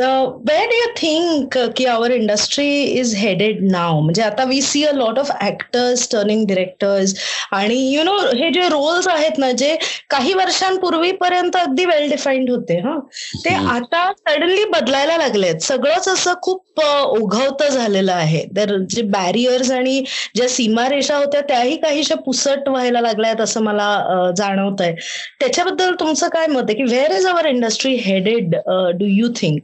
वेर 0.00 0.66
डू 0.66 0.76
यू 0.76 0.86
थिंक 0.96 1.56
की 1.76 1.84
our 1.84 2.10
industry 2.10 2.66
is 2.82 3.14
headed 3.16 3.58
now 3.70 3.98
म्हणजे 4.00 4.22
आता 4.22 4.44
we 4.44 4.60
see 4.62 4.82
a 4.84 4.92
lot 4.92 5.18
of 5.18 5.30
actors 5.42 6.08
turning 6.12 6.46
directors 6.46 7.14
आणि 7.52 7.76
यु 7.94 8.02
नो 8.04 8.16
हे 8.36 8.50
जे 8.50 8.68
रोल्स 8.68 9.08
आहेत 9.08 9.38
ना 9.38 9.50
जे 9.52 9.76
काही 10.10 10.32
वर्षांपूर्वीपर्यंत 10.34 11.56
अगदी 11.56 11.84
वेल 11.84 12.08
डिफाईन्ड 12.10 12.50
होते 12.50 12.78
हा. 12.80 12.98
ते 13.44 13.54
आता 13.54 14.10
सडनली 14.18 14.64
बदलायला 14.64 15.16
लागलेत. 15.16 15.60
सगळंच 15.62 16.08
असं 16.08 16.34
खूप 16.42 16.80
ओघवत 16.80 17.62
झालेलं 17.70 18.12
आहे. 18.12 18.44
तर 18.56 18.76
जे 18.90 19.02
बॅरियर्स 19.02 19.70
आणि 19.70 20.02
ज्या 20.34 20.48
सीमारेषा 20.48 21.16
होत्या 21.16 21.40
त्याही 21.48 21.76
काहीशा 21.76 22.14
पुसट 22.14 22.68
व्हायला 22.68 23.00
लागल्यात 23.00 23.40
असं 23.40 23.62
मला 23.62 24.30
जाणवत 24.36 24.80
आहे 24.80 24.94
त्याच्याबद्दल 25.40 25.94
तुमचं 26.00 26.28
काय 26.28 26.46
मत 26.46 26.62
आहे? 26.68 26.74
की 26.74 26.82
where 26.82 27.16
is 27.16 27.26
our 27.26 27.46
industry 27.46 27.94
headed 27.94 28.54
do 28.98 29.06
you 29.08 29.28
think 29.36 29.60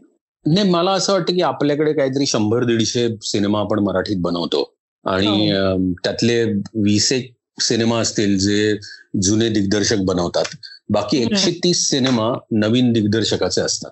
नाही 0.46 0.70
मला 0.70 0.90
असं 0.90 1.12
वाटतं 1.12 1.34
की 1.34 1.40
आपल्याकडे 1.40 1.92
काहीतरी 1.92 2.26
शंभर 2.26 2.64
दीडशे 2.64 3.08
सिनेमा 3.22 3.60
आपण 3.60 3.78
मराठीत 3.78 4.16
बनवतो. 4.18 4.76
आणि 5.04 5.50
हो. 5.50 5.92
त्यातले 5.92 6.44
वीस 6.74 7.12
एक 7.12 7.34
सिनेमा 7.60 7.98
असतील 7.98 8.38
जे 8.38 8.78
जुने 9.22 9.48
दिग्दर्शक 9.48 9.96
बनवतात. 9.96 10.44
बाकी 10.88 11.22
एकशे 11.22 11.50
तीस 11.50 11.88
सिनेमा 11.88 12.38
नवीन 12.50 12.92
दिग्दर्शकाचे 12.92 13.60
असतात. 13.60 13.90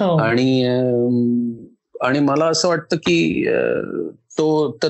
हो. 0.00 0.18
आणि 0.18 0.64
आणि 2.00 2.18
मला 2.18 2.46
असं 2.46 2.68
वाटतं 2.68 2.96
की 2.96 3.48
तो 4.38 4.78
तर 4.82 4.88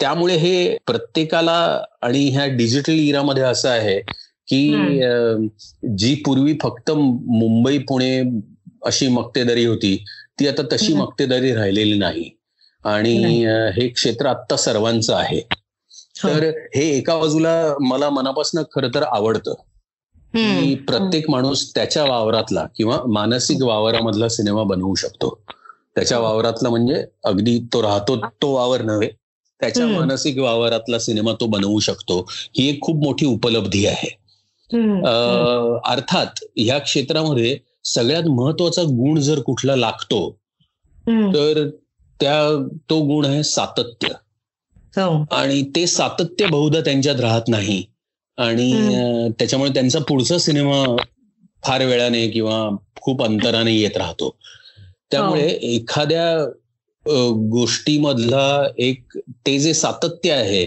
त्यामुळे 0.00 0.36
हे 0.36 0.76
प्रत्येकाला 0.86 1.82
आणि 2.02 2.28
ह्या 2.28 2.46
डिजिटल 2.46 2.92
इरामध्ये 2.92 3.42
असं 3.42 3.68
आहे 3.68 4.00
की 4.48 4.72
जी 5.96 6.14
पूर्वी 6.14 6.58
फक्त 6.62 6.90
मुंबई 6.90 7.78
पुणे 7.78 8.22
अशी 8.86 9.08
मक्तेदारी 9.08 9.64
होती. 9.64 10.04
ती 10.40 10.48
आता 10.48 10.62
तशी 10.62 10.94
मक्तेदारी 10.94 11.54
राहिलेली 11.54 11.98
नाही. 11.98 12.30
आणि 12.84 13.44
हे 13.76 13.88
क्षेत्र 13.88 14.26
आत्ता 14.26 14.56
सर्वांचं 14.56 15.14
आहे. 15.14 15.40
हो. 16.22 16.28
तर 16.28 16.42
हे 16.76 16.98
एका 16.98 17.16
बाजूला 17.18 17.74
मला 17.80 18.10
मनापासून 18.10 18.62
खरं 18.62 18.88
तर 18.94 19.02
आवडतं. 19.02 19.54
की 20.34 20.74
प्रत्येक 20.74 21.30
माणूस 21.30 21.74
त्याच्या 21.74 22.04
वावरातला 22.04 22.66
किंवा 22.76 22.98
मानसिक 23.06 23.62
वावरामधला 23.62 24.28
सिनेमा 24.28 24.62
बनवू 24.62 24.94
शकतो. 24.94 25.40
त्याच्या 25.94 26.18
वावरातला 26.18 26.70
म्हणजे 26.70 27.04
अगदी 27.24 27.58
तो 27.72 27.82
राहतो 27.82 28.16
तो 28.16 28.52
वावर 28.52 28.82
नव्हे 28.82 29.08
त्याच्या 29.60 29.86
मानसिक 29.86 30.38
वावरातला 30.38 30.98
सिनेमा 30.98 31.32
तो 31.32 31.46
बनवू 31.46 31.78
शकतो. 31.80 32.30
ही 32.30 32.68
एक 32.68 32.82
खूप 32.82 33.04
मोठी 33.04 33.26
उपलब्धी 33.26 33.86
आहे. 33.86 34.16
अर्थात 35.84 36.26
ह्या 36.56 36.78
क्षेत्रामध्ये 36.78 37.58
सगळ्यात 37.86 38.28
महत्त्वाचा 38.28 38.82
गुण 38.82 39.20
जर 39.20 39.40
कुठला 39.40 39.76
लागतो 39.76 40.20
तर 41.34 41.68
त्या 42.20 42.36
तो 42.90 43.00
गुण 43.06 43.24
आहे 43.26 43.42
सातत्य. 43.42 44.08
हो. 44.94 45.24
आणि 45.32 45.62
ते 45.76 45.86
सातत्य 45.86 46.46
बहुधा 46.46 46.80
त्यांच्यात 46.80 47.20
राहत 47.20 47.48
नाही. 47.48 47.82
आणि 48.38 49.32
त्याच्यामुळे 49.38 49.70
त्यांचा 49.74 49.98
पुढचा 49.98 50.38
सिनेमा 50.38 50.84
फार 51.64 51.84
वेळाने 51.84 52.28
किंवा 52.28 52.68
खूप 53.00 53.22
अंतराने 53.22 53.74
येत 53.74 53.96
राहतो. 53.96 54.36
त्यामुळे 55.10 55.42
हो. 55.42 55.66
एखाद्या 55.66 56.44
गोष्टीमधला 57.50 58.46
एक 58.78 59.16
ते 59.46 59.58
जे 59.58 59.74
सातत्य 59.74 60.30
आहे 60.32 60.64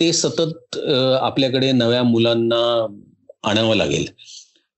ते 0.00 0.12
सतत 0.12 0.76
आपल्याकडे 1.20 1.70
नव्या 1.72 2.02
मुलांना 2.02 2.60
आणावं 3.44 3.76
लागेल. 3.76 4.06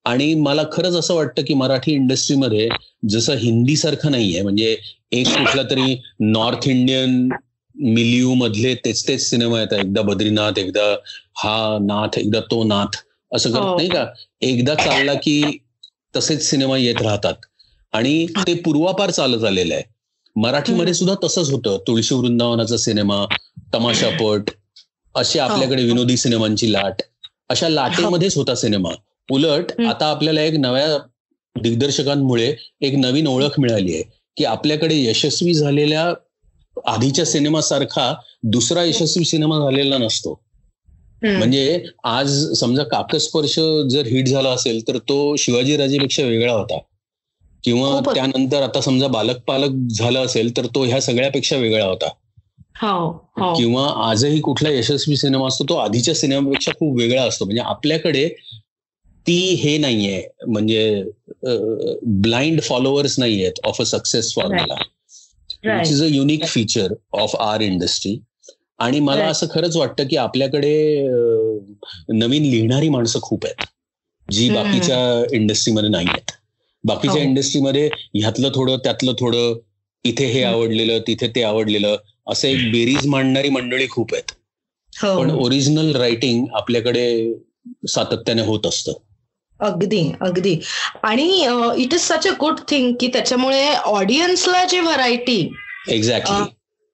आणि 0.04 0.34
मला 0.34 0.62
खरंच 0.72 0.94
असं 0.94 1.14
वाटतं 1.14 1.42
की 1.42 1.54
मराठी 1.54 1.92
इंडस्ट्रीमध्ये 1.92 2.68
जसं 3.08 3.34
हिंदी 3.34 3.76
सारखं 3.76 4.10
नाहीये 4.10 4.42
म्हणजे 4.42 4.76
एक 5.12 5.28
कुठला 5.28 5.62
तरी 5.62 6.02
नॉर्थ 6.20 6.68
इंडियन 6.68 7.28
मिलियू 7.74 8.34
मधले 8.34 8.74
तेच 8.74 9.08
तेच 9.08 9.30
सिनेमा 9.30 9.60
येतात. 9.60 9.78
एकदा 9.78 10.02
बद्रीनाथ 10.02 10.58
एकदा 10.58 10.96
हा 11.36 11.78
नाथ 11.80 12.18
एकदा 12.18 12.40
तो 12.40 12.64
नाथ 12.64 12.96
असं 13.32 13.50
करत 13.50 13.62
हो. 13.62 13.76
नाही 13.76 13.88
का? 13.88 14.06
एकदा 14.40 14.74
चालला 14.74 15.14
की 15.14 15.58
तसेच 16.16 16.50
सिनेमा 16.50 16.78
येत 16.78 17.02
राहतात. 17.02 17.34
आणि 17.92 18.26
ते 18.26 18.54
पूर्वापार 18.54 19.10
चालत 19.10 19.44
आलेलं 19.44 19.74
आहे. 19.74 19.82
मराठीमध्ये. 20.36 20.94
सुद्धा 20.94 21.26
तसंच 21.26 21.50
होतं. 21.50 21.78
तुळशी 21.86 22.14
वृंदावनाचा 22.14 22.76
सिनेमा 22.76 23.26
तमाशापट 23.74 24.50
असे 25.14 25.38
आपल्याकडे 25.38 25.84
विनोदी 25.84 26.16
सिनेमांची 26.16 26.72
लाट 26.72 27.02
अशा 27.48 27.68
लाटेमध्येच 27.68 28.36
होता 28.36 28.54
सिनेमा. 28.54 28.90
उलट. 29.28 29.72
आता 29.82 30.06
आपल्याला 30.06 30.42
एक 30.42 30.54
नव्या 30.58 30.96
दिग्दर्शकांमुळे 31.56 32.54
एक 32.80 32.94
नवीन 32.96 33.26
ओळख 33.26 33.58
मिळाली 33.60 33.94
आहे 33.94 34.02
की 34.36 34.44
आपल्याकडे 34.44 34.94
यशस्वी 34.98 35.54
झालेल्या 35.54 36.12
आधीच्या 36.86 37.24
सिनेमासारखा 37.26 38.12
दुसरा 38.52 38.82
यशस्वी 38.84 39.24
सिनेमा 39.24 39.58
झालेला 39.58 39.98
नसतो. 39.98 40.40
म्हणजे 41.22 41.82
आज 42.04 42.30
समजा 42.56 42.82
काकस्पर्श 42.84 43.58
जर 43.90 44.06
हिट 44.06 44.28
झाला 44.28 44.50
असेल 44.50 44.80
तर 44.88 44.96
तो 45.08 45.34
शिवाजी 45.38 45.76
राजेपेक्षा 45.76 46.22
वेगळा 46.22 46.52
होता 46.52 46.78
किंवा. 47.64 48.00
त्यानंतर 48.14 48.62
आता 48.62 48.80
समजा 48.80 49.06
बालक 49.08 49.36
पालक 49.46 49.74
झाला 49.90 50.20
असेल 50.20 50.56
तर 50.56 50.66
तो 50.74 50.84
ह्या 50.84 51.00
सगळ्यापेक्षा 51.00 51.56
वेगळा 51.56 51.84
होता 51.84 52.08
हो 52.76 53.08
हो 53.38 53.52
किंवा 53.56 53.86
आजही 54.10 54.40
कुठला 54.40 54.70
यशस्वी 54.70 55.16
सिनेमा 55.16 55.46
असतो 55.48 55.64
तो 55.68 55.74
आधीच्या 55.76 56.14
सिनेमापेक्षा 56.14 56.72
खूप 56.72 56.96
वेगळा 56.98 57.22
असतो 57.22 57.44
म्हणजे 57.44 57.62
आपल्याकडे 57.62 58.28
ती 59.26 59.38
हे 59.54 59.76
नाहीये. 59.78 60.22
म्हणजे 60.46 61.02
ब्लाइंड 61.44 62.60
फॉलोअर्स 62.62 63.18
नाहीयेत 63.18 63.60
of 63.64 63.80
a 63.80 63.84
success 63.84 64.34
formula 64.34 64.74
which 65.66 65.90
is 65.90 66.02
a 66.02 66.06
unique 66.06 66.44
feature 66.44 66.92
of 67.12 67.34
our 67.36 67.60
industry 67.60 68.18
आणि 68.78 69.00
मला. 69.00 69.24
असं 69.24 69.46
खरंच 69.50 69.76
वाटतं 69.76 70.06
की 70.08 70.16
आपल्याकडे 70.16 70.72
नवीन 72.08 72.42
लिहिणारी 72.42 72.88
माणसं 72.88 73.20
खूप 73.20 73.44
आहेत. 73.46 73.64
जी. 74.28 74.48
बाकीच्या 74.50 75.36
इंडस्ट्रीमध्ये 75.36 75.90
नाही 75.90 76.06
आहेत 76.10 76.30
बाकीच्या 76.84 77.22
हो. 77.22 77.28
इंडस्ट्रीमध्ये 77.28 77.88
ह्यातलं 78.14 78.50
थोडं 78.54 78.76
त्यातलं 78.76 79.12
थोडं 79.18 79.58
इथे 80.04 80.26
हे. 80.26 80.42
आवडलेलं 80.42 80.98
तिथे 80.98 81.28
ते 81.28 81.42
आवडलेलं 81.42 81.96
असं 82.28 82.48
एक 82.48 82.70
बेरीज 82.72 83.06
मांडणारी 83.06 83.48
मंडळी 83.48 83.86
खूप 83.88 84.14
आहेत. 84.14 84.32
हो. 84.92 85.18
पण 85.18 85.30
ओरिजिनल 85.30 85.94
रायटिंग 85.96 86.46
आपल्याकडे 86.54 87.06
सातत्याने 87.88 88.42
होत 88.42 88.66
असतं. 88.66 88.92
अगदी 89.62 90.02
अगदी. 90.20 90.54
आणि 91.02 91.28
it 91.82 91.94
is 91.94 92.00
such 92.00 92.26
a 92.26 92.30
good 92.40 92.58
thing 92.68 92.92
की 93.00 93.06
त्याच्यामुळे 93.08 93.66
ऑडियन्सला 93.74 94.64
जी 94.64 94.80
व्हरायटी 94.80 95.40
एक्झॅक्टली 95.88 96.44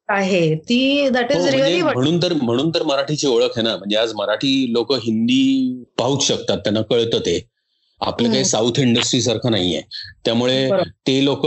आहे 0.08 0.54
ती 0.68 1.08
दॅट 1.12 1.32
इज 1.32 1.46
रिअली 1.46 1.80
म्हणून 1.82 2.22
तर 2.22 2.32
म्हणून 2.32 2.70
तर 2.74 2.82
मराठीची 2.82 3.26
ओळख 3.26 3.56
आहे 3.56 3.62
ना. 3.62 3.76
म्हणजे 3.76 3.96
आज 3.96 4.12
मराठी 4.16 4.72
लोक 4.72 4.92
हिंदी 4.96 5.84
पाहूच 5.98 6.26
शकतात 6.26 6.58
त्यांना 6.58 6.82
कळतं 6.90 7.18
ते. 7.18 7.38
आपलं 8.00 8.32
काही. 8.32 8.44
साऊथ 8.44 8.78
इंडस्ट्री 8.78 9.20
सारखं 9.22 9.50
नाहीये. 9.50 9.80
त्यामुळे 10.24 10.68
ते 11.06 11.24
लोक 11.24 11.46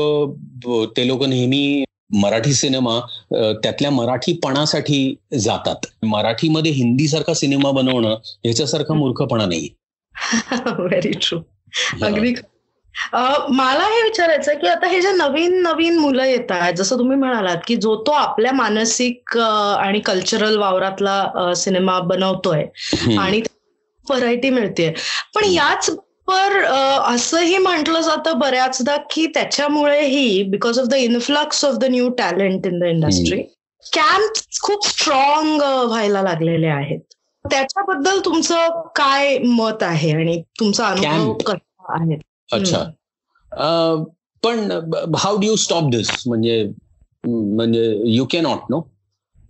ते 0.97 1.07
लोक 1.07 1.23
नेहमी 1.23 1.83
मराठी 2.13 2.53
सिनेमा 2.53 2.99
त्यातल्या 3.63 3.91
मराठीपणासाठी 3.91 5.15
जातात. 5.39 5.85
मराठीमध्ये 6.05 6.71
हिंदी 6.71 7.07
सारखा 7.07 7.33
सिनेमा 7.33 7.71
बनवणं 7.71 8.15
ह्याच्यासारखा 8.43 8.93
मूर्खपणा 8.93 9.45
नाही 9.45 9.69
व्हेरी 10.77 11.11
ट्रू 11.11 11.39
अगदी 12.03 12.33
मला 13.49 13.83
हे 13.83 14.01
विचारायचं 14.03 14.53
की 14.53 14.67
आता 14.67 14.87
हे 14.87 15.01
जे 15.01 15.11
नवीन 15.11 15.61
नवीन 15.61 15.97
मुलं 15.97 16.23
येत 16.23 16.51
आहेत 16.51 16.73
जसं 16.73 16.97
तुम्ही 16.97 17.17
म्हणालात 17.17 17.57
की 17.67 17.75
जो 17.75 18.03
तो 18.07 18.11
आपल्या 18.11 18.51
मानसिक 18.51 19.37
आणि 19.37 19.99
कल्चरल 19.99 20.57
वावरातला 20.57 21.53
सिनेमा 21.55 21.99
बनवतोय. 21.99 22.65
आणि 23.19 23.41
व्हरायटी 24.09 24.49
मिळते 24.49 24.93
पण 25.35 25.43
याच 25.45 25.89
अं, 26.27 27.13
असंही 27.15 27.57
म्हटलं 27.57 28.01
जातं 28.01 28.39
बऱ्याचदा 28.39 28.97
की 29.11 29.25
त्याच्यामुळेही 29.27 30.43
because 30.43 30.79
of 30.79 30.85
the 30.85 30.93
influx 30.93 31.65
of 31.65 31.73
the 31.73 31.83
new 31.85 32.09
talent 32.09 32.65
in 32.65 32.79
the 32.79 32.83
industry 32.83 33.41
camp 33.93 34.31
खूप 34.61 34.87
स्ट्रॉंग 34.87 35.61
व्हायला 35.87 36.21
लागलेले 36.21 36.67
आहेत. 36.67 36.99
त्याच्याबद्दल 37.49 38.19
तुमचं 38.25 38.81
काय 38.95 39.37
मत 39.37 39.83
आहे 39.83 40.11
आणि 40.11 40.41
तुमचा 40.41 40.87
अनुभव. 40.87 41.33
कसा 41.33 41.57
आहे? 41.89 42.17
अच्छा. 42.53 42.83
पण 44.43 44.71
how 45.17 45.37
do 45.37 45.47
you 45.47 45.55
stop 45.55 45.83
this 45.83 46.23
म्हणजे 46.27 46.69
म्हणजे 47.27 48.01
यू 48.05 48.25
कॅन 48.31 48.43
नॉट 48.43 48.59
नो 48.69 48.81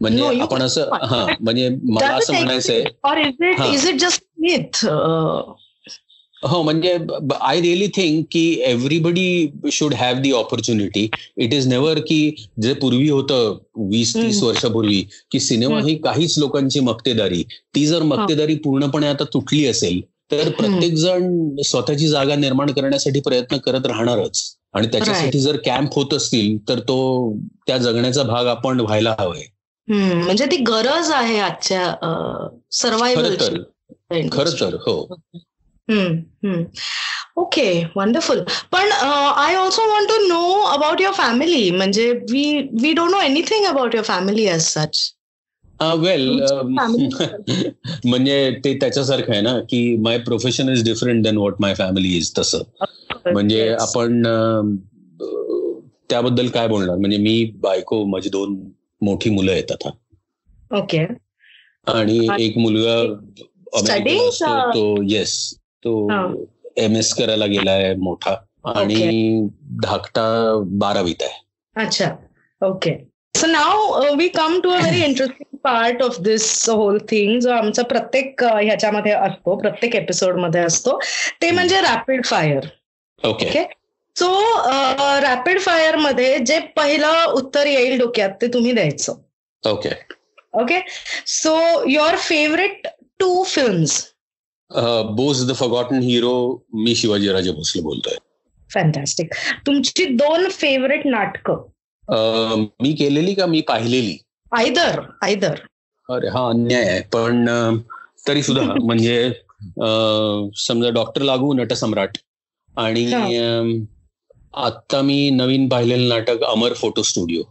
म्हणजे 0.02 0.42
आपण 0.42 0.62
असं. 0.62 0.90
हा 0.92 1.36
म्हणजे 1.40 1.70
मला 1.70 2.16
असं 2.16 2.34
म्हणायचंय? 2.34 2.84
Or 3.08 3.18
is 3.74 3.86
it 3.86 4.88
हा. 6.44 6.50
हो 6.50 6.62
म्हणजे 6.64 6.98
आय 7.42 7.60
रिअली 7.62 7.88
थिंक 7.88 8.26
की 8.32 8.62
everybody 8.66 9.48
should 9.72 9.94
have 9.94 10.22
the 10.22 10.32
opportunity 10.32 11.08
it 11.38 11.54
is 11.54 11.68
never 11.68 12.00
की 12.00 12.36
जे 12.62 12.74
पूर्वी 12.74 13.10
होतं 13.10 13.58
वीस 13.90 14.14
तीस. 14.16 14.42
वर्षापूर्वी 14.44 15.02
की 15.32 15.40
सिनेमा. 15.40 15.80
ही 15.80 15.96
काहीच 15.98 16.38
लोकांची 16.40 16.80
मक्तेदारी. 16.80 17.44
ती 17.76 17.86
जर 17.88 18.04
मक्तेदारी 18.04 18.56
पूर्णपणे 18.56 19.08
आता 19.08 19.24
तुटली 19.24 19.66
असेल 19.66 20.02
तर 20.32 20.50
प्रत्येक 20.50 20.94
जण 20.94 21.56
स्वतःची 21.66 22.08
जागा 22.08 22.36
निर्माण 22.36 22.72
करण्यासाठी 22.72 23.20
प्रयत्न 23.20 23.58
करत 23.58 23.86
राहणारच. 23.86 24.56
आणि 24.74 24.88
त्याच्यासाठी 24.88 25.40
जर 25.40 25.58
कॅम्प 25.66 25.90
होत 25.96 26.14
असतील 26.14 26.58
तर 26.70 26.80
तो 26.80 26.98
त्या 27.68 27.78
जगण्याचा 27.78 28.24
भाग 28.24 28.48
आपण 28.48 28.80
व्हायला 28.80 29.16
हवाय. 29.20 29.42
म्हणजे 29.88 30.46
ती 30.46 30.58
गरज 30.58 31.12
आहे 31.12 31.40
आजच्या 31.40 31.94
तर. 33.40 33.58
खरं 34.32 34.52
तर 34.62 34.74
हो. 34.74 35.16
ओके 37.38 37.84
वंडरफुल 37.96 38.40
पण 38.72 38.92
I 38.92 39.56
also 39.56 39.82
want 39.90 40.10
to 40.10 40.28
know 40.28 40.62
about 40.62 41.02
your 41.02 41.14
family 41.14 41.72
म्हणजे 41.72 42.12
we 42.12 42.70
we 42.82 42.94
don't 42.94 43.12
know 43.12 43.22
anything 43.22 43.66
about 43.66 43.96
your 43.96 44.06
family 44.06 44.46
as 44.46 44.62
such 44.62 45.14
well 45.82 46.30
म्हणजे 48.06 48.52
ते 48.66 48.74
त्याच्यासारखं 48.74 49.32
आहे 49.32 49.42
ना 49.42 49.60
की 49.60 49.96
my 49.98 50.18
profession 50.18 50.70
is 50.70 50.84
different 50.84 51.24
than 51.24 51.38
what 51.38 51.56
my 51.60 51.74
family 51.74 52.18
is 52.18 52.32
तसं. 52.38 52.62
म्हणजे 53.32 53.68
आपण 53.80 54.24
त्याबद्दल 56.10 56.48
काय 56.48 56.68
बोलणार? 56.68 56.98
म्हणजे 56.98 57.18
मी 57.18 57.52
बायको 57.56 58.06
माझी 58.06 58.30
दोन 58.30 58.56
मोठी 59.02 59.30
मुलं 59.30 59.52
आहेत 59.52 59.72
आता. 59.72 59.90
ओके 60.78 61.06
आणि 61.88 62.28
एक 62.40 62.58
मुलगा? 62.58 63.04
तो 64.74 65.04
येस 65.10 65.58
तो. 65.84 65.94
एम 66.78 66.96
एस 66.96 67.14
करायला 67.14 67.46
गेलाय 67.46 67.94
मोठा 67.96 68.36
आणि 68.66 69.48
धाकटा 69.84 70.24
बारावीत 70.80 71.22
आहे. 71.22 71.42
अच्छा. 71.76 72.10
Okay. 72.62 72.92
So 73.36 73.48
now 73.48 74.16
we 74.18 74.28
come 74.28 74.60
to 74.64 74.70
a 74.70 74.78
very 74.78 75.04
interesting 75.04 75.58
part 75.64 76.02
of 76.02 76.20
this 76.22 76.70
whole 76.70 76.98
thing 77.10 77.40
जो 77.40 77.52
आमचा 77.52 77.84
प्रत्येक 77.84 78.44
अ, 78.44 78.56
ह्याच्यामध्ये 78.60 79.12
असतो 79.12 79.56
प्रत्येक 79.56 79.96
एपिसोडमध्ये 79.96 80.62
असतो. 80.62 80.98
ते 81.42 81.52
म्हणजे 81.52 81.82
rapid 81.82 82.26
fire 82.26 82.66
okay. 83.24 83.46
Okay 83.50 83.64
so 84.16 84.30
rapid 85.22 85.60
फायरमध्ये 85.60 86.38
जे 86.40 86.60
पहिलं 86.76 87.24
उत्तर 87.34 87.66
येईल 87.66 87.98
डोक्यात 88.00 88.30
ते 88.42 88.48
तुम्ही 88.48 88.72
द्यायचं. 88.72 89.14
Okay. 89.64 89.90
Okay 90.54 90.80
so 91.28 91.58
your 91.88 92.16
favourite 92.16 92.88
two 93.20 93.44
films 93.44 94.02
Bose 95.16 95.44
the 95.48 95.54
forgotten 95.56 96.02
hero 96.02 96.34
मी 96.76 96.96
शिवाजीराजे 96.96 97.52
भोसले 97.52 97.82
बोलतोय. 97.82 98.18
फॅन्टॅस्टिक 98.70 99.34
तुमची 99.68 100.06
दोन 100.16 100.48
फेवरेट 100.50 101.06
नाटकं? 101.06 102.66
मी 102.82 102.94
केलेली 102.94 103.34
का 103.34 103.46
मी 103.46 103.62
पाहिलेली? 103.68 104.18
Either 104.52 105.00
either. 105.24 105.60
अरे 106.10 106.30
हा 106.30 106.48
अन्याय 106.50 106.90
आहे 106.90 107.02
पण 107.14 107.46
तरी 108.28 108.44
सुद्धा 108.44 108.62
म्हणजे 108.86 109.32
समजा 110.60 110.90
डॉक्टर 110.90 111.22
लागू 111.22 111.54
नटसम्राट. 111.54 112.18
आणि 112.76 113.06
आता 114.54 115.02
मी 115.02 115.30
नवीन 115.30 115.68
पाहिलेलं 115.70 116.08
नाटक 116.10 116.44
Amar 116.44 116.74
photo 116.74 117.02
studio. 117.04 117.44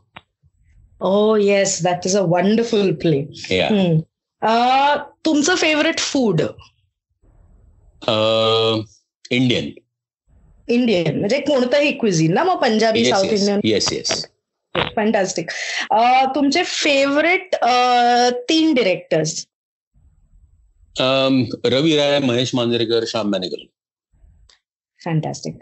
Oh 1.00 1.36
yes 1.36 1.78
that 1.84 2.06
is 2.06 2.16
a 2.16 2.22
wonderful 2.28 2.92
play 3.02 3.22
तुमचं 5.24 5.54
फेवरेट 5.54 5.98
फूड 5.98 6.42
इंडियन 9.30 9.70
इंडियन 10.68 11.18
म्हणजे 11.18 11.40
कोणतंही 11.40 11.90
क्विझिन 11.98 12.32
ना 12.34 12.44
मग 12.44 12.61
Punjabi 12.61 13.05
south 13.05 13.24
yes 13.24 13.40
Indian 13.40 13.61
yes 13.64 13.92
yes 13.92 14.26
fantastic 14.96 15.51
तुमचे 16.34 16.62
फेवरेट 16.64 17.55
तीन 18.48 18.72
डिरेक्टर्स 18.74 19.44
रवी 21.64 21.96
राय 21.96 22.18
महेश 22.18 22.51
मांजरेकर 22.55 23.05
श्याम 23.09 23.30
मॅनेकर. 23.30 23.64
फॅन्टॅस्टिक 25.01 25.55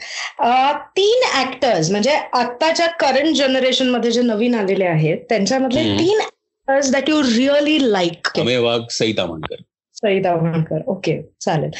तीन 0.96 1.22
ऍक्टर्स 1.40 1.90
म्हणजे 1.90 2.12
आत्ताच्या 2.34 2.86
करंट 3.00 3.34
जनरेशनमध्ये 3.36 4.10
जे 4.10 4.22
नवीन 4.22 4.54
आलेले 4.54 4.84
आहेत 4.84 5.18
त्यांच्यामधले. 5.28 5.82
तीन 5.98 6.20
actors 6.20 6.90
that 6.92 7.08
you 7.10 7.22
really 7.22 7.78
like 7.92 8.38
Wagh 8.38 8.80
Sai 8.90 9.12
Tamhankar 9.12 9.62
Sayeed 10.02 10.26
Awhankar 10.26 10.80
okay 10.86 11.20
चालेल. 11.40 11.70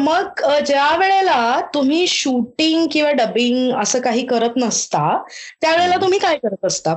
मग 0.00 0.40
ज्या 0.66 0.96
वेळेला 0.96 1.60
तुम्ही 1.74 2.06
शूटिंग 2.06 2.86
किंवा 2.92 3.10
डबिंग 3.12 3.72
असं 3.82 4.00
काही 4.00 4.26
करत 4.26 4.56
नसता 4.56 5.06
त्यावेळेला 5.60 5.96
तुम्ही 5.96 6.18
काय 6.18 6.36
करत 6.36 6.64
असता? 6.64 6.94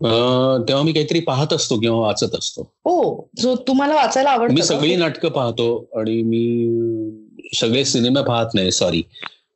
तेव्हा 0.00 0.82
मी 0.82 0.92
काहीतरी 0.92 1.20
पाहत 1.20 1.52
असतो 1.52 1.78
किंवा 1.80 1.98
वाचत 1.98 2.34
असतो. 2.38 2.70
ओ 2.84 3.22
जो 3.38 3.54
तुम्हाला 3.68 3.94
वाचायला 3.94 4.30
आवडतं 4.30 4.54
मी? 4.54 4.62
सगळी 4.62 4.94
नाटकं 4.96 5.28
पाहतो 5.28 5.66
आणि 5.96 6.22
मी 6.22 7.50
सगळे 7.54 7.84
सिनेमा 7.84 8.20
पाहत 8.22 8.54
नाही 8.54 8.72
सॉरी 8.72 9.02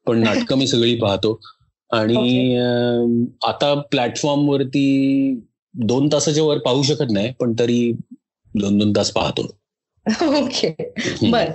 पण 0.06 0.18
नाटकं 0.18 0.58
मी 0.58 0.66
सगळी 0.66 0.94
पाहतो. 0.96 1.38
आणि 1.90 2.56
आता 3.44 3.74
प्लॅटफॉर्म 3.90 4.48
वरती 4.48 5.40
दोन 5.74 6.08
तासाच्या 6.12 6.44
वर 6.44 6.58
पाहू 6.58 6.82
शकत 6.82 7.10
नाही 7.10 7.32
पण 7.40 7.52
तरी 7.58 7.92
दोन 8.54 8.78
दोन 8.78 8.92
तास 8.92 9.10
पाहतो. 9.12 9.42
ओके 10.38 10.68
बर. 11.30 11.52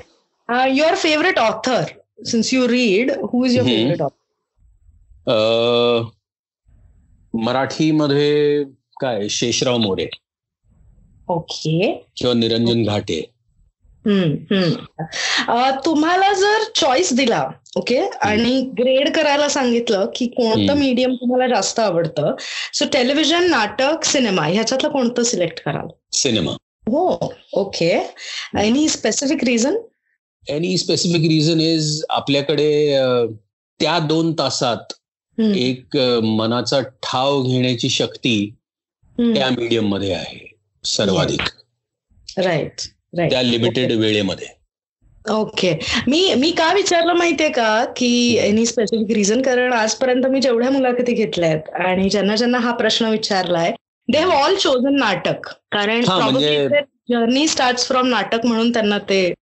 Your 0.50 0.96
favourite 0.98 1.40
author 1.40 1.84
since 2.26 2.54
you 2.54 2.68
read 2.68 3.12
who 3.24 3.46
is 3.46 3.56
your. 3.58 3.68
Favourite 3.68 4.02
author 4.02 4.18
मराठीमध्ये 7.34 8.64
काय? 9.02 9.28
शेषराव 9.30 9.78
मोरे. 9.78 10.08
ओके 11.28 11.92
किंवा 12.18 12.34
निरंजन 12.34 12.84
घाटे. 12.84 13.22
तुम्हाला 15.86 16.32
जर 16.34 16.64
चॉईस 16.76 17.12
दिला 17.14 17.44
ओके 17.78 18.00
आणि 18.22 18.62
ग्रेड 18.78 19.10
करायला 19.16 19.50
सांगितलं 19.50 20.06
की 20.16 20.28
कोणतं. 20.28 20.74
मीडियम 20.78 21.14
तुम्हाला 21.16 21.48
जास्त 21.48 21.80
आवडतं 21.80 22.36
सो 22.74 22.86
टेलिव्हिजन 22.94 23.50
नाटक 23.50 24.06
सिनेमा 24.06 24.46
ह्याच्यातलं 24.46 24.90
कोणतं 24.90 25.24
सिलेक्ट 25.24 25.60
कराल? 25.64 25.88
सिनेमा 26.14 26.56
हो 26.90 27.32
okay 27.62 27.92
any 28.60 28.88
specific 28.90 29.44
reason 29.44 29.78
any 30.48 30.78
specific 30.78 31.30
reason 31.30 31.60
is 31.62 32.04
आपल्याकडे 32.10 32.70
त्या 33.80 33.98
दोन 34.00 34.32
तासात 34.34 34.94
एक 35.38 35.98
मनाचा 36.24 36.80
ठाव 37.04 37.42
घेण्याची 37.44 37.90
शक्ती 37.90 38.38
त्या 39.18 39.50
मीडियममध्ये 39.50 40.14
आहे 40.14 40.48
सर्वाधिक. 40.84 41.42
राईट 42.38 42.82
राईट 43.18 43.30
त्या 43.32 43.42
लिमिटेड 43.42 43.92
वेळेमध्ये. 43.92 44.48
ओके 45.26 45.74
मी 46.08 46.34
मी 46.36 46.52
का 46.52 46.72
विचारलं 46.74 47.14
माहितीये 47.14 47.50
का 47.50 47.84
की 47.98 48.12
एनी 48.38 48.66
स्पेसिफिक 48.66 49.16
रिझन 49.16 49.42
कारण 49.42 49.74
आजपर्यंत 49.74 50.26
मी 50.26 50.42
जेवढ्या 50.42 50.70
मुलाखती 50.72 51.14
घेतल्या 51.14 51.50
आहेत 51.50 51.70
आणि 51.86 52.10
ज्यांना 52.10 52.36
ज्यांना 52.36 52.60
हा 52.60 52.72
प्रश्न 52.76 53.10
विचारलाय 53.10 53.72
दे 54.12 54.18
हॅव 54.18 54.32
ऑल 54.32 54.56
चोजन 54.56 54.96
नाटक. 55.00 55.48
कारण 55.72 56.02
जर्नी 57.10 57.48
स्टार्ट 57.48 57.80
फ्रॉम 57.80 58.08
नाटक 58.08 58.46
म्हणून 58.46 58.74
त्यांना 58.74 58.98
ते. 58.98 59.34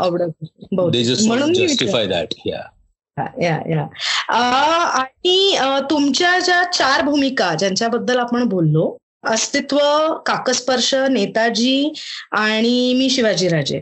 आवडत. 0.00 0.44
म्हणून 1.26 1.52
आणि 4.38 5.56
तुमच्या 5.90 6.38
ज्या 6.38 6.62
चार 6.72 7.02
भूमिका 7.02 7.54
ज्यांच्याबद्दल 7.54 8.18
आपण 8.18 8.44
बोललो 8.44 8.96
अस्तित्व 9.24 9.78
काकस्पर्श 10.26 10.94
नेताजी 11.10 11.92
आणि 12.32 12.94
मी 12.94 13.10
शिवाजीराजे 13.10 13.80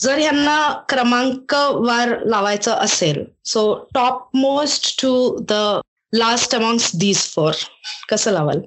जर 0.00 0.18
ह्यांना 0.18 0.56
क्रमांक 0.88 1.54
वार 1.54 2.18
लावायचं 2.24 2.72
असेल 2.72 3.24
so 3.44 3.74
top 3.94 4.36
most 4.36 5.02
to 5.02 5.36
the 5.48 5.80
last 6.12 6.54
amongst 6.54 6.90
these 6.96 7.18
four 7.18 7.52
कसं 8.10 8.32
लावाल? 8.32 8.60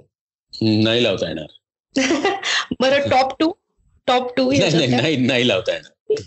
नाही 0.61 1.03
लावता 1.03 1.27
येणार. 1.27 1.55
बरं 2.79 3.09
टॉप 3.09 3.33
टू 3.39 3.51
टॉप 4.07 4.35
टू 4.37 4.51
नाही 4.51 4.71
नाही, 4.77 4.87
नाही 4.87 5.15
नाही 5.17 5.47
लावता 5.47 5.77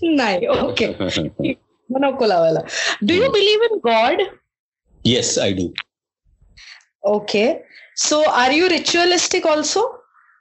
नाही 0.02 0.46
ओके 0.46 0.84
येणार 0.84 1.52
नको 2.00 2.26
लावायला. 2.26 2.60
Do 3.02 3.14
you 3.14 3.30
believe 3.30 3.64
in 3.64 3.78
God 3.84 4.22
yes 5.04 5.38
I 5.38 5.52
do 5.52 5.66
okay 7.02 7.52
so 7.96 8.20
are 8.20 8.50
you 8.50 8.68
ritualistic 8.68 9.46
also 9.46 9.86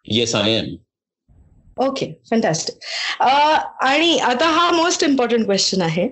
yes 0.08 0.36
I 0.36 0.52
am 0.52 0.76
okay 1.78 2.06
fantastic 2.30 3.22
आणि 3.22 4.18
आता 4.20 4.46
हा 4.46 4.70
मोस्ट 4.72 5.04
इम्पॉर्टंट 5.04 5.46
क्वेश्चन 5.46 5.82
आहे 5.82 6.08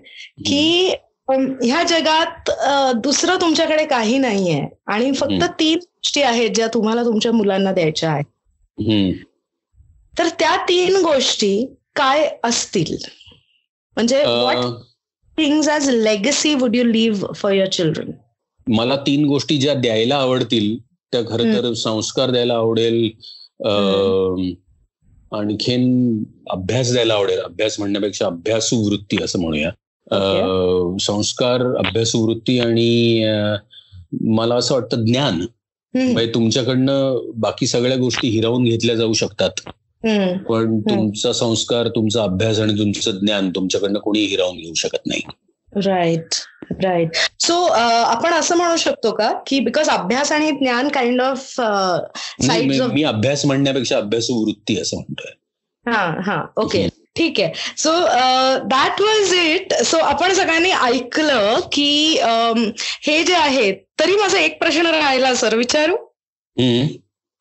की 0.48 0.90
अम, 1.28 1.46
ह्या 1.64 1.82
जगात 1.84 2.50
अ, 2.50 2.92
दुसरं 2.96 3.36
तुमच्याकडे 3.42 3.86
काही 3.86 4.18
नाहीये 4.18 4.62
आणि 4.88 5.12
फक्त. 5.12 5.44
तीन 5.60 5.80
गोष्टी 6.08 6.22
आहेत 6.22 6.50
ज्या 6.56 6.68
तुम्हाला 6.68 7.06
तुमच्या 7.06 7.32
मुलांना 7.32 7.72
द्यायच्या 7.72 8.12
आहेत. 8.12 8.26
तर 10.20 10.28
त्या 10.40 10.56
तीन 10.70 10.96
गोष्टी 10.96 11.76
काय 11.96 12.30
असतील? 12.44 12.98
म्हणजे 13.96 14.24
things 15.38 15.70
as 15.70 15.90
legacy 15.90 16.54
would 16.56 16.76
you 16.76 16.84
leave 16.84 17.34
for 17.34 17.52
your 17.52 17.68
children 17.68 18.12
मला 18.68 18.96
तीन 18.96 19.26
गोष्टी 19.26 19.58
ज्या 19.58 19.74
द्यायला 19.74 20.16
आवडतील 20.16 20.78
त्या 21.12 21.22
खर 21.22 21.42
तर 21.42 21.74
संस्कार 21.74 22.32
द्यायला 22.32 22.54
आवडेल 22.54 23.10
आणखीन 25.32 26.24
अभ्यास 26.50 26.92
द्यायला 26.94 27.14
आवडेल. 27.14 27.40
अभ्यास 27.40 27.80
म्हणण्यापेक्षा 27.80 28.26
अभ्यासू 28.26 28.90
वृत्ती 28.90 29.24
असं 29.24 29.40
म्हणूया. 29.40 29.70
अं, 30.12 30.98
संस्कार 30.98 31.62
अभ्यासू 31.78 32.26
वृत्ती 32.26 32.60
आणि 32.60 33.24
मला 34.22 34.56
असं 34.56 34.74
वाटतं 34.74 35.06
ज्ञान. 35.06 35.46
म्हणजे 35.94 36.32
तुमच्याकडनं 36.34 37.20
बाकी 37.36 37.68
सगळ्या 37.68 37.98
गोष्टी 37.98 38.28
हिरावून 38.28 38.64
घेतल्या 38.64 38.96
जाऊ 38.96 39.14
शकतात. 39.14 39.50
पण 40.50 40.80
तुमचा 40.80 41.34
संस्कार 41.34 41.88
तुमचा 41.88 42.24
अभ्यास 42.24 42.60
आणि 42.60 42.74
तुमचं 42.80 43.12
ज्ञान 43.12 43.50
तुमच्याकडनं 43.50 44.00
कोणी 44.00 44.20
हिरावून 44.20 44.58
घेऊ 44.58 44.74
शकत 44.74 45.08
नाही. 45.08 45.22
राईट 45.74 46.36
राईट 46.84 47.16
सो 47.40 47.54
आपण 47.64 48.34
असं 48.34 48.58
म्हणू 48.58 48.78
शकतो 48.78 49.12
का 49.12 49.32
की 49.48 49.60
बिकॉज 49.60 49.90
अभ्यास 49.90 50.32
आणि 50.32 50.52
ज्ञान 50.52 50.88
काइंड 50.88 51.22
ऑफ 51.22 51.50
साईड 51.52 52.82
मी 52.82 53.04
अभ्यास 53.04 53.46
म्हणण्यापेक्षा 53.46 53.98
अभ्यासू 53.98 54.46
वृत्ती 54.46 54.80
असं 54.80 54.98
म्हणतोय. 54.98 55.32
हा 55.92 56.22
हा. 56.26 56.46
ओके 56.58 56.88
ठीक 57.18 57.40
आहे. 57.40 57.52
So 57.78 57.92
that 58.68 59.02
was 59.02 59.34
it 59.34 59.74
so 59.86 59.98
आपण 59.98 60.34
सगळ्यांनी 60.34 60.72
ऐकलं 60.72 61.60
की 61.72 62.18
अम, 62.18 62.64
हे 63.08 63.24
जे 63.24 63.36
आहे 63.36 63.72
तरी 64.00 64.16
माझा 64.16 64.40
एक 64.40 64.60
प्रश्न 64.60 64.86
राहिला 64.86 65.34
सर 65.36 65.56
विचारू? 65.56 65.96
हम्म. 66.58 66.86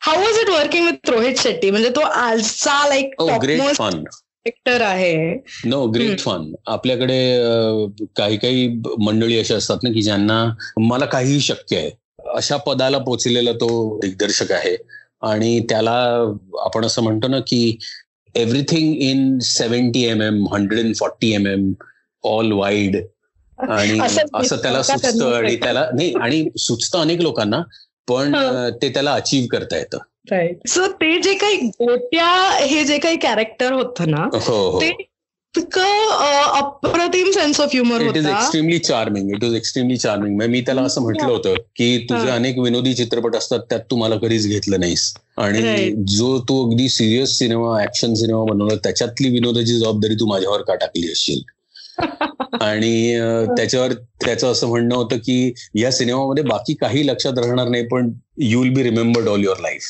How 0.03 0.21
was 0.23 0.39
it 0.39 0.49
working 0.51 0.87
with 0.87 1.11
Rohit 1.11 1.39
Shetty 1.39 1.71
म्हणजे 1.71 1.89
तो 1.91 2.01
आजचा 2.01 2.87
लाईक 2.89 3.23
ग्रेट 3.43 3.75
फन 3.77 4.03
ऍक्टर 4.47 4.81
आहे. 4.81 5.15
नो 5.65 5.85
ग्रेट 5.87 6.21
फन 6.21 6.53
आपल्याकडे 6.67 7.19
अं, 7.37 7.87
काही 8.17 8.37
काही 8.37 8.69
मंडळी 9.01 9.39
अशा 9.39 9.57
असतात 9.57 9.83
ना 9.83 9.91
की 9.91 10.03
ज्यांना 10.03 10.45
मला 10.81 11.07
काहीही 11.07 11.41
शक्य 11.41 11.77
आहे. 11.77 11.91
अशा 12.35 12.57
पदाला 12.57 12.99
पोचलेला 12.99 13.53
तो 13.53 13.99
दिग्दर्शक 14.03 14.53
आहे. 14.53 14.77
आणि 15.23 15.59
त्याला 15.61 15.93
आपण 16.65 16.85
असं 16.85 17.03
म्हणतो 17.03 17.29
ना 17.29 17.39
की 17.39 17.79
everything 18.37 18.95
in 19.03 19.39
seventy 19.39 20.05
M 20.05 20.23
M 20.23 20.45
hundred 20.55 20.81
and 20.81 20.95
forty 20.97 21.33
M 21.35 21.47
M 21.47 21.73
all 22.25 22.53
wide 22.53 22.97
आणि 23.59 23.99
असं 24.35 24.57
त्याला 24.57 24.83
सुचतं 24.83 25.33
आणि? 25.35 25.57
त्याला 25.57 25.87
नाही 25.95 26.13
आणि 26.21 26.49
सुचतं 26.59 27.01
अनेक 27.01 27.21
लोकांना 27.21 27.61
पण 28.09 28.35
ते 28.83 28.89
त्याला 28.89 29.13
अचीव 29.15 29.47
करता 29.51 29.77
येतं. 29.77 29.99
राईट 30.31 30.69
सो 30.69 30.87
ते 30.93 31.17
जे 31.23 31.35
काही 31.35 31.57
गोट्या 31.57 32.27
हे 32.61 32.85
जे 32.85 32.99
काही 32.99 33.17
कॅरेक्टर 33.17 33.73
होतं 33.73 34.11
ना 34.11 34.23
हो 34.35 34.39
हो. 34.71 34.81
ते 34.81 34.91
इतकं 35.59 36.11
अप्रतिम 36.53 37.31
sense 37.31 37.61
of 37.61 37.69
humour 37.73 38.01
it 38.01 38.17
is 38.17 38.27
extremely 38.27 38.79
charming 38.79 39.31
it 39.31 39.45
is 39.45 39.55
extremely 39.55 39.97
charming 39.97 40.43
मी 40.43 40.61
त्याला 40.61 40.83
असं 40.83 41.03
म्हटलं 41.03 41.29
होतं 41.29 41.55
की 41.55 41.99
तुझे. 41.99 42.31
अनेक 42.31 42.59
विनोदी 42.59 42.95
चित्रपट 42.95 43.37
असतात 43.37 43.59
त्यात 43.61 43.81
तू 43.91 43.97
मला 43.97 44.17
कधीच 44.17 44.47
घेतलं 44.47 44.81
नाहीस. 44.81 45.15
आणि. 45.37 45.91
जो 46.09 46.39
तू 46.39 46.71
अगदी 46.71 46.89
सिरियस 46.89 47.39
सिनेमा 47.39 47.83
ऍक्शन 47.83 48.15
सिनेमा 48.15 48.45
बनवला 48.45 48.75
त्याच्यातली 48.75 49.29
विनोदाची 49.29 49.79
जबाबदारी 49.79 50.15
तू 50.15 50.27
माझ्यावर 50.27 50.61
का 50.61 50.75
टाकली 50.75 51.13
असशील? 51.13 51.41
आणि 52.61 53.19
त्याच्यावर 53.57 53.93
त्याचं 53.93 54.53
असं 54.53 54.67
म्हणणं 54.67 54.95
होतं 54.95 55.17
की 55.17 55.53
या 55.75 55.93
सिनेमामध्ये 55.93 56.45
बाकी 56.45 56.75
काही 56.75 57.07
लक्षात 57.07 57.39
राहणार 57.39 57.69
नाही 57.69 57.87
पण 57.87 58.13
you 58.39 58.63
will 58.63 58.75
be 58.75 58.83
remembered 58.83 59.29
all 59.29 59.45
your 59.45 59.57
life 59.57 59.83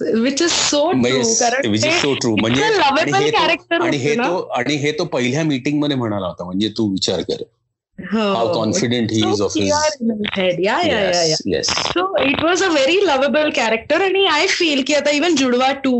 which 0.00 0.42
is 0.42 0.50
so 0.50 0.90
true 0.92 1.72
is 1.72 1.84
so 1.86 2.14
true 2.14 2.34
म्हणजे 2.36 2.62
आणि 2.62 2.76
लवेबल 2.76 3.14
हे 3.14 3.30
तो- 3.30 3.40
कॅरेक्टर 3.40 3.80
आणि 3.80 3.96
हे 3.96 4.14
तो 4.14 4.62
हे 4.68 4.92
पहिल्या 5.12 5.42
मीटिंगमध्ये 5.42 5.96
म्हणाला 5.96 6.26
होता 6.26 6.44
म्हणजे 6.44 6.68
तू 6.68 6.90
विचार 6.90 7.20
कर 7.20 7.42
how 7.98 8.46
confident 8.54 9.12
he 9.12 9.20
so 9.20 9.28
is 9.32 9.40
of 9.40 9.52
his 9.54 9.68
in 10.00 10.08
his 10.12 10.30
head. 10.34 10.56
Yeah, 10.60 10.80
yeah, 10.82 11.02
yes, 11.02 11.18
yeah, 11.18 11.26
yeah. 11.26 11.36
yes. 11.44 11.68
So 11.92 12.02
it 12.22 12.40
was 12.42 12.62
a 12.62 12.70
very 12.70 12.96
lovable 13.04 13.52
character 13.52 14.00
आणि 14.02 14.24
आय 14.26 14.46
फील 14.46 14.82
की 14.86 14.94
आता 14.94 15.10
इवन 15.10 15.34
जुडवा 15.36 15.70
टू 15.84 15.92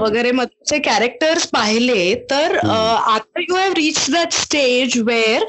वगैरे 0.00 0.30
मधचे 0.32 0.78
कॅरेक्टर्स 0.78 1.46
पाहिले 1.46 2.14
तर. 2.30 2.56
आता 2.58 3.40
you 3.40 3.56
have 3.56 3.72
reach 3.72 4.04
that 4.10 4.32
stage 4.32 4.98
where 5.06 5.44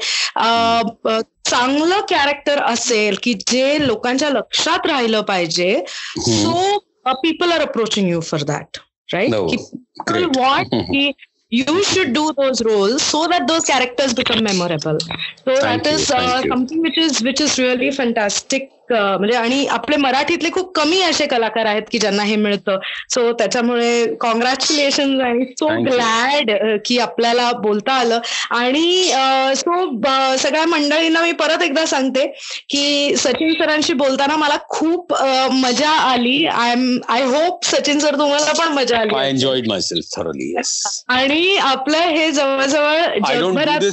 चांगलं 1.50 2.00
character 2.00 2.62
असेल 2.62 3.16
की 3.22 3.34
जे 3.34 3.86
लोकांच्या 3.86 4.30
लक्षात 4.30 4.86
राहिलं 4.86 5.20
पाहिजे 5.20 5.72
हम्म. 6.18 6.76
people 7.22 7.52
are 7.52 7.62
approaching 7.62 8.06
you 8.06 8.20
for 8.20 8.38
that, 8.38 8.78
right? 9.12 9.30
No. 9.30 9.48
People 9.48 10.30
want 10.32 10.70
the, 10.70 11.14
you 11.48 11.84
should 11.84 12.12
do 12.12 12.32
those 12.36 12.62
roles 12.62 13.02
so 13.02 13.26
that 13.26 13.46
those 13.48 13.64
characters 13.64 14.14
become 14.14 14.42
memorable. 14.44 14.98
So 15.44 15.56
Thank 15.56 15.84
that 15.84 15.90
you. 15.90 15.96
is 15.96 16.10
uh, 16.10 16.42
something 16.42 16.80
which 16.80 16.98
is 16.98 17.22
which 17.22 17.40
is 17.40 17.58
really 17.58 17.90
fantastic 17.90 18.70
म्हणजे 18.92 19.36
आणि 19.36 19.66
आपले 19.66 19.96
मराठीतले 19.96 20.50
खूप 20.50 20.74
कमी 20.74 21.02
असे 21.02 21.26
कलाकार 21.26 21.66
आहेत 21.66 21.82
की 21.92 21.98
ज्यांना 21.98 22.22
हे 22.22 22.36
मिळतं 22.36 22.78
सो 23.10 23.32
त्याच्यामुळे 23.32 24.14
कॉंग्रॅच्युलेशन 24.14 25.20
आणि 25.20 25.44
सो. 25.44 25.68
ग्लॅड 25.82 26.50
की 26.84 26.98
आपल्याला 26.98 27.52
बोलता 27.52 27.92
आलं 27.92 28.20
आणि 28.50 29.12
सो 29.56 30.00
सगळ्या 30.36 30.66
मंडळींना 30.66 31.22
मी 31.22 31.32
परत 31.32 31.62
एकदा 31.62 31.86
सांगते 31.86 32.26
की 32.68 33.16
सचिन 33.16 33.52
सरांशी 33.52 33.92
बोलताना 33.92 34.36
मला 34.36 34.56
खूप 34.68 35.14
मजा 35.52 35.90
आली 35.90 36.46
I 36.46 36.72
am 36.72 36.98
I 37.08 37.22
hope 37.22 37.64
Sachin 37.64 37.98
sir 37.98 38.18
तुम्हाला 38.18 38.52
पण 38.52 38.68
मजा 38.68 38.98
आली 38.98 39.58
myself 39.70 40.04
thoroughly. 40.16 40.54
Yes. 40.56 41.04
आणि 41.08 41.56
आपलं 41.56 41.98
हे 41.98 42.30
जवळजवळ 42.30 43.00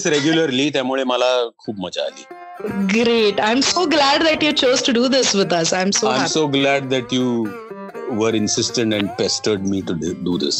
regularly, 0.05 0.71
त्यामुळे 0.73 1.03
मला 1.03 1.49
खूप 1.57 1.75
मजा 1.79 2.01
आली. 2.01 2.23
Am 2.59 3.59
so 3.61 3.85
glad 3.85 4.23
that 4.23 4.43
you 4.43 4.51
chose 4.51 4.83
to 4.85 4.93
do 4.93 5.07
this 5.07 5.35
with 5.35 5.53
us 5.53 5.73
I 5.73 5.81
am 5.81 5.89
so 5.91 6.07
I'm 6.07 6.27
so 6.27 6.45
glad 6.47 6.89
that 6.89 7.13
you 7.17 7.25
were 8.19 8.31
insistent 8.39 8.93
and 8.93 9.09
pestered 9.17 9.65
me 9.71 9.81
to 9.81 9.95
do 10.03 10.13
do 10.27 10.37
this. 10.43 10.59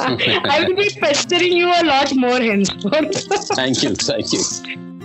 I 0.00 0.58
will 0.60 0.74
be 0.74 0.88
pestering 1.00 1.58
you 1.58 1.68
a 1.68 1.80
lot 1.82 2.12
more 2.18 2.42
hence 2.42 2.70
Thank 3.54 3.84
you, 3.84 3.94
thank 4.04 4.34
you. 4.36 4.42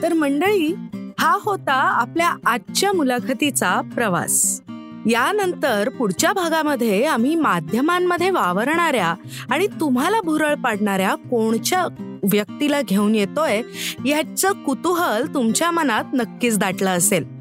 तर 0.01 0.13
मंडळी 0.13 0.73
हा 1.19 1.37
होता 1.45 1.73
आपल्या 1.73 2.35
आजच्या 2.45 2.91
मुलाखतीचा 2.93 3.79
प्रवास. 3.95 4.61
यानंतर 5.05 5.89
पुढच्या 5.89 6.33
भागामध्ये 6.33 7.05
आम्ही 7.05 7.35
माध्यमांमध्ये 7.35 8.29
वावरणाऱ्या 8.29 9.13
आणि 9.49 9.67
तुम्हाला 9.79 10.21
भुरळ 10.21 10.55
पाडणाऱ्या 10.55 11.15
कोणच्या 11.15 11.85
व्यक्तीला 12.31 12.81
घेऊन 12.81 13.15
येतोय 13.15 13.61
याचं 14.05 14.51
कुतूहल 14.51 15.33
तुमच्या 15.33 15.71
मनात 15.71 16.03
नक्कीच 16.13 16.57
दाटलं 16.57 16.89
असेल. 16.89 17.40